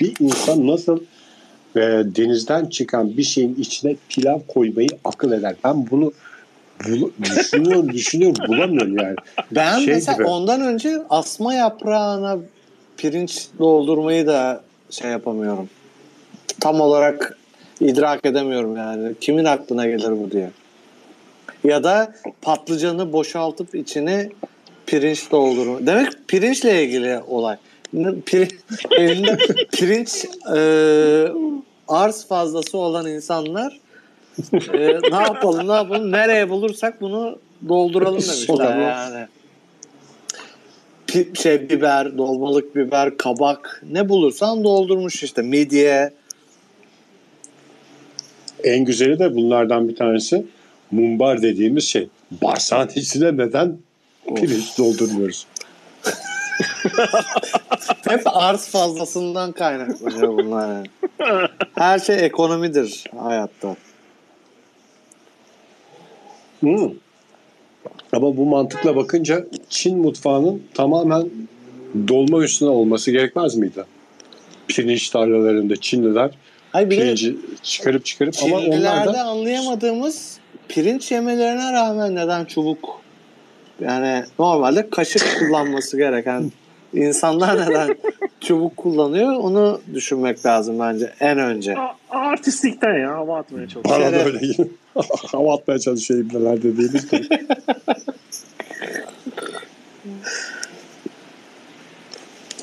Bir 0.00 0.14
insan 0.20 0.66
nasıl 0.66 0.98
e, 1.76 1.80
denizden 2.16 2.66
çıkan 2.66 3.16
bir 3.16 3.22
şeyin 3.22 3.54
içine 3.54 3.96
pilav 4.08 4.38
koymayı 4.48 4.88
akıl 5.04 5.32
eder. 5.32 5.54
Ben 5.64 5.90
bunu 5.90 6.12
bul- 6.88 7.10
düşünüyorum, 7.22 7.92
düşünüyorum, 7.92 8.44
bulamıyorum 8.48 8.98
yani. 8.98 9.16
Ben 9.50 9.78
Şey 9.78 9.94
mesela 9.94 10.16
gibi. 10.16 10.24
ondan 10.26 10.60
önce 10.60 11.02
asma 11.10 11.54
yaprağına 11.54 12.38
pirinç 12.96 13.46
doldurmayı 13.58 14.26
da 14.26 14.62
şey 14.90 15.10
yapamıyorum. 15.10 15.68
Tam 16.60 16.80
olarak 16.80 17.38
idrak 17.80 18.26
edemiyorum 18.26 18.76
yani. 18.76 19.12
Kimin 19.20 19.44
aklına 19.44 19.86
gelir 19.86 20.10
bu 20.10 20.30
diye. 20.30 20.50
Ya 21.64 21.84
da 21.84 22.14
patlıcanı 22.42 23.12
boşaltıp 23.12 23.74
içine 23.74 24.28
pirinç 24.86 25.30
doldurma. 25.30 25.86
Demek 25.86 26.08
pirinçle 26.28 26.84
ilgili 26.84 27.20
olay. 27.28 27.56
Pir, 28.26 28.48
elinde 28.96 29.38
pirinç 29.72 30.24
e, 30.56 30.58
arz 31.88 32.26
fazlası 32.26 32.78
olan 32.78 33.06
insanlar 33.06 33.80
e, 34.52 35.00
ne 35.10 35.22
yapalım 35.22 35.68
ne 35.68 35.72
yapalım 35.72 36.12
nereye 36.12 36.50
bulursak 36.50 37.00
bunu 37.00 37.38
dolduralım 37.68 38.14
demişler 38.14 38.78
yani. 38.78 39.26
Şey 41.34 41.68
biber, 41.68 42.18
dolmalık 42.18 42.76
biber, 42.76 43.16
kabak 43.16 43.82
ne 43.90 44.08
bulursan 44.08 44.64
doldurmuş 44.64 45.22
işte 45.22 45.42
midye. 45.42 46.12
En 48.64 48.84
güzeli 48.84 49.18
de 49.18 49.34
bunlardan 49.34 49.88
bir 49.88 49.96
tanesi 49.96 50.46
mumbar 50.90 51.42
dediğimiz 51.42 51.84
şey. 51.84 52.08
Bağırsağın 52.30 52.90
içine 52.94 53.36
neden 53.36 53.78
pirinç 54.36 54.78
doldurmuyoruz? 54.78 55.46
Hep 58.08 58.22
arz 58.24 58.68
fazlasından 58.68 59.52
kaynaklanıyor 59.52 60.28
bunlar. 60.28 60.68
yani. 60.68 60.86
Her 61.74 61.98
şey 61.98 62.24
ekonomidir 62.24 63.04
hayatta. 63.18 63.76
Hmm. 66.62 66.90
Ama 68.12 68.36
bu 68.36 68.46
mantıkla 68.46 68.96
bakınca 68.96 69.46
Çin 69.68 69.98
mutfağının 69.98 70.62
tamamen 70.74 71.30
dolma 72.08 72.44
üstüne 72.44 72.68
olması 72.68 73.10
gerekmez 73.10 73.56
miydi? 73.56 73.84
Pirinç 74.68 75.10
tarlalarında 75.10 75.76
Çinliler 75.76 76.30
Hayır 76.72 76.88
pirinci 76.88 77.36
çıkarıp 77.62 78.04
çıkarıp 78.04 78.34
ama 78.42 78.56
onlar 78.58 79.14
da 79.14 79.24
anlayamadığımız 79.24 80.38
pirinç 80.68 81.12
yemelerine 81.12 81.72
rağmen 81.72 82.14
neden 82.14 82.44
çubuk 82.44 83.00
yani 83.80 84.24
normalde 84.38 84.90
kaşık 84.90 85.36
kullanması 85.38 85.96
gereken 85.96 86.52
insanlar 86.94 87.60
neden 87.70 87.96
çubuk 88.40 88.76
kullanıyor 88.76 89.32
onu 89.34 89.80
düşünmek 89.94 90.46
lazım 90.46 90.78
bence 90.80 91.12
en 91.20 91.38
önce. 91.38 91.76
A- 91.78 91.96
artistlikten 92.10 92.98
ya 92.98 93.14
hava 93.14 93.38
atmaya 93.38 93.68
çalışıyor. 93.68 94.00
bana 94.00 94.12
da 94.12 94.24
öyle 94.24 94.38
hava 95.32 95.54
atmaya 95.54 95.78
çalışıyor 95.78 96.20
ibneler 96.20 96.62
dediğimiz 96.62 97.10
gibi. 97.10 97.28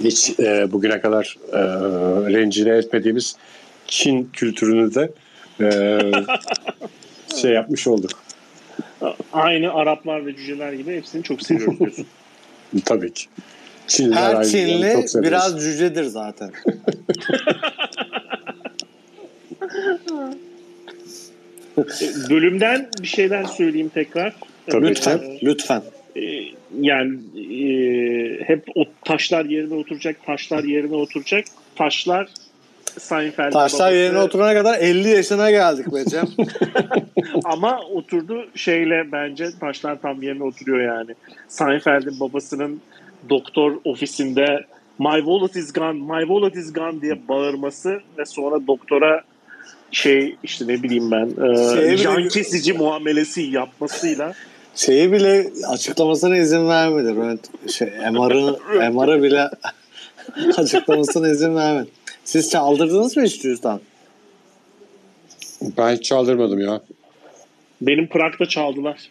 Hiç 0.04 0.40
e, 0.40 0.72
bugüne 0.72 1.02
kadar 1.02 1.38
e, 1.52 1.60
rencide 2.34 2.72
etmediğimiz 2.72 3.36
Çin 3.88 4.30
kültürünü 4.34 4.96
de 4.96 5.12
e, 5.62 6.00
şey 7.42 7.52
yapmış 7.52 7.88
olduk. 7.88 8.12
Aynı 9.34 9.74
Araplar 9.74 10.26
ve 10.26 10.36
cüceler 10.36 10.74
gibi 10.74 10.96
hepsini 10.96 11.24
çok 11.24 11.42
seviyoruz 11.42 11.80
diyorsun. 11.80 12.06
Tabii 12.86 13.14
ki. 13.14 13.26
Çinliler 13.90 14.36
Her 14.36 14.44
Çinli 14.44 15.06
biraz 15.24 15.64
cücedir 15.64 16.04
zaten. 16.04 16.52
Bölümden 22.30 22.90
bir 23.02 23.08
şeyler 23.08 23.44
söyleyeyim 23.44 23.92
tekrar. 23.94 24.34
Tabii 24.68 24.88
lütfen, 24.88 25.18
ki. 25.18 25.40
lütfen. 25.44 25.82
E, 26.16 26.22
yani 26.82 27.18
e, 27.38 28.44
hep 28.44 28.64
o 28.76 28.86
taşlar 29.06 29.46
yerine 29.46 29.74
oturacak, 29.74 30.26
taşlar 30.26 30.64
yerine 30.64 30.96
oturacak. 30.96 31.46
Taşlar 31.76 32.30
Seinfeld'in 33.00 33.52
Taşlar 33.52 33.80
babası. 33.80 33.96
yerine 33.96 34.18
oturana 34.18 34.54
kadar 34.54 34.80
50 34.80 35.10
yaşına 35.10 35.52
geldik 35.52 35.94
be 35.94 36.06
Cem. 36.06 36.26
Ama 37.44 37.80
oturdu 37.80 38.48
şeyle 38.56 39.12
bence 39.12 39.46
taşlar 39.60 40.02
tam 40.02 40.22
yerine 40.22 40.44
oturuyor 40.44 40.98
yani. 40.98 41.12
Seinfeld'in 41.48 42.20
babasının 42.20 42.82
doktor 43.30 43.72
ofisinde 43.84 44.66
My 45.00 45.18
wallet 45.18 45.56
is 45.56 45.74
gone, 45.74 45.94
my 45.94 46.22
wallet 46.22 46.56
is 46.56 46.74
gone 46.74 47.02
diye 47.02 47.28
bağırması 47.28 48.02
ve 48.18 48.26
sonra 48.26 48.68
doktora 48.68 49.24
şey 49.92 50.36
işte 50.44 50.68
ne 50.68 50.84
bileyim 50.84 51.12
ben 51.12 51.30
e, 51.92 51.98
can 51.98 52.28
kesici 52.28 52.74
muamelesi 52.74 53.42
yapmasıyla 53.42 54.34
Şeyi 54.76 55.12
bile 55.12 55.52
açıklamasına 55.68 56.38
izin 56.38 56.68
vermedi. 56.68 57.16
Rönt, 57.16 57.72
şey, 57.72 57.88
MR'ı, 57.88 58.92
MR'ı 58.92 59.24
bile 59.24 59.50
açıklamasına 60.58 61.30
izin 61.30 61.56
vermedi. 61.56 61.90
Siz 62.24 62.50
çaldırdınız 62.50 63.18
mı 63.18 63.24
hiç 63.24 63.42
cüzdan? 63.42 63.82
Ben 65.78 65.96
hiç 65.96 66.04
çaldırmadım 66.04 66.60
ya. 66.60 66.82
benim 67.82 68.08
Prag'da 68.08 68.46
çaldılar. 68.46 69.10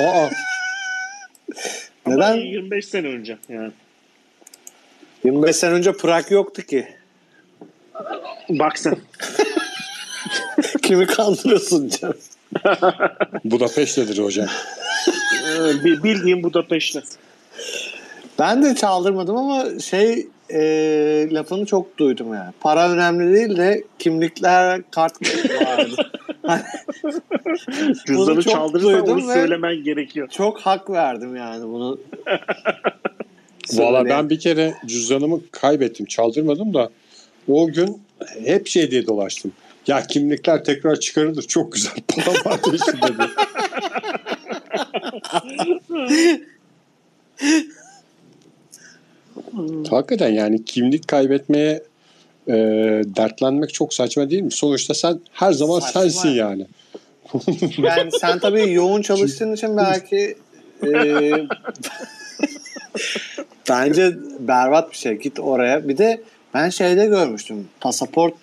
Aa 0.00 0.28
Neden? 2.06 2.34
25 2.36 2.84
sene 2.86 3.06
önce 3.08 3.38
yani. 3.48 3.70
25 5.24 5.56
sene 5.56 5.70
önce 5.74 5.92
Prag 5.92 6.30
yoktu 6.30 6.62
ki. 6.62 6.86
Bak 8.48 8.78
sen. 8.78 8.96
Kimi 10.82 11.06
kandırıyorsun 11.06 11.88
Cem? 11.88 12.12
Budapeşte'dir 13.44 14.18
hocam. 14.18 14.46
e, 15.48 15.84
bi- 15.84 16.02
bildiğim 16.02 16.42
Budapeşte. 16.42 17.02
Ben 18.38 18.62
de 18.62 18.74
çaldırmadım 18.74 19.36
ama 19.36 19.80
şey 19.80 20.26
e, 20.50 20.60
lafını 21.30 21.66
çok 21.66 21.98
duydum 21.98 22.34
yani. 22.34 22.52
Para 22.60 22.90
önemli 22.90 23.34
değil 23.34 23.56
de 23.56 23.84
kimlikler 23.98 24.80
kart 24.90 25.12
vardı. 25.62 26.10
Cüzdanı 28.06 28.42
çaldırırsan 28.42 29.08
onu 29.08 29.32
söylemen 29.32 29.84
gerekiyor. 29.84 30.28
çok 30.28 30.60
hak 30.60 30.90
verdim 30.90 31.36
yani 31.36 31.64
bunu. 31.64 32.00
Valla 33.72 34.04
ben 34.04 34.30
bir 34.30 34.40
kere 34.40 34.74
cüzdanımı 34.86 35.40
kaybettim. 35.50 36.06
Çaldırmadım 36.06 36.74
da 36.74 36.90
o 37.48 37.66
gün 37.66 38.02
hep 38.44 38.66
şey 38.66 38.90
diye 38.90 39.06
dolaştım. 39.06 39.52
Ya 39.86 40.02
kimlikler 40.02 40.64
tekrar 40.64 40.96
çıkarılır. 40.96 41.42
Çok 41.42 41.72
güzel 41.72 41.92
para 42.08 42.52
var 42.52 42.60
diye. 42.64 43.28
Hakikaten 49.90 50.28
yani 50.28 50.64
kimlik 50.64 51.08
kaybetmeye 51.08 51.82
e, 52.48 52.54
dertlenmek 53.16 53.74
çok 53.74 53.94
saçma 53.94 54.30
değil 54.30 54.42
mi? 54.42 54.52
Sonuçta 54.52 54.94
sen 54.94 55.20
her 55.32 55.52
zaman 55.52 55.80
Saçma. 55.80 56.00
sensin 56.00 56.28
yani. 56.28 56.66
Yani 57.78 58.10
sen 58.20 58.38
tabii 58.38 58.72
yoğun 58.72 59.02
çalıştığın 59.02 59.52
için 59.52 59.76
belki 59.76 60.36
e, 60.86 61.32
bence 63.68 64.12
berbat 64.38 64.90
bir 64.90 64.96
şey. 64.96 65.12
Git 65.12 65.40
oraya. 65.40 65.88
Bir 65.88 65.98
de 65.98 66.22
ben 66.54 66.68
şeyde 66.68 67.06
görmüştüm. 67.06 67.68
Pasaport 67.80 68.36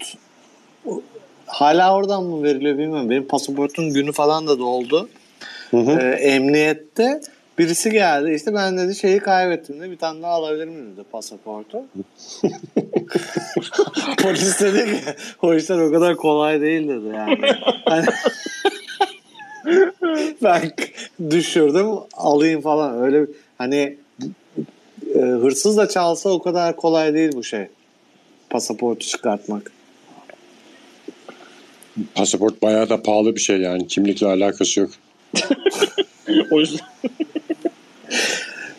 hala 1.45 1.95
oradan 1.95 2.23
mı 2.23 2.43
veriliyor 2.43 2.77
bilmiyorum. 2.77 3.09
Benim 3.09 3.27
pasaportun 3.27 3.93
günü 3.93 4.11
falan 4.11 4.47
da 4.47 4.59
doldu. 4.59 5.09
Hı 5.71 5.77
hı. 5.77 5.91
Ee, 5.91 6.09
emniyette 6.09 7.21
birisi 7.59 7.91
geldi. 7.91 8.33
İşte 8.33 8.53
ben 8.53 8.77
dedi 8.77 8.95
şeyi 8.95 9.19
kaybettim 9.19 9.79
de 9.79 9.91
bir 9.91 9.97
tane 9.97 10.21
daha 10.21 10.31
alabilir 10.31 10.67
miyim 10.67 10.93
dedi 10.93 11.05
pasaportu. 11.11 11.77
Polis 14.17 14.59
dedi 14.59 14.85
ki 14.85 14.99
o 15.41 15.55
işler 15.55 15.77
o 15.77 15.91
kadar 15.91 16.15
kolay 16.15 16.61
değil 16.61 16.87
dedi 16.87 17.15
yani. 17.15 17.51
Hani, 17.85 18.05
ben 20.43 20.71
düşürdüm 21.29 21.87
alayım 22.13 22.61
falan 22.61 23.01
öyle 23.01 23.25
hani 23.57 23.97
e, 25.15 25.19
hırsız 25.19 25.77
da 25.77 25.89
çalsa 25.89 26.29
o 26.29 26.41
kadar 26.41 26.75
kolay 26.75 27.13
değil 27.13 27.31
bu 27.33 27.43
şey. 27.43 27.67
Pasaportu 28.49 29.07
çıkartmak. 29.07 29.71
Pasaport 32.15 32.61
bayağı 32.61 32.89
da 32.89 33.03
pahalı 33.03 33.35
bir 33.35 33.41
şey 33.41 33.57
yani. 33.57 33.87
Kimlikle 33.87 34.27
alakası 34.27 34.79
yok. 34.79 34.89
O 36.51 36.59
yüzden 36.59 36.85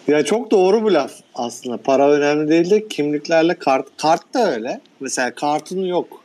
Ya 0.09 0.25
çok 0.25 0.51
doğru 0.51 0.83
bu 0.83 0.95
laf 0.95 1.13
aslında. 1.35 1.77
Para 1.77 2.11
önemli 2.11 2.49
değil 2.51 2.71
de 2.71 2.89
kimliklerle 2.89 3.55
kart 3.55 3.87
kart 3.97 4.35
da 4.35 4.53
öyle. 4.53 4.81
Mesela 5.01 5.35
kartın 5.35 5.85
yok. 5.85 6.23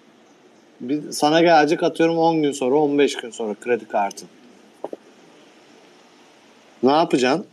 Bir, 0.82 1.12
sana 1.12 1.42
gelecek 1.42 1.84
atıyorum 1.84 2.18
10 2.18 2.42
gün 2.42 2.52
sonra 2.52 2.76
15 2.76 3.16
gün 3.16 3.30
sonra 3.30 3.54
kredi 3.62 3.88
kartın. 3.88 4.28
Ne 6.84 6.92
yapacaksın? 6.92 7.46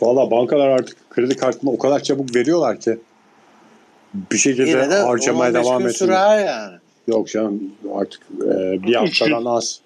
Valla 0.00 0.30
bankalar 0.30 0.68
artık 0.68 1.10
kredi 1.10 1.36
kartını 1.36 1.70
o 1.70 1.78
kadar 1.78 2.02
çabuk 2.02 2.36
veriyorlar 2.36 2.80
ki 2.80 2.98
bir 4.14 4.38
şekilde 4.38 4.70
Yine 4.70 4.90
de 4.90 4.94
harcamaya 4.94 5.52
10-15 5.52 5.54
devam 5.54 5.86
etsin. 5.86 5.98
sürer 6.06 6.46
yani. 6.46 6.76
Yok 7.06 7.28
canım 7.28 7.72
artık 7.94 8.22
e, 8.42 8.82
bir 8.82 8.94
haftadan 8.94 9.44
az. 9.44 9.80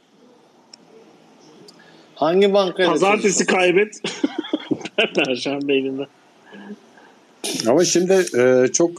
Hangi 2.17 2.55
bankaya 2.55 2.89
pazartesi 2.89 3.47
kaybet. 3.47 4.03
Perşembe 5.15 5.75
elinde. 5.75 6.07
Ama 7.69 7.85
şimdi 7.85 8.27
e, 8.39 8.67
çok 8.73 8.91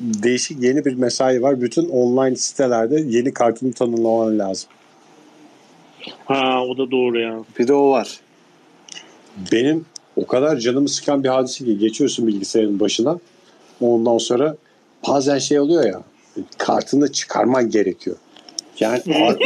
değişik 0.00 0.62
yeni 0.62 0.84
bir 0.84 0.94
mesai 0.94 1.42
var. 1.42 1.60
Bütün 1.60 1.88
online 1.88 2.36
sitelerde 2.36 3.04
yeni 3.08 3.34
kartını 3.34 3.72
tanımlaman 3.72 4.38
lazım. 4.38 4.68
Ha 6.24 6.64
o 6.64 6.78
da 6.78 6.90
doğru 6.90 7.20
ya. 7.20 7.38
Bir 7.58 7.68
de 7.68 7.72
o 7.72 7.90
var. 7.90 8.20
Benim 9.52 9.84
o 10.16 10.26
kadar 10.26 10.56
canımı 10.56 10.88
sıkan 10.88 11.24
bir 11.24 11.28
hadise 11.28 11.64
ki 11.64 11.78
geçiyorsun 11.78 12.26
bilgisayarın 12.26 12.80
başına. 12.80 13.18
Ondan 13.80 14.18
sonra 14.18 14.56
bazen 15.08 15.38
şey 15.38 15.60
oluyor 15.60 15.84
ya 15.84 16.02
kartını 16.58 17.12
çıkarman 17.12 17.70
gerekiyor. 17.70 18.16
Yani 18.80 19.02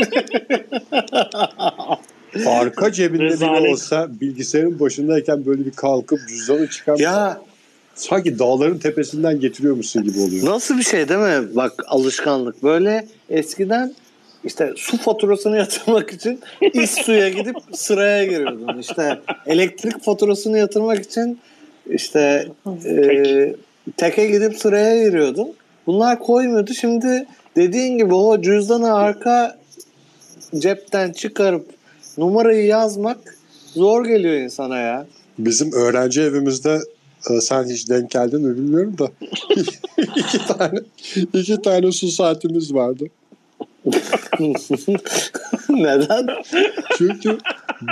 arka 2.46 2.92
cebinde 2.92 3.36
bile 3.36 3.72
olsa 3.72 4.08
bilgisayarın 4.20 4.80
başındayken 4.80 5.46
böyle 5.46 5.66
bir 5.66 5.70
kalkıp 5.70 6.20
cüzdanı 6.28 6.70
çıkarmak 6.70 7.00
Ya 7.00 7.40
sanki 7.94 8.38
dağların 8.38 8.78
tepesinden 8.78 9.40
getiriyormuşsun 9.40 10.02
gibi 10.02 10.20
oluyor. 10.20 10.46
nasıl 10.46 10.78
bir 10.78 10.82
şey 10.82 11.08
değil 11.08 11.20
mi? 11.20 11.56
Bak 11.56 11.72
alışkanlık. 11.86 12.62
Böyle 12.62 13.06
eskiden 13.30 13.94
işte 14.44 14.72
su 14.76 14.96
faturasını 14.96 15.56
yatırmak 15.64 16.12
için 16.12 16.40
İSSU'ya 16.72 17.28
gidip 17.28 17.56
sıraya 17.72 18.24
giriyordun. 18.24 18.78
İşte 18.78 19.20
elektrik 19.46 20.04
faturasını 20.04 20.58
yatırmak 20.58 21.00
için 21.04 21.38
işte 21.90 22.48
e, 22.86 23.54
teke 23.96 24.26
gidip 24.26 24.58
sıraya 24.58 25.08
giriyordun. 25.08 25.48
Bunlar 25.86 26.18
koymuyordu. 26.18 26.74
Şimdi 26.74 27.26
dediğin 27.56 27.98
gibi 27.98 28.14
o 28.14 28.42
cüzdanı 28.42 28.94
arka 28.94 29.58
cepten 30.58 31.12
çıkarıp 31.12 31.79
numarayı 32.18 32.66
yazmak 32.66 33.18
zor 33.74 34.04
geliyor 34.04 34.34
insana 34.34 34.78
ya. 34.78 35.06
Bizim 35.38 35.72
öğrenci 35.72 36.20
evimizde 36.20 36.80
e, 37.30 37.40
sen 37.40 37.64
hiç 37.64 37.88
denk 37.88 38.10
geldin 38.10 38.42
mi 38.42 38.56
bilmiyorum 38.56 38.98
da 38.98 39.10
iki 40.16 40.46
tane 40.46 40.80
iki 41.34 41.62
tane 41.62 41.92
su 41.92 42.08
saatimiz 42.08 42.74
vardı. 42.74 43.04
Neden? 45.68 46.26
Çünkü 46.98 47.38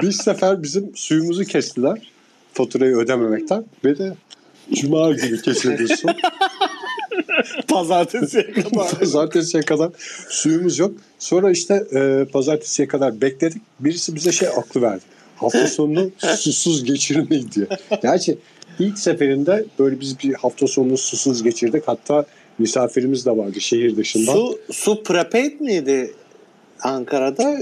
bir 0.03 0.13
sefer 0.13 0.63
bizim 0.63 0.93
suyumuzu 0.95 1.45
kestiler 1.45 2.13
faturayı 2.53 2.97
ödememekten 2.97 3.65
ve 3.85 3.99
de 3.99 4.15
cuma 4.75 5.11
günü 5.11 5.43
kesildi 5.43 5.97
su. 5.97 6.09
Pazartesiye 7.69 8.53
kadar. 8.53 8.99
Pazartesiye 8.99 9.63
kadar 9.63 9.91
suyumuz 10.29 10.79
yok. 10.79 10.93
Sonra 11.19 11.51
işte 11.51 11.85
e, 11.95 12.25
pazartesiye 12.33 12.89
kadar 12.89 13.21
bekledik. 13.21 13.63
Birisi 13.81 14.15
bize 14.15 14.33
şey 14.33 14.49
aklı 14.49 14.83
verdi. 14.83 15.03
Hafta 15.37 15.67
sonunu 15.67 16.11
susuz 16.21 16.85
geçirmeyi 16.85 17.53
diye. 17.53 17.67
Gerçi 18.03 18.39
ilk 18.79 18.99
seferinde 18.99 19.65
böyle 19.79 20.01
biz 20.01 20.21
bir 20.21 20.35
hafta 20.35 20.67
sonunu 20.67 20.99
susuz 20.99 21.43
geçirdik. 21.43 21.83
Hatta 21.87 22.25
misafirimiz 22.59 23.27
de 23.27 23.37
vardı 23.37 23.61
şehir 23.61 23.97
dışından. 23.97 24.33
Su, 24.33 24.59
su 24.73 25.03
prepaid 25.03 25.61
miydi 25.61 26.15
Ankara'da? 26.83 27.59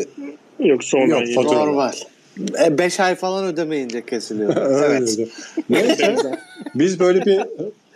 Yok 0.58 0.84
sonra 0.84 1.18
Yok. 1.18 1.44
Normal. 1.44 1.92
5 2.70 3.00
ay 3.00 3.14
falan 3.14 3.44
ödemeyince 3.44 4.06
kesiliyor. 4.06 4.56
Evet. 4.84 5.18
Neyse 5.70 6.16
biz 6.74 7.00
böyle 7.00 7.24
bir 7.24 7.40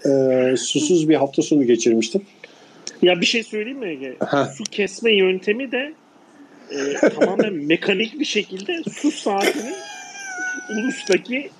e, 0.05 0.57
susuz 0.57 1.09
bir 1.09 1.14
hafta 1.14 1.42
sonu 1.42 1.66
geçirmiştik. 1.66 2.22
Ya 3.03 3.20
bir 3.20 3.26
şey 3.26 3.42
söyleyeyim 3.42 3.78
mi 3.78 3.88
Ege? 3.88 4.16
Ha. 4.20 4.53
Su 4.59 4.64
kesme 4.64 5.12
yöntemi 5.12 5.72
de 5.72 5.92
e, 6.70 6.94
tamamen 7.09 7.53
mekanik 7.66 8.18
bir 8.20 8.24
şekilde 8.24 8.82
su 9.01 9.11
saatini 9.11 9.72
ulustaki 10.70 11.51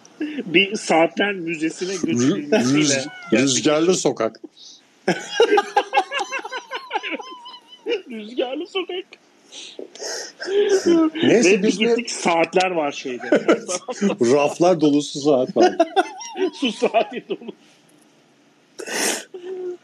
bir 0.47 0.77
saatler 0.77 1.33
müzesine 1.33 1.93
Rü- 1.93 2.07
götürülmesiyle. 2.07 3.05
rüz- 3.33 3.43
rüzgarlı 3.43 3.95
sokak. 3.95 4.41
Rüzgarlı 8.11 8.67
sokak. 8.67 9.05
Neyse 11.23 11.51
Ve 11.51 11.63
biz 11.63 11.81
de 11.81 11.85
gittik 11.85 12.11
saatler 12.11 12.71
var 12.71 12.93
şeyde. 12.93 13.23
Raflar 14.21 14.81
dolusu 14.81 15.21
saat 15.21 15.57
var. 15.57 15.77
Su 16.61 16.73
saati 16.73 17.25
dolu. 17.29 17.53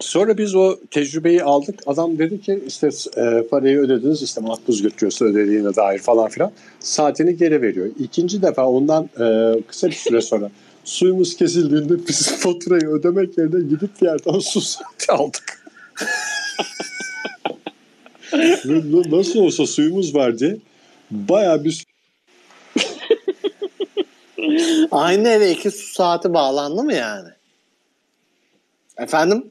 Sonra 0.01 0.39
biz 0.39 0.55
o 0.55 0.79
tecrübeyi 0.91 1.43
aldık. 1.43 1.81
Adam 1.87 2.19
dedi 2.19 2.41
ki 2.41 2.63
işte 2.67 2.91
e, 3.17 3.43
parayı 3.51 3.79
ödediniz 3.79 4.23
işte 4.23 4.41
makbuz 4.41 4.83
götürüyorsa 4.83 5.25
ödediğine 5.25 5.77
dair 5.77 5.99
falan 5.99 6.29
filan. 6.29 6.53
Saatini 6.81 7.37
geri 7.37 7.63
veriyor. 7.63 7.87
İkinci 7.99 8.43
defa 8.43 8.67
ondan 8.67 9.05
e, 9.05 9.57
kısa 9.63 9.87
bir 9.87 9.93
süre 9.93 10.21
sonra 10.21 10.51
suyumuz 10.85 11.37
kesildiğinde 11.37 12.09
biz 12.09 12.31
faturayı 12.39 12.89
ödemek 12.89 13.39
yerine 13.39 13.69
gidip 13.69 14.03
bir 14.03 14.07
yerden 14.07 14.39
su 14.39 14.61
saati 14.61 15.13
aldık. 15.13 15.63
Nasıl 19.11 19.39
olsa 19.39 19.67
suyumuz 19.67 20.15
vardı. 20.15 20.59
Bayağı 21.11 21.65
bir 21.65 21.85
Aynı 24.91 25.29
eve 25.29 25.51
iki 25.51 25.71
su 25.71 25.93
saati 25.93 26.35
bağlandı 26.35 26.83
mı 26.83 26.95
yani? 26.95 27.29
Efendim? 28.99 29.45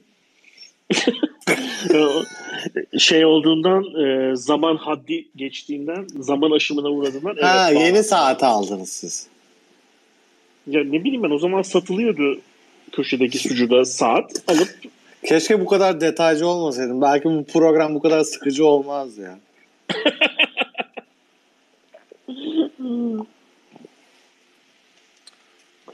şey 2.98 3.26
olduğundan 3.26 3.84
e, 3.84 4.36
zaman 4.36 4.78
haddi 4.78 5.28
geçtiğinden 5.36 6.08
zaman 6.20 6.52
aşımına 6.52 6.90
uğradığından 6.90 7.36
ha 7.42 7.72
evet, 7.72 7.82
yeni 7.82 8.04
saati 8.04 8.46
aldınız 8.46 8.90
siz. 8.90 9.28
Ya 10.68 10.84
ne 10.84 11.04
bileyim 11.04 11.24
ben 11.24 11.32
o 11.32 11.40
zaman 11.40 11.62
satılıyordu 11.62 12.40
köşedeki 12.92 13.38
sucuda 13.38 13.86
saat 13.86 14.32
alıp 14.48 14.70
Keşke 15.26 15.62
bu 15.62 15.66
kadar 15.66 16.02
detaycı 16.02 16.48
olmasaydım. 16.48 17.02
Belki 17.02 17.26
bu 17.26 17.46
program 17.46 17.96
bu 17.96 18.02
kadar 18.02 18.24
sıkıcı 18.24 18.66
olmaz 18.66 19.18
ya. 19.18 19.40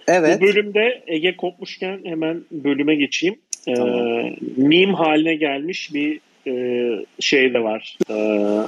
Evet. 0.07 0.41
Bu 0.41 0.45
bölümde 0.45 1.03
Ege 1.07 1.35
kopmuşken 1.35 1.99
hemen 2.03 2.41
bölüme 2.51 2.95
geçeyim. 2.95 3.35
Ee, 3.67 3.73
Tamam. 3.73 4.29
meme 4.57 4.93
haline 4.93 5.35
gelmiş 5.35 5.93
bir 5.93 6.19
e, 6.47 7.05
şey 7.19 7.53
de 7.53 7.63
var. 7.63 7.97
Ee, 8.09 8.59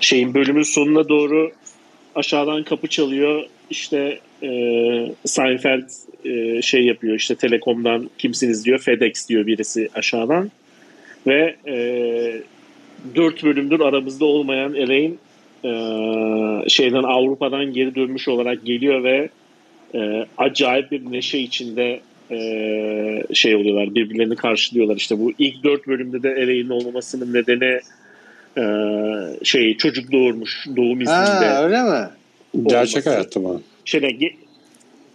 şeyin 0.00 0.34
bölümün 0.34 0.62
sonuna 0.62 1.08
doğru 1.08 1.52
aşağıdan 2.14 2.62
kapı 2.62 2.88
çalıyor. 2.88 3.46
İşte 3.70 4.18
e, 4.42 4.48
Seinfeld 5.24 5.88
e, 6.24 6.62
şey 6.62 6.84
yapıyor 6.84 7.16
işte 7.16 7.34
Telekom'dan 7.34 8.10
kimsiniz 8.18 8.64
diyor. 8.64 8.78
FedEx 8.78 9.28
diyor 9.28 9.46
birisi 9.46 9.88
aşağıdan. 9.94 10.50
Ve 11.26 11.56
e, 11.66 11.76
dört 13.14 13.44
bölümdür 13.44 13.80
aramızda 13.80 14.24
olmayan 14.24 14.74
Elaine 14.74 15.14
e, 15.64 16.68
şeyden 16.68 17.02
Avrupa'dan 17.02 17.72
geri 17.72 17.94
dönmüş 17.94 18.28
olarak 18.28 18.64
geliyor 18.64 19.04
ve 19.04 19.28
e, 19.94 20.26
acayip 20.38 20.90
bir 20.90 21.12
neşe 21.12 21.38
içinde 21.38 22.00
e, 22.30 22.38
şey 23.34 23.54
oluyorlar 23.56 23.94
birbirlerini 23.94 24.36
karşılıyorlar 24.36 24.96
işte 24.96 25.18
bu 25.18 25.32
ilk 25.38 25.64
dört 25.64 25.86
bölümde 25.86 26.22
de 26.22 26.28
Elaine'in 26.30 26.68
olmamasının 26.70 27.34
nedeni 27.34 27.80
e, 28.58 28.64
şey 29.44 29.76
çocuk 29.76 30.12
doğurmuş 30.12 30.66
doğum 30.76 31.00
izninde 31.00 31.48
Ha, 31.48 31.64
öyle 31.64 31.82
mi? 31.82 32.08
gerçek 32.66 33.06
hayatta 33.06 33.40
mı? 33.40 33.60
şeyde 33.84 34.06
ge- 34.10 34.34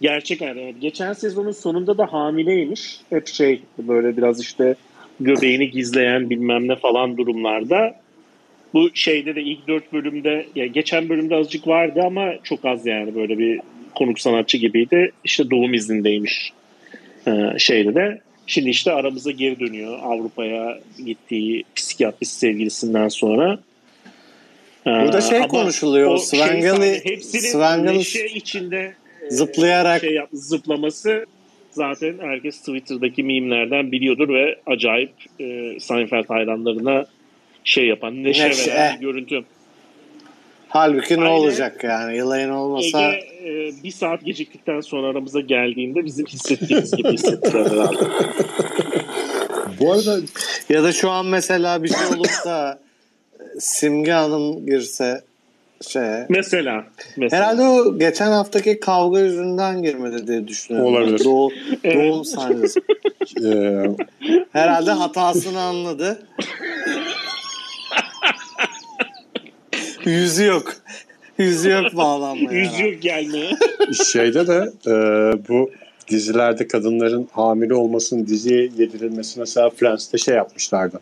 gerçek 0.00 0.40
hayat 0.40 0.56
evet. 0.56 0.74
geçen 0.80 1.12
sezonun 1.12 1.50
sonunda 1.52 1.98
da 1.98 2.12
hamileymiş 2.12 3.00
hep 3.10 3.26
şey 3.26 3.60
böyle 3.78 4.16
biraz 4.16 4.40
işte 4.40 4.74
göbeğini 5.20 5.70
gizleyen 5.70 6.30
bilmem 6.30 6.68
ne 6.68 6.76
falan 6.76 7.16
durumlarda 7.16 7.94
bu 8.74 8.90
şeyde 8.94 9.34
de 9.34 9.42
ilk 9.42 9.68
dört 9.68 9.92
bölümde 9.92 10.46
ya 10.54 10.66
geçen 10.66 11.08
bölümde 11.08 11.34
azıcık 11.36 11.66
vardı 11.66 12.00
ama 12.04 12.30
çok 12.42 12.64
az 12.64 12.86
yani 12.86 13.14
böyle 13.14 13.38
bir 13.38 13.60
konuk 13.94 14.20
sanatçı 14.20 14.56
gibiydi. 14.56 15.12
İşte 15.24 15.50
doğum 15.50 15.74
iznindeymiş 15.74 16.52
ee, 17.26 17.58
şeyde 17.58 17.94
de. 17.94 18.20
Şimdi 18.46 18.70
işte 18.70 18.92
aramıza 18.92 19.30
geri 19.30 19.60
dönüyor 19.60 19.98
Avrupa'ya 20.02 20.78
gittiği 21.06 21.64
psikiyatrist 21.76 22.32
sevgilisinden 22.38 23.08
sonra. 23.08 23.58
Ee, 24.86 24.90
Burada 24.90 25.20
şey 25.20 25.38
ama 25.38 25.48
konuşuluyor. 25.48 26.10
o 26.10 26.18
şey 26.18 26.40
Svengali 27.40 27.98
neşe 27.98 28.26
içinde 28.26 28.94
e, 29.22 29.30
zıplayarak 29.30 30.00
şey 30.00 30.14
yap, 30.14 30.28
zıplaması 30.32 31.26
zaten 31.70 32.14
herkes 32.20 32.58
Twitter'daki 32.58 33.22
mimlerden 33.22 33.92
biliyordur 33.92 34.28
ve 34.28 34.56
acayip 34.66 35.12
e, 35.40 35.76
Seinfeld 35.80 36.28
hayranlarına 36.28 37.06
şey 37.64 37.86
yapan 37.86 38.24
neşe, 38.24 38.48
Neşe, 38.48 38.70
veren 38.70 39.00
görüntü. 39.00 39.44
halbuki 40.68 41.16
ne 41.16 41.20
Aynen. 41.20 41.30
olacak 41.32 41.84
yani? 41.84 42.16
Elaine 42.16 42.52
olmasa 42.52 43.12
Ege 43.12 43.29
e, 43.44 43.72
bir 43.84 43.90
saat 43.90 44.24
geciktikten 44.24 44.80
sonra 44.80 45.06
aramıza 45.06 45.40
geldiğinde 45.40 46.04
bizim 46.04 46.26
hissettiğimiz 46.26 46.96
gibi 46.96 47.12
hissettiler 47.12 47.66
herhalde. 47.70 47.96
Bu 49.80 49.92
arada 49.92 50.18
ya 50.68 50.82
da 50.82 50.92
şu 50.92 51.10
an 51.10 51.26
mesela 51.26 51.82
bir 51.82 51.88
şey 51.88 52.06
olup 52.16 52.30
da 52.44 52.78
Simge 53.58 54.12
Hanım 54.12 54.66
girse 54.66 55.22
şeye 55.88 56.26
Mesela. 56.28 56.84
mesela. 57.16 57.42
Herhalde 57.42 57.62
o 57.62 57.98
geçen 57.98 58.30
haftaki 58.30 58.80
kavga 58.80 59.20
yüzünden 59.20 59.82
girmedi 59.82 60.26
diye 60.26 60.48
düşünüyorum. 60.48 60.94
Olabilir. 60.94 61.24
Doğum, 61.24 61.52
Evet. 61.84 61.96
doğum 61.96 62.24
sahnesi. 62.24 62.80
e, 63.44 63.82
Herhalde 64.52 64.90
hatasını 64.90 65.60
anladı. 65.60 66.22
Yüzü 70.04 70.44
yok. 70.44 70.74
Yüzü 71.40 71.70
yok 71.70 71.96
bağlanmaya. 71.96 72.58
Yüz 72.58 72.80
yok 72.80 73.02
gelmeye. 73.02 73.50
şeyde 74.12 74.46
de 74.46 74.72
e, 74.86 74.92
bu 75.48 75.70
dizilerde 76.08 76.66
kadınların 76.68 77.28
hamile 77.32 77.74
olmasının 77.74 78.26
diziye 78.26 78.62
yedirilmesi 78.62 79.40
mesela 79.40 79.70
Friends'te 79.70 80.18
şey 80.18 80.34
yapmışlardı. 80.34 81.00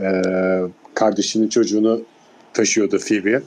E, 0.00 0.22
kardeşinin 0.94 1.48
çocuğunu 1.48 2.02
taşıyordu 2.54 2.98
Phoebe 2.98 3.42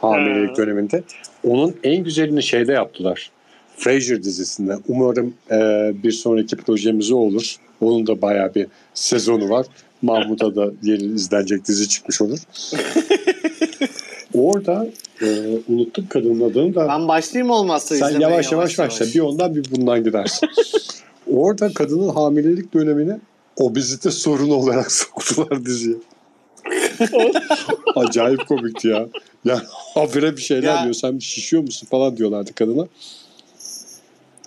hamilelik 0.00 0.50
Ha. 0.50 0.56
döneminde. 0.56 1.02
Onun 1.44 1.76
en 1.84 2.04
güzelini 2.04 2.42
şeyde 2.42 2.72
yaptılar. 2.72 3.30
Frasier 3.76 4.22
dizisinde. 4.22 4.76
Umarım 4.88 5.34
e, 5.50 5.56
bir 6.02 6.12
sonraki 6.12 6.56
projemiz 6.56 7.10
olur. 7.12 7.56
Onun 7.80 8.06
da 8.06 8.22
bayağı 8.22 8.54
bir 8.54 8.66
sezonu 8.94 9.50
var. 9.50 9.66
Mahmut'a 10.02 10.56
da 10.56 10.70
yeni 10.82 11.02
izlenecek 11.02 11.68
dizi 11.68 11.88
çıkmış 11.88 12.20
olur. 12.20 12.38
Orada 14.34 14.86
e, 15.22 15.26
unuttum 15.68 16.06
kadının 16.08 16.50
adını 16.50 16.74
da. 16.74 16.88
Ben 16.88 17.08
başlayayım 17.08 17.50
olmazsa 17.50 17.94
Sen 17.94 18.06
izlemeye 18.08 18.30
yavaş 18.30 18.52
yavaş 18.52 18.78
başla. 18.78 19.06
Bir 19.06 19.20
ondan 19.20 19.54
bir 19.54 19.70
bundan 19.70 20.04
gidersin. 20.04 20.48
Orada 21.32 21.72
kadının 21.72 22.08
hamilelik 22.08 22.74
dönemini 22.74 23.18
obezite 23.56 24.10
sorunu 24.10 24.54
olarak 24.54 24.92
soktular 25.02 25.64
diziye. 25.64 25.96
Acayip 27.96 28.46
komikti 28.48 28.88
ya. 28.88 29.06
Yani 29.44 29.60
habire 29.94 30.36
bir 30.36 30.42
şeyler 30.42 30.74
Ya- 30.74 30.82
diyor. 30.82 30.94
Sen 30.94 31.18
şişiyor 31.18 31.62
musun 31.62 31.88
falan 31.90 32.16
diyorlardı 32.16 32.54
kadına. 32.54 32.86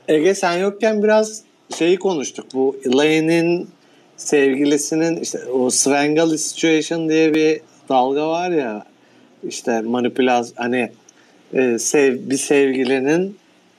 Ege 0.07 0.35
sen 0.35 0.57
yokken 0.57 1.03
biraz 1.03 1.41
şeyi 1.77 1.99
konuştuk. 1.99 2.45
Bu 2.53 2.75
Elaine'in 2.85 3.69
sevgilisinin 4.17 5.17
işte 5.17 5.45
o 5.45 5.69
Svengali 5.69 6.37
situation 6.37 7.09
diye 7.09 7.33
bir 7.33 7.61
dalga 7.89 8.29
var 8.29 8.49
ya 8.49 8.85
işte 9.47 9.81
manipülasyon 9.81 10.55
hani 10.55 10.91
e, 11.53 11.79
sev, 11.79 12.29
bir 12.29 12.37
sevgilinin 12.37 13.37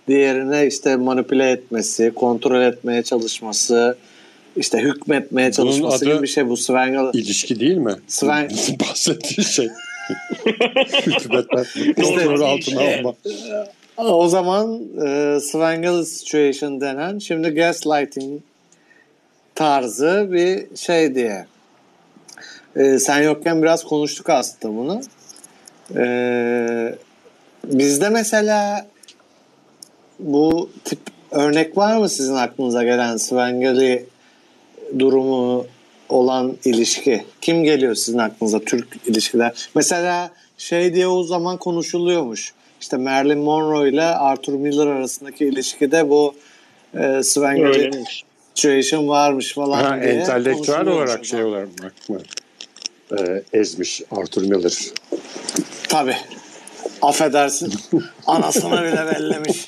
diğerine 0.09 0.67
işte 0.67 0.97
manipüle 0.97 1.51
etmesi, 1.51 2.13
kontrol 2.15 2.63
etmeye 2.63 3.03
çalışması, 3.03 3.97
işte 4.57 4.79
hükmetmeye 4.79 5.45
Bunun 5.45 5.51
çalışması 5.53 5.97
adı- 6.05 6.13
gibi 6.13 6.23
bir 6.23 6.27
şey 6.29 6.49
bu 6.49 6.57
Svengali. 6.57 7.19
İlişki 7.19 7.61
değil 7.61 7.77
mi? 7.77 7.95
Sven- 8.09 8.81
Bahsettiği 8.81 9.47
şey. 9.47 9.69
Hükmetme, 11.07 11.65
kontrol 11.97 12.41
altına 12.41 12.83
işte. 12.83 12.99
alma. 12.99 13.15
O 13.99 14.29
zaman 14.29 14.81
e, 15.07 15.41
Svengali 15.41 16.07
situation 16.07 16.81
denen 16.81 17.19
şimdi 17.19 17.49
gaslighting 17.49 18.41
tarzı 19.55 20.29
bir 20.33 20.77
şey 20.77 21.15
diye. 21.15 21.47
E, 22.77 22.99
sen 22.99 23.23
yokken 23.23 23.63
biraz 23.63 23.85
konuştuk 23.85 24.31
aslında 24.31 24.77
bunu. 24.77 25.01
E, 25.95 26.95
bizde 27.65 28.09
mesela 28.09 28.87
bu 30.19 30.71
tip 30.85 30.99
örnek 31.31 31.77
var 31.77 31.97
mı 31.97 32.09
sizin 32.09 32.35
aklınıza 32.35 32.85
gelen 32.85 33.17
Svengali 33.17 34.07
durumu 34.99 35.67
olan 36.09 36.57
ilişki? 36.65 37.25
Kim 37.41 37.65
geliyor 37.65 37.95
sizin 37.95 38.19
aklınıza 38.19 38.59
Türk 38.61 38.89
ilişkiler? 39.07 39.69
Mesela 39.75 40.31
şey 40.59 40.95
diye 40.95 41.07
o 41.07 41.23
zaman 41.23 41.57
konuşuluyormuş. 41.57 42.53
işte 42.81 42.97
Marilyn 42.97 43.39
Monroe 43.39 43.89
ile 43.89 44.05
Arthur 44.05 44.53
Miller 44.53 44.87
arasındaki 44.87 45.45
ilişkide 45.45 46.11
bu 46.11 46.35
e, 46.95 47.23
Sven 47.23 47.65
Öyleymiş. 47.65 48.25
situation 48.55 49.09
varmış 49.09 49.55
falan 49.55 49.83
Ha, 49.85 50.03
diye 50.03 50.13
entelektüel 50.13 50.87
olarak 50.87 51.25
şey 51.25 51.45
olarak 51.45 51.69
mı? 52.09 52.21
Ee, 53.13 53.43
ezmiş 53.53 54.03
Arthur 54.11 54.43
Miller. 54.43 54.73
Tabii. 55.89 56.17
Affedersin. 57.03 57.73
Anasını 58.27 58.83
bile 58.83 59.07
bellemiş. 59.15 59.67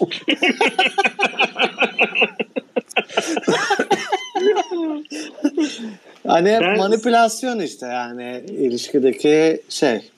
hani 6.26 6.50
hep 6.50 6.60
Ben- 6.60 6.76
manipülasyon 6.76 7.58
işte 7.60 7.86
yani 7.86 8.42
ilişkideki 8.48 9.62
şey. 9.68 10.10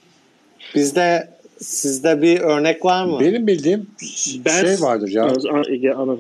Bizde 0.75 1.29
sizde 1.61 2.23
bir 2.23 2.41
örnek 2.41 2.85
var 2.85 3.05
mı? 3.05 3.21
Benim 3.21 3.47
bildiğim 3.47 3.91
Ben- 4.45 4.61
şey 4.61 4.81
vardır 4.81 5.09
ya. 5.09 5.27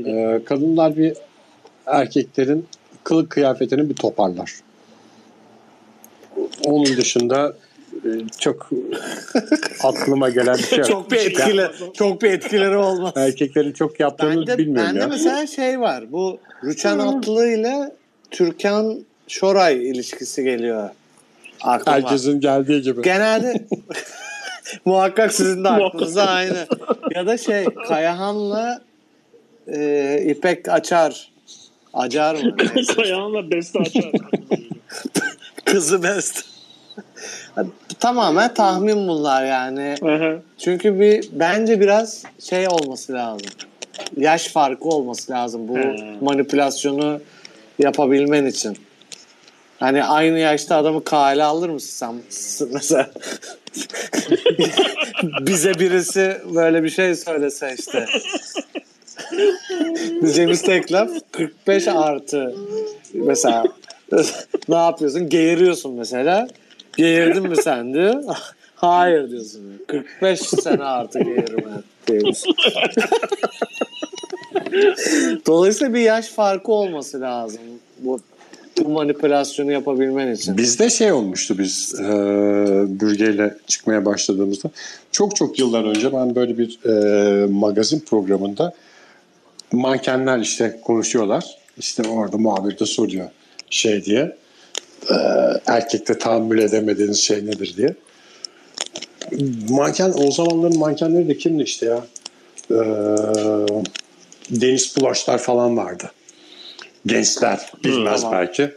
Ee, 0.07 0.45
kadınlar 0.45 0.97
bir 0.97 1.15
erkeklerin 1.87 2.67
kılık 3.05 3.31
kıyafetini 3.31 3.89
bir 3.91 3.95
toparlar. 3.95 4.53
Onun 6.65 6.97
dışında 6.97 7.57
e, 8.05 8.09
çok 8.39 8.71
aklıma 9.85 10.31
gelen 10.31 10.59
bir 10.59 10.63
şey 10.63 10.83
çok 10.83 11.11
bir 11.11 11.17
etkili, 11.17 11.67
çok 11.95 12.23
bir 12.23 12.31
etkileri 12.31 12.77
olmaz. 12.77 13.13
Erkeklerin 13.17 13.73
çok 13.73 14.01
yaptığını 14.01 14.47
Bende, 14.47 14.59
bilmiyorum 14.59 14.89
bende 14.89 15.01
ya. 15.01 15.09
mesela 15.09 15.47
şey 15.47 15.81
var. 15.81 16.13
Bu 16.13 16.39
Rüçhan 16.65 16.99
Atlı 16.99 17.47
ile 17.47 17.93
Türkan 18.31 19.01
Şoray 19.29 19.91
ilişkisi 19.91 20.45
geliyor 20.45 20.91
aklıma. 21.63 21.97
Herkesin 21.97 22.41
geldiği 22.41 22.83
gibi. 22.83 23.03
Genelde 23.03 23.55
muhakkak 24.85 25.33
sizin 25.33 25.65
de 25.65 25.69
aklınıza 25.69 26.25
aynı. 26.25 26.67
Ya 27.15 27.27
da 27.27 27.39
şey 27.39 27.65
Kayahan'la 27.65 28.83
e, 29.67 30.23
İpek 30.27 30.69
Açar. 30.69 31.31
Acar 31.95 32.35
mı? 32.35 32.57
Ayağınla 32.99 33.51
beste 33.51 33.79
açar. 33.79 34.13
Kızı 35.71 36.03
best. 36.03 36.45
Tamamen 38.01 38.55
tahmin 38.55 39.09
bunlar 39.09 39.45
yani. 39.45 39.95
Çünkü 40.59 41.01
bir 41.01 41.29
bence 41.33 41.81
biraz 41.81 42.23
şey 42.39 42.69
olması 42.69 43.13
lazım. 43.13 43.49
Yaş 44.17 44.49
farkı 44.49 44.89
olması 44.89 45.33
lazım 45.33 45.69
bu 45.69 45.79
manipülasyonu 46.25 47.21
yapabilmen 47.79 48.47
için. 48.47 48.79
Hani 49.81 50.05
aynı 50.05 50.39
yaşta 50.39 50.77
adamı 50.77 51.05
kale 51.05 51.45
alır 51.45 51.69
mısın 51.69 52.23
sen 52.29 52.69
mesela? 52.73 53.11
Bize 55.41 55.75
birisi 55.75 56.37
böyle 56.55 56.83
bir 56.83 56.91
şey 56.91 57.15
söylese 57.15 57.75
işte. 57.79 58.07
Diyeceğimiz 60.21 60.63
tek 60.63 60.93
laf 60.93 61.11
45 61.33 61.89
artı 61.89 62.55
mesela 63.15 63.65
ne 64.69 64.77
yapıyorsun? 64.77 65.29
Geğiriyorsun 65.29 65.95
mesela. 65.95 66.49
Geğirdin 66.97 67.49
mi 67.49 67.57
sen 67.57 67.95
diyor. 67.95 68.25
Hayır 68.75 69.31
diyorsun. 69.31 69.83
45 69.87 70.41
sene 70.41 70.85
artı 70.85 71.19
geğirme. 71.19 71.71
Dolayısıyla 75.47 75.95
bir 75.95 76.01
yaş 76.01 76.27
farkı 76.29 76.73
olması 76.73 77.21
lazım. 77.21 77.61
Bu, 77.99 78.21
bu 78.79 78.89
manipülasyonu 78.89 79.73
yapabilmen 79.73 80.33
için. 80.33 80.57
Bizde 80.57 80.91
şey 80.91 81.13
olmuştu 81.13 81.59
biz 81.59 81.95
e, 82.01 82.05
bürgeyle 83.01 83.55
çıkmaya 83.67 84.05
başladığımızda. 84.05 84.71
Çok 85.13 85.37
çok 85.37 85.59
yıllar 85.59 85.85
önce 85.85 86.13
ben 86.13 86.35
böyle 86.35 86.59
bir 86.59 86.79
e, 86.85 87.47
magazin 87.47 88.01
programında 88.01 88.73
mankenler 89.73 90.39
işte 90.39 90.81
konuşuyorlar. 90.85 91.59
İşte 91.79 92.03
orada 92.09 92.37
muhabir 92.37 92.79
de 92.79 92.87
soruyor 92.87 93.31
şey 93.71 94.05
diye. 94.05 94.37
E, 95.11 95.15
erkekte 95.67 96.19
tahammül 96.19 96.59
edemediğiniz 96.59 97.21
şey 97.21 97.47
nedir 97.47 97.75
diye. 97.77 97.95
Manken 99.69 100.13
o 100.17 100.31
zamanların 100.31 100.79
mankenleri 100.79 101.29
de 101.29 101.37
kimdi 101.37 101.63
işte 101.63 101.87
ya? 101.87 102.05
E, 102.71 102.79
Deniz 104.51 104.95
Pulaşlar 104.95 105.39
falan 105.39 105.77
vardı. 105.77 106.11
Gençler 107.07 107.73
bilmez 107.85 108.21
Tamam. 108.21 108.39
belki. 108.39 108.71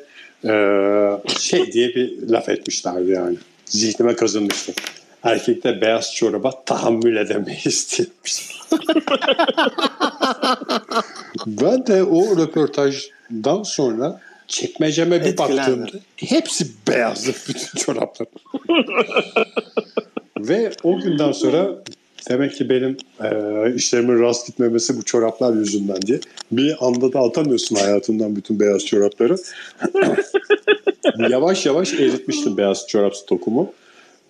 Ee, 0.45 1.11
şey 1.39 1.71
diye 1.71 1.95
bir 1.95 2.29
laf 2.29 2.49
etmişlerdi 2.49 3.11
yani. 3.11 3.37
Zihnime 3.65 4.15
kazınmıştı. 4.15 4.73
Erkekte 5.23 5.81
beyaz 5.81 6.15
çoraba 6.15 6.63
tahammül 6.65 7.15
edemeyiz 7.15 7.97
diyemiş. 7.97 8.59
ben 11.47 11.87
de 11.87 12.03
o 12.03 12.37
röportajdan 12.37 13.63
sonra 13.63 14.21
çekmeceme 14.47 15.25
bir 15.25 15.37
baktığımda 15.37 15.91
hepsi 16.15 16.67
beyazdı 16.87 17.31
bütün 17.47 17.77
çoraplar. 17.77 18.27
Ve 20.39 20.71
o 20.83 20.99
günden 20.99 21.31
sonra 21.31 21.69
demek 22.29 22.55
ki 22.55 22.69
benim 22.69 22.97
e, 23.23 23.29
işlerimin 23.75 24.21
rast 24.21 24.47
gitmemesi 24.47 24.97
bu 24.97 25.03
çoraplar 25.03 25.53
yüzünden 25.53 26.01
diye. 26.01 26.19
Bir 26.51 26.85
anda 26.87 27.13
da 27.13 27.19
atamıyorsun 27.19 27.75
hayatından 27.75 28.35
bütün 28.35 28.59
beyaz 28.59 28.85
çorapları. 28.85 29.35
yavaş 31.29 31.65
yavaş 31.65 31.93
eritmiştim 31.93 32.57
beyaz 32.57 32.87
çorap 32.87 33.15
stokumu. 33.15 33.73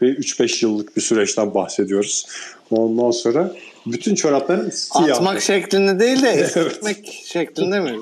Ve 0.02 0.06
3-5 0.06 0.66
yıllık 0.66 0.96
bir 0.98 1.02
süreçten 1.02 1.54
bahsediyoruz. 1.54 2.26
Ondan 2.72 3.12
sonra 3.12 3.52
bütün 3.86 4.16
çorapların 4.16 4.70
siyah. 4.70 5.18
Atmak 5.18 5.42
şeklinde 5.42 6.00
değil 6.00 6.24
de 6.24 6.30
eskitmek 6.30 7.22
şeklinde 7.26 7.80
mi? 7.80 7.92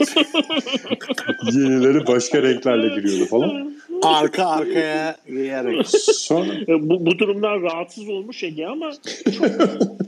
Yenileri 1.51 2.07
başka 2.07 2.41
renklerle 2.43 2.87
giriyordu 3.01 3.25
falan. 3.25 3.71
Arka 4.03 4.45
arkaya 4.45 5.15
giyerek. 5.27 5.87
Sonra 6.13 6.53
E, 6.53 6.89
Bu, 6.89 7.05
bu 7.05 7.19
durumdan 7.19 7.61
rahatsız 7.61 8.09
olmuş 8.09 8.43
Ege 8.43 8.65
ama 8.65 8.91
çok 9.37 9.45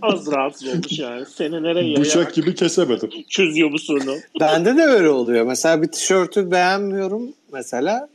az 0.01 0.31
rahatsız 0.31 0.67
olmuş 0.67 0.99
yani. 0.99 1.25
Senelere 1.25 1.79
yayarak 1.79 2.05
bıçak 2.05 2.33
gibi 2.33 2.55
kesemedim. 2.55 3.09
çözüyor 3.29 3.71
bu 3.71 3.79
sorunu. 3.79 4.15
Bende 4.39 4.77
de 4.77 4.81
öyle 4.81 5.09
oluyor. 5.09 5.45
Mesela 5.45 5.81
bir 5.81 5.87
tişörtü 5.87 6.51
beğenmiyorum 6.51 7.33
mesela. 7.53 8.09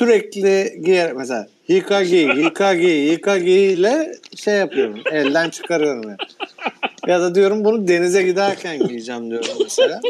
Sürekli 0.00 0.82
giyer 0.84 1.12
mesela 1.12 1.46
giy, 2.74 3.12
yıka 3.12 3.38
giy 3.38 3.72
ile 3.72 4.12
şey 4.36 4.54
yapıyorum. 4.54 5.00
Elden 5.12 5.50
çıkarıyorum 5.50 6.02
yani. 6.02 6.16
Ya 7.06 7.20
da 7.20 7.34
diyorum 7.34 7.64
bunu 7.64 7.88
denize 7.88 8.22
giderken 8.22 8.88
giyeceğim 8.88 9.30
diyorum 9.30 9.48
mesela. 9.62 10.00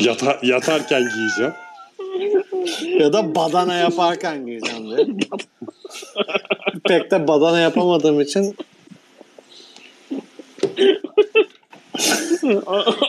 Yata, 0.00 0.38
yatarken 0.42 1.02
giyeceğim. 1.14 1.52
Ya 3.00 3.12
da 3.12 3.34
badana 3.34 3.74
yaparken 3.74 4.46
giyeceğim 4.46 4.90
diyorum. 4.90 5.18
Pek 6.84 7.10
de 7.10 7.28
badana 7.28 7.60
yapamadığım 7.60 8.20
için 8.20 8.56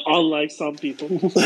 Unlike 0.06 0.54
some 0.54 0.76
people. 0.76 1.30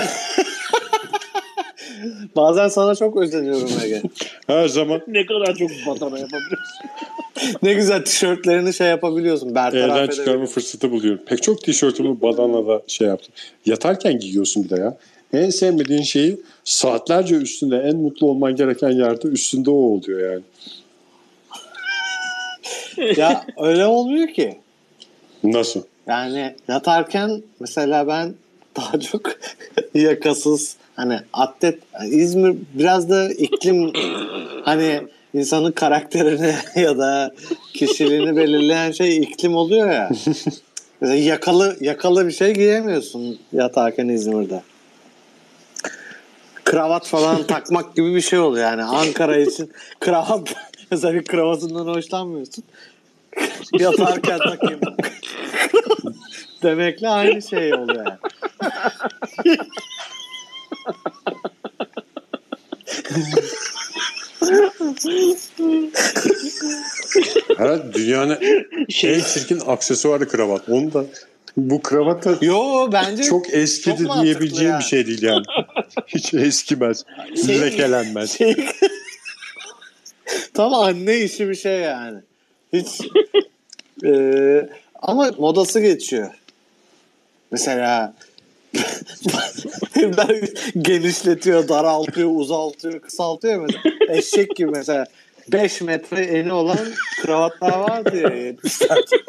bazen 2.35 2.67
sana 2.67 2.95
çok 2.95 3.17
özeniyorum 3.17 3.69
Ege. 3.83 4.01
Her 4.47 4.67
zaman 4.67 5.01
ne 5.07 5.25
kadar 5.25 5.55
çok 5.55 5.69
badana 5.69 6.19
yapabiliyorsun. 6.19 6.79
Ne 7.63 7.73
güzel 7.73 8.05
tişörtlerini 8.05 8.73
şey 8.73 8.87
yapabiliyorsun. 8.87 9.55
Bertaraf 9.55 9.97
elden 9.97 10.07
çıkarma 10.07 10.45
fırsatı 10.45 10.91
buluyorum. 10.91 11.21
Pek 11.25 11.43
çok 11.43 11.63
tişörtümü 11.63 12.21
badanla 12.21 12.81
şey 12.87 13.07
yaptım. 13.07 13.33
Yatarken 13.65 14.19
giyiyorsun 14.19 14.63
bir 14.63 14.69
de 14.69 14.75
ya. 14.79 14.97
En 15.33 15.49
sevmediğin 15.49 16.01
şeyi 16.01 16.37
saatlerce 16.63 17.35
üstünde 17.35 17.77
en 17.77 17.95
mutlu 17.95 18.27
olman 18.27 18.55
gereken 18.55 18.89
yerde 18.89 19.27
üstünde 19.27 19.69
o 19.69 19.73
oluyor 19.73 20.33
yani. 20.33 20.43
Ya 23.17 23.45
öyle 23.57 23.85
olmuyor 23.85 24.27
ki. 24.27 24.57
Nasıl? 25.43 25.83
Yani 26.07 26.55
yatarken 26.67 27.43
mesela 27.59 28.07
ben 28.07 28.33
daha 28.77 28.99
çok 28.99 29.31
yakasız 29.93 30.75
hani 30.99 31.19
atlet 31.33 31.79
İzmir 32.05 32.55
biraz 32.73 33.09
da 33.09 33.29
iklim 33.29 33.93
hani 34.65 35.01
insanın 35.33 35.71
karakterini 35.71 36.55
ya 36.81 36.97
da 36.97 37.31
kişiliğini 37.73 38.35
belirleyen 38.35 38.91
şey 38.91 39.17
iklim 39.17 39.55
oluyor 39.55 39.91
ya. 39.91 40.09
Mesela 41.01 41.19
yakalı 41.19 41.77
yakalı 41.81 42.27
bir 42.27 42.31
şey 42.31 42.53
giyemiyorsun 42.53 43.39
yatarken 43.53 44.07
İzmir'de. 44.07 44.61
Kravat 46.63 47.07
falan 47.07 47.43
takmak 47.43 47.95
gibi 47.95 48.15
bir 48.15 48.21
şey 48.21 48.39
oluyor 48.39 48.65
yani. 48.65 48.83
Ankara 48.83 49.37
için 49.37 49.71
kravat 49.99 50.55
mesela 50.91 51.13
bir 51.13 51.23
kravatından 51.23 51.87
hoşlanmıyorsun. 51.87 52.63
Yatarken 53.79 54.37
takayım. 54.37 54.79
Demekle 56.63 57.09
aynı 57.09 57.41
şey 57.41 57.73
oluyor 57.73 58.05
yani. 58.05 59.57
Herhalde 67.57 67.93
dünyanın 67.93 68.39
Şey, 68.89 69.15
en 69.15 69.21
çirkin 69.21 69.61
aksesuarı 69.67 70.27
kravat. 70.27 70.69
Onu 70.69 70.93
da 70.93 71.05
bu 71.57 71.81
kravat 71.81 72.25
da 72.25 72.37
Yo 72.41 72.89
bence 72.91 73.23
çok 73.23 73.53
eskidi 73.53 74.03
Çok 74.03 74.23
diyebileceğim 74.23 74.71
ya. 74.73 74.79
bir 74.79 74.83
şey 74.83 75.07
değil 75.07 75.23
yani. 75.23 75.43
Hiç 76.07 76.33
eskimez. 76.33 77.05
Şey- 77.45 77.61
lekelenmez. 77.61 78.37
şey... 78.37 78.55
Tam 80.53 80.73
anne 80.73 81.17
işi 81.17 81.49
bir 81.49 81.55
şey 81.55 81.79
yani. 81.79 82.19
Hiç 82.73 82.87
Ee, 84.05 84.69
ama 85.01 85.31
modası 85.37 85.79
geçiyor. 85.79 86.31
Mesela 87.51 88.13
ben 90.17 90.41
genişletiyor, 90.81 91.67
daraltıyor, 91.67 92.29
uzaltıyor, 92.33 92.99
kısaltıyor 92.99 93.65
mesela. 93.65 93.81
Eşek 94.09 94.55
gibi 94.55 94.71
mesela 94.71 95.05
5 95.51 95.81
metre 95.81 96.21
eni 96.21 96.53
olan 96.53 96.77
kravatlar 97.21 97.79
vardı 97.79 98.17
ya 98.17 98.29
70'lerde. 98.29 99.21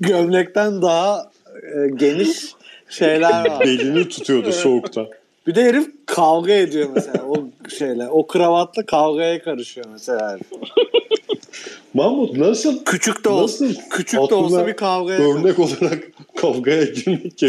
Gömlekten 0.00 0.82
daha 0.82 1.30
e, 1.62 1.88
geniş 1.94 2.54
şeyler 2.88 3.50
var. 3.50 3.60
Belini 3.60 4.08
tutuyordu 4.08 4.52
soğukta. 4.52 5.06
Bir 5.46 5.54
de 5.54 5.64
herif 5.64 5.88
kavga 6.06 6.52
ediyor 6.52 6.88
mesela 6.94 7.24
o 7.28 7.44
şeyle. 7.78 8.08
O 8.08 8.26
kravatla 8.26 8.86
kavgaya 8.86 9.42
karışıyor 9.42 9.86
mesela. 9.92 10.38
Mahmut 11.94 12.36
nasıl 12.36 12.84
Küçük 12.84 13.24
de 13.24 13.28
olsa, 13.28 13.64
küçük 13.90 14.30
de 14.30 14.34
olsa 14.34 14.66
bir 14.66 14.76
karışıyor. 14.76 15.38
örnek 15.38 15.58
olarak 15.58 15.98
kavgaya 16.36 16.84
girmek 16.84 17.40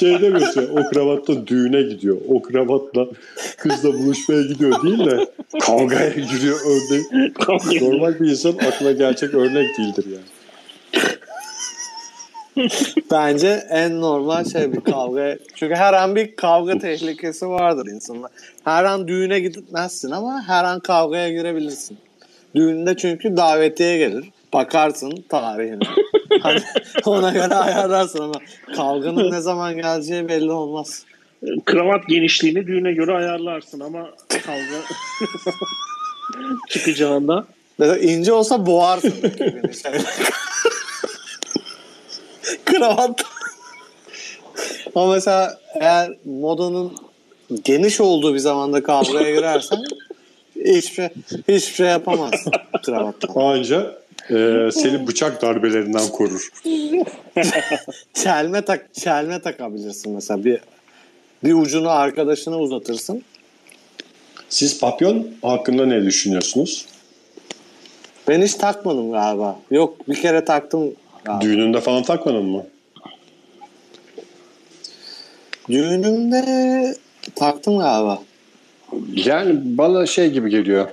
şey 0.00 0.20
demiyorsun 0.20 0.62
ya, 0.62 0.68
o 0.68 0.90
kravatla 0.90 1.46
düğüne 1.46 1.82
gidiyor. 1.82 2.16
O 2.28 2.42
kravatla 2.42 3.06
kızla 3.56 3.92
buluşmaya 3.92 4.42
gidiyor 4.42 4.82
değil 4.82 5.06
de 5.06 5.26
kavgaya 5.60 6.08
giriyor 6.08 6.58
örnek. 6.66 7.82
Normal 7.82 8.20
bir 8.20 8.30
insan 8.30 8.52
aklına 8.52 8.92
gerçek 8.92 9.34
örnek 9.34 9.78
değildir 9.78 10.04
yani. 10.12 10.24
Bence 13.10 13.66
en 13.70 14.00
normal 14.00 14.44
şey 14.44 14.72
bir 14.72 14.80
kavga. 14.80 15.36
Çünkü 15.54 15.74
her 15.74 15.92
an 15.92 16.16
bir 16.16 16.36
kavga 16.36 16.78
tehlikesi 16.78 17.48
vardır 17.48 17.86
insanlar. 17.86 18.30
Her 18.64 18.84
an 18.84 19.08
düğüne 19.08 19.40
gitmezsin 19.40 20.10
ama 20.10 20.42
her 20.46 20.64
an 20.64 20.80
kavgaya 20.80 21.28
girebilirsin. 21.28 21.98
Düğünde 22.54 22.96
çünkü 22.96 23.36
davetiye 23.36 23.98
gelir. 23.98 24.30
Bakarsın 24.52 25.24
tarihine. 25.28 25.78
Hani 26.42 26.60
ona 27.04 27.30
göre 27.30 27.54
ayarlarsın 27.54 28.18
ama 28.18 28.34
kavganın 28.76 29.32
ne 29.32 29.40
zaman 29.40 29.76
geleceği 29.76 30.28
belli 30.28 30.52
olmaz. 30.52 31.04
kravat 31.64 32.08
genişliğini 32.08 32.66
düğüne 32.66 32.92
göre 32.92 33.12
ayarlarsın 33.12 33.80
ama 33.80 34.10
kavga 34.28 34.82
çıkacağında 36.68 37.46
Mesela 37.78 37.98
ince 37.98 38.32
olsa 38.32 38.66
boğarsın. 38.66 39.14
Kravat. 42.64 43.24
Ama 44.94 45.14
mesela 45.14 45.58
eğer 45.74 46.16
modanın 46.24 46.92
geniş 47.64 48.00
olduğu 48.00 48.34
bir 48.34 48.38
zamanda 48.38 48.82
kavgaya 48.82 49.34
girersen 49.34 49.78
hiçbir 50.56 50.94
şey, 50.94 51.08
hiçbir 51.48 51.74
şey 51.74 51.86
yapamazsın 51.86 52.52
kravatla. 52.82 53.42
Anca 53.42 53.98
e, 54.30 54.68
seni 54.72 55.06
bıçak 55.06 55.42
darbelerinden 55.42 56.08
korur. 56.08 56.48
Çelme 58.14 58.62
tak 58.62 58.94
çelme 58.94 59.40
takabilirsin 59.40 60.12
mesela 60.12 60.44
bir 60.44 60.60
bir 61.44 61.54
ucunu 61.54 61.90
arkadaşına 61.90 62.58
uzatırsın. 62.58 63.22
Siz 64.48 64.80
papyon 64.80 65.28
hakkında 65.42 65.86
ne 65.86 66.04
düşünüyorsunuz? 66.04 66.86
Ben 68.28 68.42
hiç 68.42 68.54
takmadım 68.54 69.12
galiba. 69.12 69.58
Yok 69.70 70.08
bir 70.08 70.22
kere 70.22 70.44
taktım 70.44 70.94
galiba. 71.26 71.40
Düğününde 71.40 71.80
falan 71.80 72.02
takmadın 72.02 72.44
mı? 72.44 72.66
Düğünümde 75.70 76.94
taktım 77.34 77.78
galiba. 77.78 78.22
Yani 79.14 79.52
bana 79.78 80.06
şey 80.06 80.30
gibi 80.30 80.50
geliyor. 80.50 80.88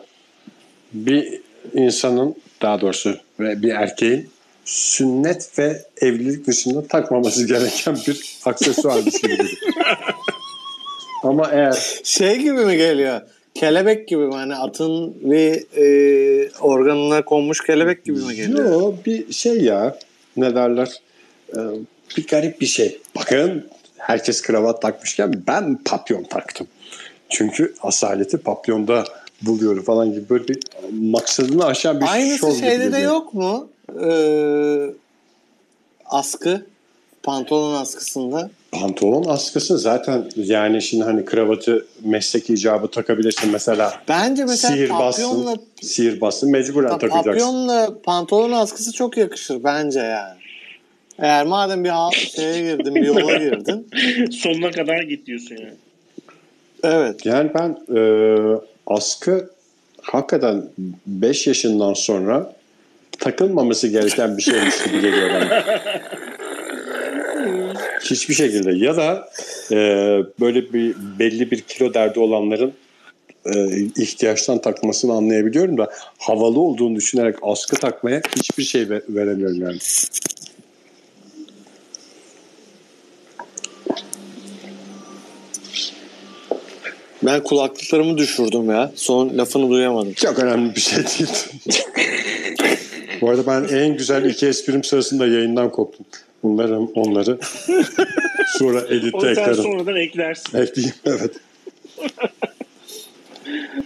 Bir 0.94 1.42
insanın 1.74 2.36
daha 2.62 2.82
doğrusu 2.82 3.18
ve 3.40 3.62
bir 3.62 3.70
erkeğin 3.70 4.30
sünnet 4.66 5.60
ve 5.60 5.82
evlilik 6.02 6.48
dışında 6.48 6.88
takmaması 6.88 7.48
gereken 7.48 7.98
bir 8.08 8.38
aksesuarmış 8.46 9.22
gibi 9.22 9.38
geliyor. 9.38 9.58
Ama 11.24 11.50
eğer 11.52 12.02
Şey 12.04 12.38
gibi 12.38 12.52
mi 12.66 12.78
geliyor? 12.78 13.22
Kelebek 13.54 14.08
gibi 14.08 14.22
mi? 14.22 14.34
Hani 14.34 14.56
atın 14.56 15.16
bir 15.22 15.78
e, 15.78 16.50
organına 16.62 17.26
konmuş 17.26 17.66
kelebek 17.66 18.06
gibi 18.06 18.18
mi 18.18 18.36
geliyor? 18.36 18.72
Yo, 18.72 18.94
bir 19.06 19.34
şey 19.34 19.62
ya 19.62 19.98
ne 20.38 20.56
derler 20.56 21.02
Ee, 21.56 21.60
bir 22.18 22.28
garip 22.28 22.62
bir 22.62 22.66
şey. 22.66 23.02
Bakın 23.16 23.68
herkes 23.98 24.42
kravat 24.42 24.82
takmışken 24.82 25.44
ben 25.48 25.80
papyon 25.86 26.24
taktım. 26.24 26.68
Çünkü 27.30 27.74
asaleti 27.82 28.38
papyonda 28.38 29.04
buluyorum 29.42 29.84
falan 29.84 30.14
gibi 30.14 30.30
böyle 30.30 30.48
bir 30.48 30.60
maksadını 30.92 31.66
aşan 31.66 32.02
bir 32.02 32.06
şov 32.06 32.12
Aynısı 32.14 32.48
gibi 32.50 32.60
şeyde 32.60 32.80
de 32.84 32.90
geliyor. 32.90 33.12
yok 33.14 33.34
mu? 33.34 33.70
Ee, 34.04 34.90
askı. 36.06 36.66
Pantolon 37.24 37.74
askısında. 37.82 38.50
Pantolon 38.80 39.24
askısı 39.24 39.78
zaten 39.78 40.30
yani 40.36 40.82
şimdi 40.82 41.04
hani 41.04 41.26
kravatı 41.26 41.86
meslek 42.04 42.50
icabı 42.50 42.88
takabilirsin 42.88 43.52
mesela 43.52 43.94
Bence 44.08 44.46
mesela 44.46 44.74
sihirbazsın, 44.74 45.24
papyonla, 45.24 45.56
sihirbazsın 45.82 46.52
mecburen 46.52 46.90
takacaksın. 46.90 47.24
papyonla 47.32 48.02
pantolon 48.04 48.52
askısı 48.52 48.92
çok 48.94 49.18
yakışır 49.18 49.64
bence 49.64 50.00
yani. 50.00 50.40
Eğer 51.20 51.46
madem 51.46 51.84
bir 51.84 51.90
hal- 51.90 52.12
şeye 52.12 52.62
girdin, 52.62 52.96
bir 52.96 53.04
yola 53.06 53.38
girdin. 53.38 53.88
sonuna 54.32 54.72
kadar 54.72 55.02
git 55.02 55.26
diyorsun 55.28 55.56
yani. 55.56 55.74
Evet. 56.84 57.26
Yani 57.26 57.52
ben 57.54 57.78
e, 57.98 58.02
askı 58.88 59.50
hakikaten 60.02 60.64
5 61.08 61.48
yaşından 61.48 61.94
sonra 61.94 62.54
takılmaması 63.20 63.88
gereken 63.88 64.38
bir 64.38 64.42
şeymiş 64.42 64.84
gibi 64.84 65.02
geliyor 65.02 65.30
bana. 65.30 65.64
Hiçbir 68.04 68.34
şekilde. 68.34 68.72
Ya 68.86 68.98
da 68.98 69.30
e, 69.72 69.78
böyle 70.40 70.74
bir 70.74 70.96
belli 71.20 71.52
bir 71.52 71.62
kilo 71.62 71.94
derdi 71.94 72.20
olanların 72.20 72.74
e, 73.46 73.78
ihtiyaçtan 73.82 74.62
takmasını 74.62 75.14
anlayabiliyorum 75.14 75.78
da 75.78 75.90
havalı 76.18 76.60
olduğunu 76.60 76.96
düşünerek 76.96 77.36
askı 77.42 77.76
takmaya 77.76 78.22
hiçbir 78.38 78.64
şey 78.64 78.90
ve- 78.90 79.02
veremiyorum 79.10 79.62
yani. 79.62 79.78
Ben 87.24 87.44
kulaklıklarımı 87.44 88.18
düşürdüm 88.18 88.70
ya. 88.70 88.92
Son 88.96 89.38
lafını 89.38 89.70
duyamadım. 89.70 90.14
Çok 90.14 90.40
önemli 90.40 90.76
bir 90.76 90.82
şey 90.82 91.00
değil. 91.00 91.30
Bu 93.22 93.30
arada 93.30 93.48
ben 93.48 93.76
en 93.78 93.98
güzel 93.98 94.26
iki 94.26 94.48
esprim 94.48 94.84
sırasında 94.84 95.28
yayından 95.28 95.72
koptum. 95.72 96.06
Bunları 96.44 96.80
onları 96.80 97.38
sonra 98.58 98.82
editte 98.90 99.18
Onu 99.18 99.30
eklerim. 99.30 99.56
sonradan 99.56 99.96
eklersin. 99.96 100.58
Ekleyeyim 100.58 100.96
evet. 101.06 101.32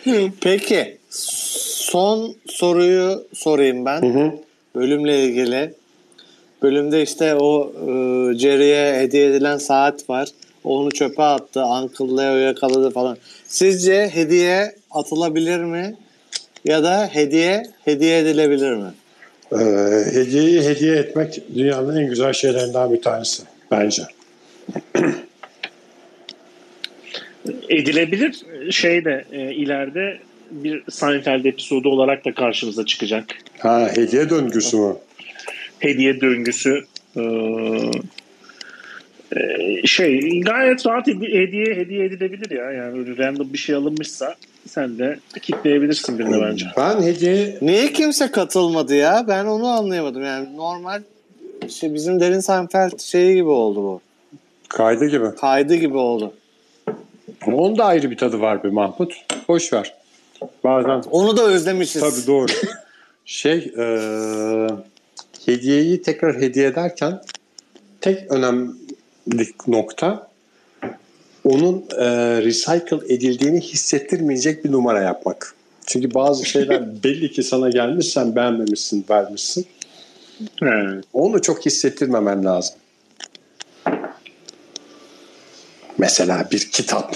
Peki. 0.42 0.98
Son 1.10 2.36
soruyu 2.50 3.28
sorayım 3.34 3.86
ben. 3.86 4.02
Hı 4.02 4.20
hı. 4.20 4.32
Bölümle 4.76 5.24
ilgili. 5.24 5.74
Bölümde 6.62 7.02
işte 7.04 7.36
o 7.36 7.72
e, 7.76 7.92
Jerry'e 8.38 9.00
hediye 9.00 9.26
edilen 9.26 9.58
saat 9.58 10.10
var. 10.10 10.30
Onu 10.64 10.92
çöpe 10.92 11.24
attı. 11.24 11.66
Uncle 11.66 12.24
Leo 12.24 12.36
yakaladı 12.36 12.90
falan. 12.92 13.18
Sizce 13.46 14.10
hediye 14.14 14.76
atılabilir 14.92 15.60
mi? 15.60 15.96
Ya 16.66 16.84
da 16.84 17.10
hediye 17.12 17.64
hediye 17.86 18.20
edilebilir 18.20 18.74
mi? 18.74 18.92
Ee, 19.52 19.58
hediyeyi 20.14 20.62
hediye 20.62 20.96
etmek 20.96 21.42
dünyanın 21.56 21.98
en 21.98 22.10
güzel 22.10 22.34
şeylerinden 22.34 22.94
bir 22.94 23.02
tanesi 23.02 23.44
bence. 23.72 24.04
Edilebilir 27.70 28.46
şey 28.72 29.06
de 29.06 29.26
e, 29.32 29.54
ileride 29.54 30.20
bir 30.52 30.84
Seinfeld 30.90 31.46
episodu 31.46 31.90
olarak 31.90 32.26
da 32.26 32.34
karşımıza 32.34 32.86
çıkacak. 32.86 33.26
Ha 33.60 33.90
hediye 33.96 34.30
döngüsü 34.30 34.78
mü? 34.78 34.96
Hediye 35.80 36.22
döngüsü 36.22 36.86
e, 37.16 37.22
e, 37.22 37.92
şey 39.86 40.42
gayet 40.42 40.86
rahat 40.86 41.08
hedi- 41.08 41.34
hediye 41.34 41.76
hediye 41.76 42.06
edilebilir 42.06 42.52
ya. 42.58 42.72
Yani 42.72 43.00
öyle 43.00 43.18
random 43.18 43.54
bir 43.54 43.58
şey 43.58 43.76
alınmışsa 43.76 44.36
sen 44.68 45.00
de 45.00 45.20
kitleyebilirsin 45.42 46.20
birine 46.20 46.42
bence. 46.42 46.66
Ben 46.78 47.02
hediye 47.02 47.58
Niye 47.62 47.94
kimse 47.94 48.32
katılmadı 48.32 48.96
ya? 48.96 49.26
Ben 49.28 49.46
onu 49.46 49.68
anlayamadım. 49.68 50.24
Yani 50.24 50.58
normal 50.58 51.02
işte 51.68 51.94
bizim 51.94 52.20
Derin 52.20 52.40
Seinfeld 52.40 53.00
şeyi 53.00 53.36
gibi 53.36 53.50
oldu 53.50 53.84
bu. 53.84 54.02
kaydı 54.70 55.06
gibi. 55.08 55.26
Kaydı 55.40 55.76
gibi 55.76 55.98
oldu. 55.98 56.34
Ama 57.48 57.58
onun 57.58 57.78
da 57.78 57.86
ayrı 57.86 58.12
bir 58.12 58.18
tadı 58.18 58.42
var 58.42 58.64
be 58.64 58.68
Mahmut. 58.68 59.14
Boş 59.48 59.74
ver. 59.74 59.94
Bazen 60.64 61.02
Onu 61.12 61.38
da 61.38 61.44
özlemişiz. 61.44 62.02
tabii 62.02 62.28
doğru. 62.28 62.52
Şey 63.26 63.74
e, 63.78 63.86
hediyeyi 65.46 66.02
tekrar 66.02 66.36
hediye 66.42 66.68
ederken 66.68 67.22
tek 68.02 68.32
önemli 68.32 68.70
nokta 69.68 70.28
onun 71.44 71.86
e, 71.98 72.06
recycle 72.42 73.14
edildiğini 73.14 73.62
hissettirmeyecek 73.62 74.66
bir 74.66 74.72
numara 74.72 75.02
yapmak. 75.02 75.56
Çünkü 75.86 76.14
bazı 76.14 76.46
şeyler 76.46 77.04
belli 77.04 77.32
ki 77.32 77.44
sana 77.44 77.70
gelmiş 77.70 78.08
sen 78.08 78.36
beğenmemişsin 78.36 79.06
vermişsin. 79.10 79.66
Onu 81.14 81.42
çok 81.42 81.66
hissettirmemen 81.66 82.46
lazım. 82.46 82.76
Mesela 85.98 86.48
bir 86.52 86.72
kitap. 86.72 87.16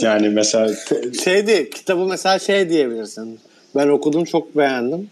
yani 0.00 0.28
mesela 0.28 0.74
Şey 1.24 1.46
diye, 1.46 1.70
kitabı 1.70 2.04
mesela 2.04 2.38
şey 2.38 2.70
diyebilirsin. 2.70 3.40
Ben 3.76 3.88
okudum 3.88 4.24
çok 4.24 4.56
beğendim. 4.56 5.10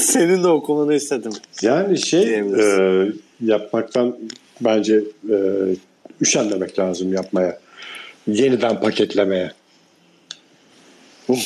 Senin 0.08 0.44
de 0.44 0.48
okumanı 0.48 0.94
istedim. 0.96 1.32
yani 1.62 2.02
şey 2.02 2.40
e, 2.40 3.08
yapmaktan 3.42 4.18
bence 4.62 5.04
e, 5.30 5.38
üşenmemek 6.22 6.80
lazım 6.80 7.14
yapmaya. 7.14 7.60
Yeniden 8.28 8.80
paketlemeye. 8.82 9.52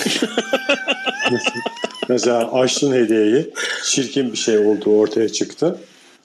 Mesela 2.09 2.53
açtın 2.53 2.93
hediyeyi, 2.93 3.49
çirkin 3.84 4.32
bir 4.32 4.38
şey 4.38 4.57
olduğu 4.57 4.97
ortaya 4.97 5.30
çıktı. 5.30 5.78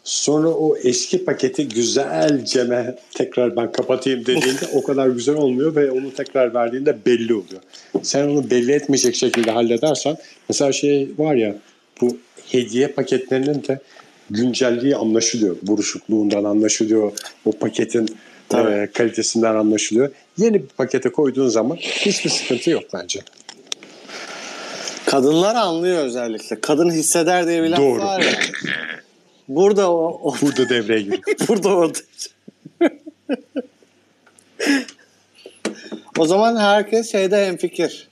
Sonra 0.04 0.48
o 0.48 0.76
eski 0.76 1.24
paketi 1.24 1.68
güzelce 1.68 2.96
tekrar 3.14 3.56
ben 3.56 3.72
kapatayım 3.72 4.20
dediğinde 4.20 4.66
o 4.74 4.82
kadar 4.82 5.08
güzel 5.08 5.34
olmuyor 5.34 5.76
ve 5.76 5.90
onu 5.90 6.14
tekrar 6.14 6.54
verdiğinde 6.54 6.96
belli 7.06 7.34
oluyor. 7.34 7.60
Sen 8.02 8.28
onu 8.28 8.50
belli 8.50 8.72
etmeyecek 8.72 9.14
şekilde 9.14 9.50
halledersen 9.50 10.16
mesela 10.48 10.72
şey 10.72 11.10
var 11.18 11.34
ya 11.34 11.54
bu 12.00 12.18
hediye 12.46 12.88
paketlerinin 12.88 13.64
de 13.68 13.80
güncelliği 14.30 14.96
anlaşılıyor. 14.96 15.56
Buruşukluğundan 15.62 16.44
anlaşılıyor. 16.44 17.12
O 17.44 17.52
paketin 17.52 18.08
Tabii. 18.48 18.70
e, 18.70 18.88
kalitesinden 18.94 19.54
anlaşılıyor. 19.54 20.10
Yeni 20.38 20.54
bir 20.54 20.68
pakete 20.68 21.08
koyduğun 21.08 21.48
zaman 21.48 21.76
hiçbir 21.76 22.30
sıkıntı 22.30 22.70
yok 22.70 22.82
bence. 22.94 23.20
Kadınlar 25.06 25.54
anlıyor 25.54 26.04
özellikle. 26.04 26.60
Kadın 26.60 26.90
hisseder 26.90 27.46
diye 27.46 27.62
bir 27.62 27.68
laf 27.68 27.78
Doğru. 27.78 28.02
var 28.02 28.20
ya. 28.20 28.30
Burada 29.48 29.92
o, 29.92 30.20
o 30.22 30.34
Burada 30.42 30.68
devreye 30.68 31.00
giriyor. 31.00 31.22
burada 31.48 31.68
orada. 31.68 31.98
o 36.18 36.26
zaman 36.26 36.56
herkes 36.56 37.12
şeyde 37.12 37.46
hemfikir. 37.46 38.08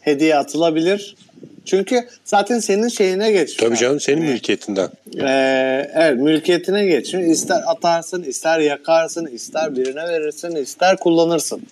Hediye 0.00 0.36
atılabilir. 0.36 1.16
Çünkü 1.64 2.08
zaten 2.24 2.58
senin 2.58 2.88
şeyine 2.88 3.32
geçiyor. 3.32 3.68
Tabii 3.68 3.78
canım 3.78 4.00
senin 4.00 4.20
Hani, 4.20 4.30
mülkiyetinden. 4.30 4.88
Ee, 5.20 5.90
evet 5.94 6.16
mülkiyetine 6.18 6.86
geçiyor. 6.86 7.22
İster 7.22 7.62
atarsın, 7.66 8.22
ister 8.22 8.58
yakarsın, 8.58 9.26
ister 9.26 9.76
birine 9.76 10.08
verirsin, 10.08 10.56
ister 10.56 10.96
kullanırsın. 10.96 11.62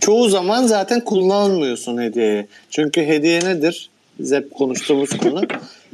Çoğu 0.00 0.28
zaman 0.28 0.66
zaten 0.66 1.00
kullanmıyorsun 1.00 2.02
hediyeyi. 2.02 2.46
Çünkü 2.70 3.06
hediye 3.06 3.40
nedir? 3.40 3.90
Biz 4.18 4.32
hep 4.32 4.54
konuştuğumuz 4.54 5.16
konu. 5.16 5.42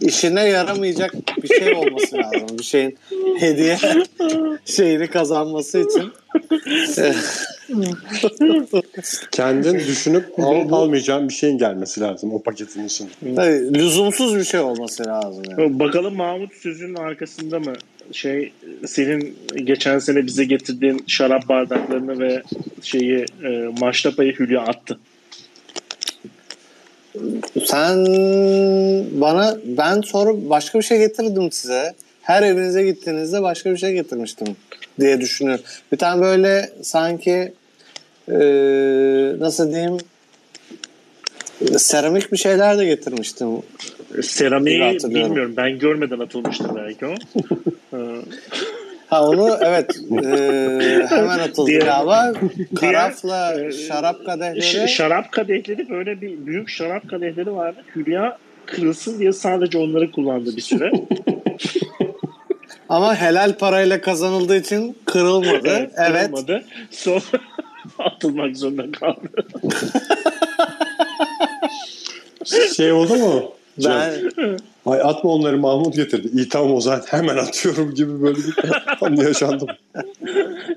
İşine 0.01 0.45
yaramayacak 0.45 1.15
bir 1.43 1.49
şey 1.49 1.75
olması 1.75 2.17
lazım. 2.17 2.59
Bir 2.59 2.65
şeyin 2.65 2.99
hediye 3.39 3.79
şeyini 4.65 5.07
kazanması 5.07 5.79
için. 5.79 6.13
Kendin 9.31 9.75
düşünüp 9.75 10.39
al, 10.39 10.73
almayacağın 10.73 11.29
bir 11.29 11.35
şeyin 11.35 11.59
gelmesi 11.59 12.01
lazım 12.01 12.33
o 12.33 12.43
paketin 12.43 12.87
içinde. 12.87 13.11
Tabii, 13.37 13.75
lüzumsuz 13.75 14.37
bir 14.37 14.45
şey 14.45 14.61
olması 14.61 15.07
lazım. 15.07 15.43
Yani. 15.51 15.79
Bakalım 15.79 16.17
Mahmut 16.17 16.55
sözünün 16.55 16.95
arkasında 16.95 17.61
mı? 17.61 17.73
Şey 18.13 18.53
senin 18.87 19.39
geçen 19.65 19.99
sene 19.99 20.27
bize 20.27 20.45
getirdiğin 20.45 21.05
şarap 21.07 21.49
bardaklarını 21.49 22.19
ve 22.19 22.43
şeyi 22.83 23.25
e, 23.45 23.49
maşrapayı 23.81 24.39
Hülya 24.39 24.61
attı. 24.61 24.99
Sen 27.67 28.07
bana 29.21 29.57
ben 29.65 30.01
sonra 30.01 30.31
başka 30.51 30.79
bir 30.79 30.85
şey 30.85 30.99
getirdim 30.99 31.53
size. 31.53 31.95
Her 32.23 32.43
evinize 32.43 32.85
gittiğinizde 32.85 33.43
başka 33.43 33.71
bir 33.71 33.77
şey 33.77 33.93
getirmiştim 33.93 34.57
diye 35.01 35.21
düşünüyorum. 35.21 35.65
Bir 35.93 35.99
tane 35.99 36.23
böyle 36.23 36.71
sanki 36.83 37.53
e, 38.31 38.39
nasıl 39.41 39.73
diyeyim 39.73 39.99
seramik 41.79 42.33
bir 42.33 42.37
şeyler 42.37 42.79
de 42.79 42.85
getirmiştim. 42.85 43.49
Seramiği 44.23 44.81
bilmiyorum. 44.81 45.55
Ben 45.57 45.79
görmeden 45.79 46.19
atılmıştır 46.19 46.71
belki 46.77 47.07
o. 47.07 47.15
Ha 49.09 49.29
onu 49.29 49.57
evet 49.61 49.97
e, 50.25 51.07
hemen 51.09 51.39
atıldı 51.39 51.71
Diğer- 51.71 51.85
galiba. 51.85 52.33
Karafla 52.81 53.55
diğer, 53.57 53.71
şarap 53.71 54.27
kadehleri. 54.27 54.89
Şarap 54.89 55.33
kadehleri 55.33 55.89
böyle 55.89 56.21
bir 56.21 56.47
büyük 56.47 56.69
şarap 56.69 57.09
kadehleri 57.11 57.55
vardı. 57.55 57.79
Hülya 57.97 58.39
kırılsın 58.67 59.19
diye 59.19 59.33
sadece 59.33 59.79
onları 59.79 60.11
kullandı 60.11 60.57
bir 60.57 60.61
süre. 60.63 60.93
Ama 62.89 63.17
helal 63.17 63.55
parayla 63.55 64.01
kazanıldığı 64.01 64.57
için 64.57 64.97
kırılmadı. 65.05 65.91
evet. 65.97 66.27
kırılmadı. 66.27 66.65
Sonra 66.91 67.21
atılmak 67.99 68.57
zorunda 68.57 68.91
kaldı. 68.93 69.29
Şey 72.77 72.93
oldu 72.93 73.15
mu? 73.17 73.53
Ben 73.85 74.13
Ay 74.87 75.01
atma 75.03 75.31
onları 75.31 75.59
Mahmut 75.59 75.95
getirdi. 75.97 76.29
İyi 76.35 76.49
tamam 76.49 76.75
o 76.75 76.81
zaman 76.81 77.03
hemen 77.07 77.37
atıyorum 77.37 77.95
gibi 77.95 78.23
böyle 78.23 78.39
bir 78.39 78.55
an 79.07 79.17
yaşandım. 79.17 79.69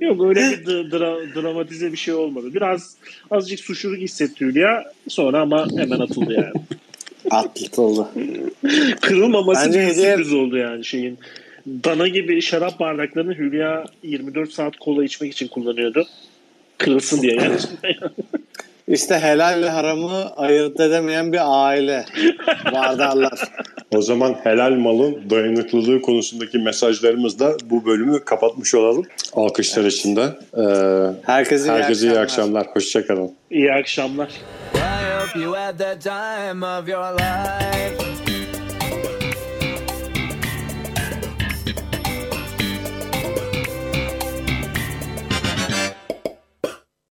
Yok 0.02 0.24
öyle 0.26 0.40
bir 0.40 0.66
dra- 0.66 0.90
dra- 0.92 1.42
dramatize 1.42 1.92
bir 1.92 1.98
şey 1.98 2.14
olmadı. 2.14 2.54
Biraz 2.54 2.96
azıcık 3.32 3.60
suçluluk 3.60 3.98
hissetti 4.00 4.46
Hülya. 4.46 4.84
Sonra 5.08 5.40
ama 5.42 5.68
hemen 5.78 6.00
atıldı 6.00 6.34
yani. 6.34 6.54
atlatıldı. 7.32 8.08
Kırılmaması 9.02 9.66
Bence 9.68 9.80
bir 9.80 9.86
hediye- 9.86 10.12
sürpriz 10.16 10.34
oldu 10.34 10.58
yani 10.58 10.86
şeyin. 10.86 11.18
Dana 11.68 12.08
gibi 12.08 12.42
şarap 12.42 12.80
bardaklarını 12.80 13.34
Hülya 13.34 13.86
24 14.04 14.52
saat 14.52 14.78
kola 14.78 15.04
içmek 15.04 15.32
için 15.34 15.48
kullanıyordu. 15.48 16.06
Kırılsın 16.84 17.22
diye 17.22 17.34
yani. 17.36 17.56
İşte 18.88 19.20
helal 19.20 19.64
haramı 19.64 20.36
ayırt 20.36 20.80
edemeyen 20.80 21.34
bir 21.34 21.40
aile. 21.68 22.06
Vardarlar. 22.72 23.40
O 23.96 24.02
zaman 24.02 24.36
helal 24.44 24.72
malın 24.72 25.30
dayanıklılığı 25.30 26.02
konusundaki 26.02 26.58
mesajlarımızla 26.58 27.54
bu 27.64 27.86
bölümü 27.86 28.26
kapatmış 28.26 28.76
olalım. 28.76 29.06
Alkışlar 29.34 29.86
içinde. 29.86 30.22
Ee, 30.58 30.62
Herkese, 31.26 31.72
herkese 31.72 32.08
iyi 32.08 32.20
akşamlar. 32.20 32.68
Hoşçakalın. 32.68 33.32
İyi 33.52 33.74
akşamlar. 33.74 34.30
I 34.76 34.78
hope 35.22 35.40
you 35.40 35.56
had 35.56 35.78
the 35.78 36.00
time 36.00 36.66
of 36.66 36.90
your 36.90 37.14
life. 37.14 38.41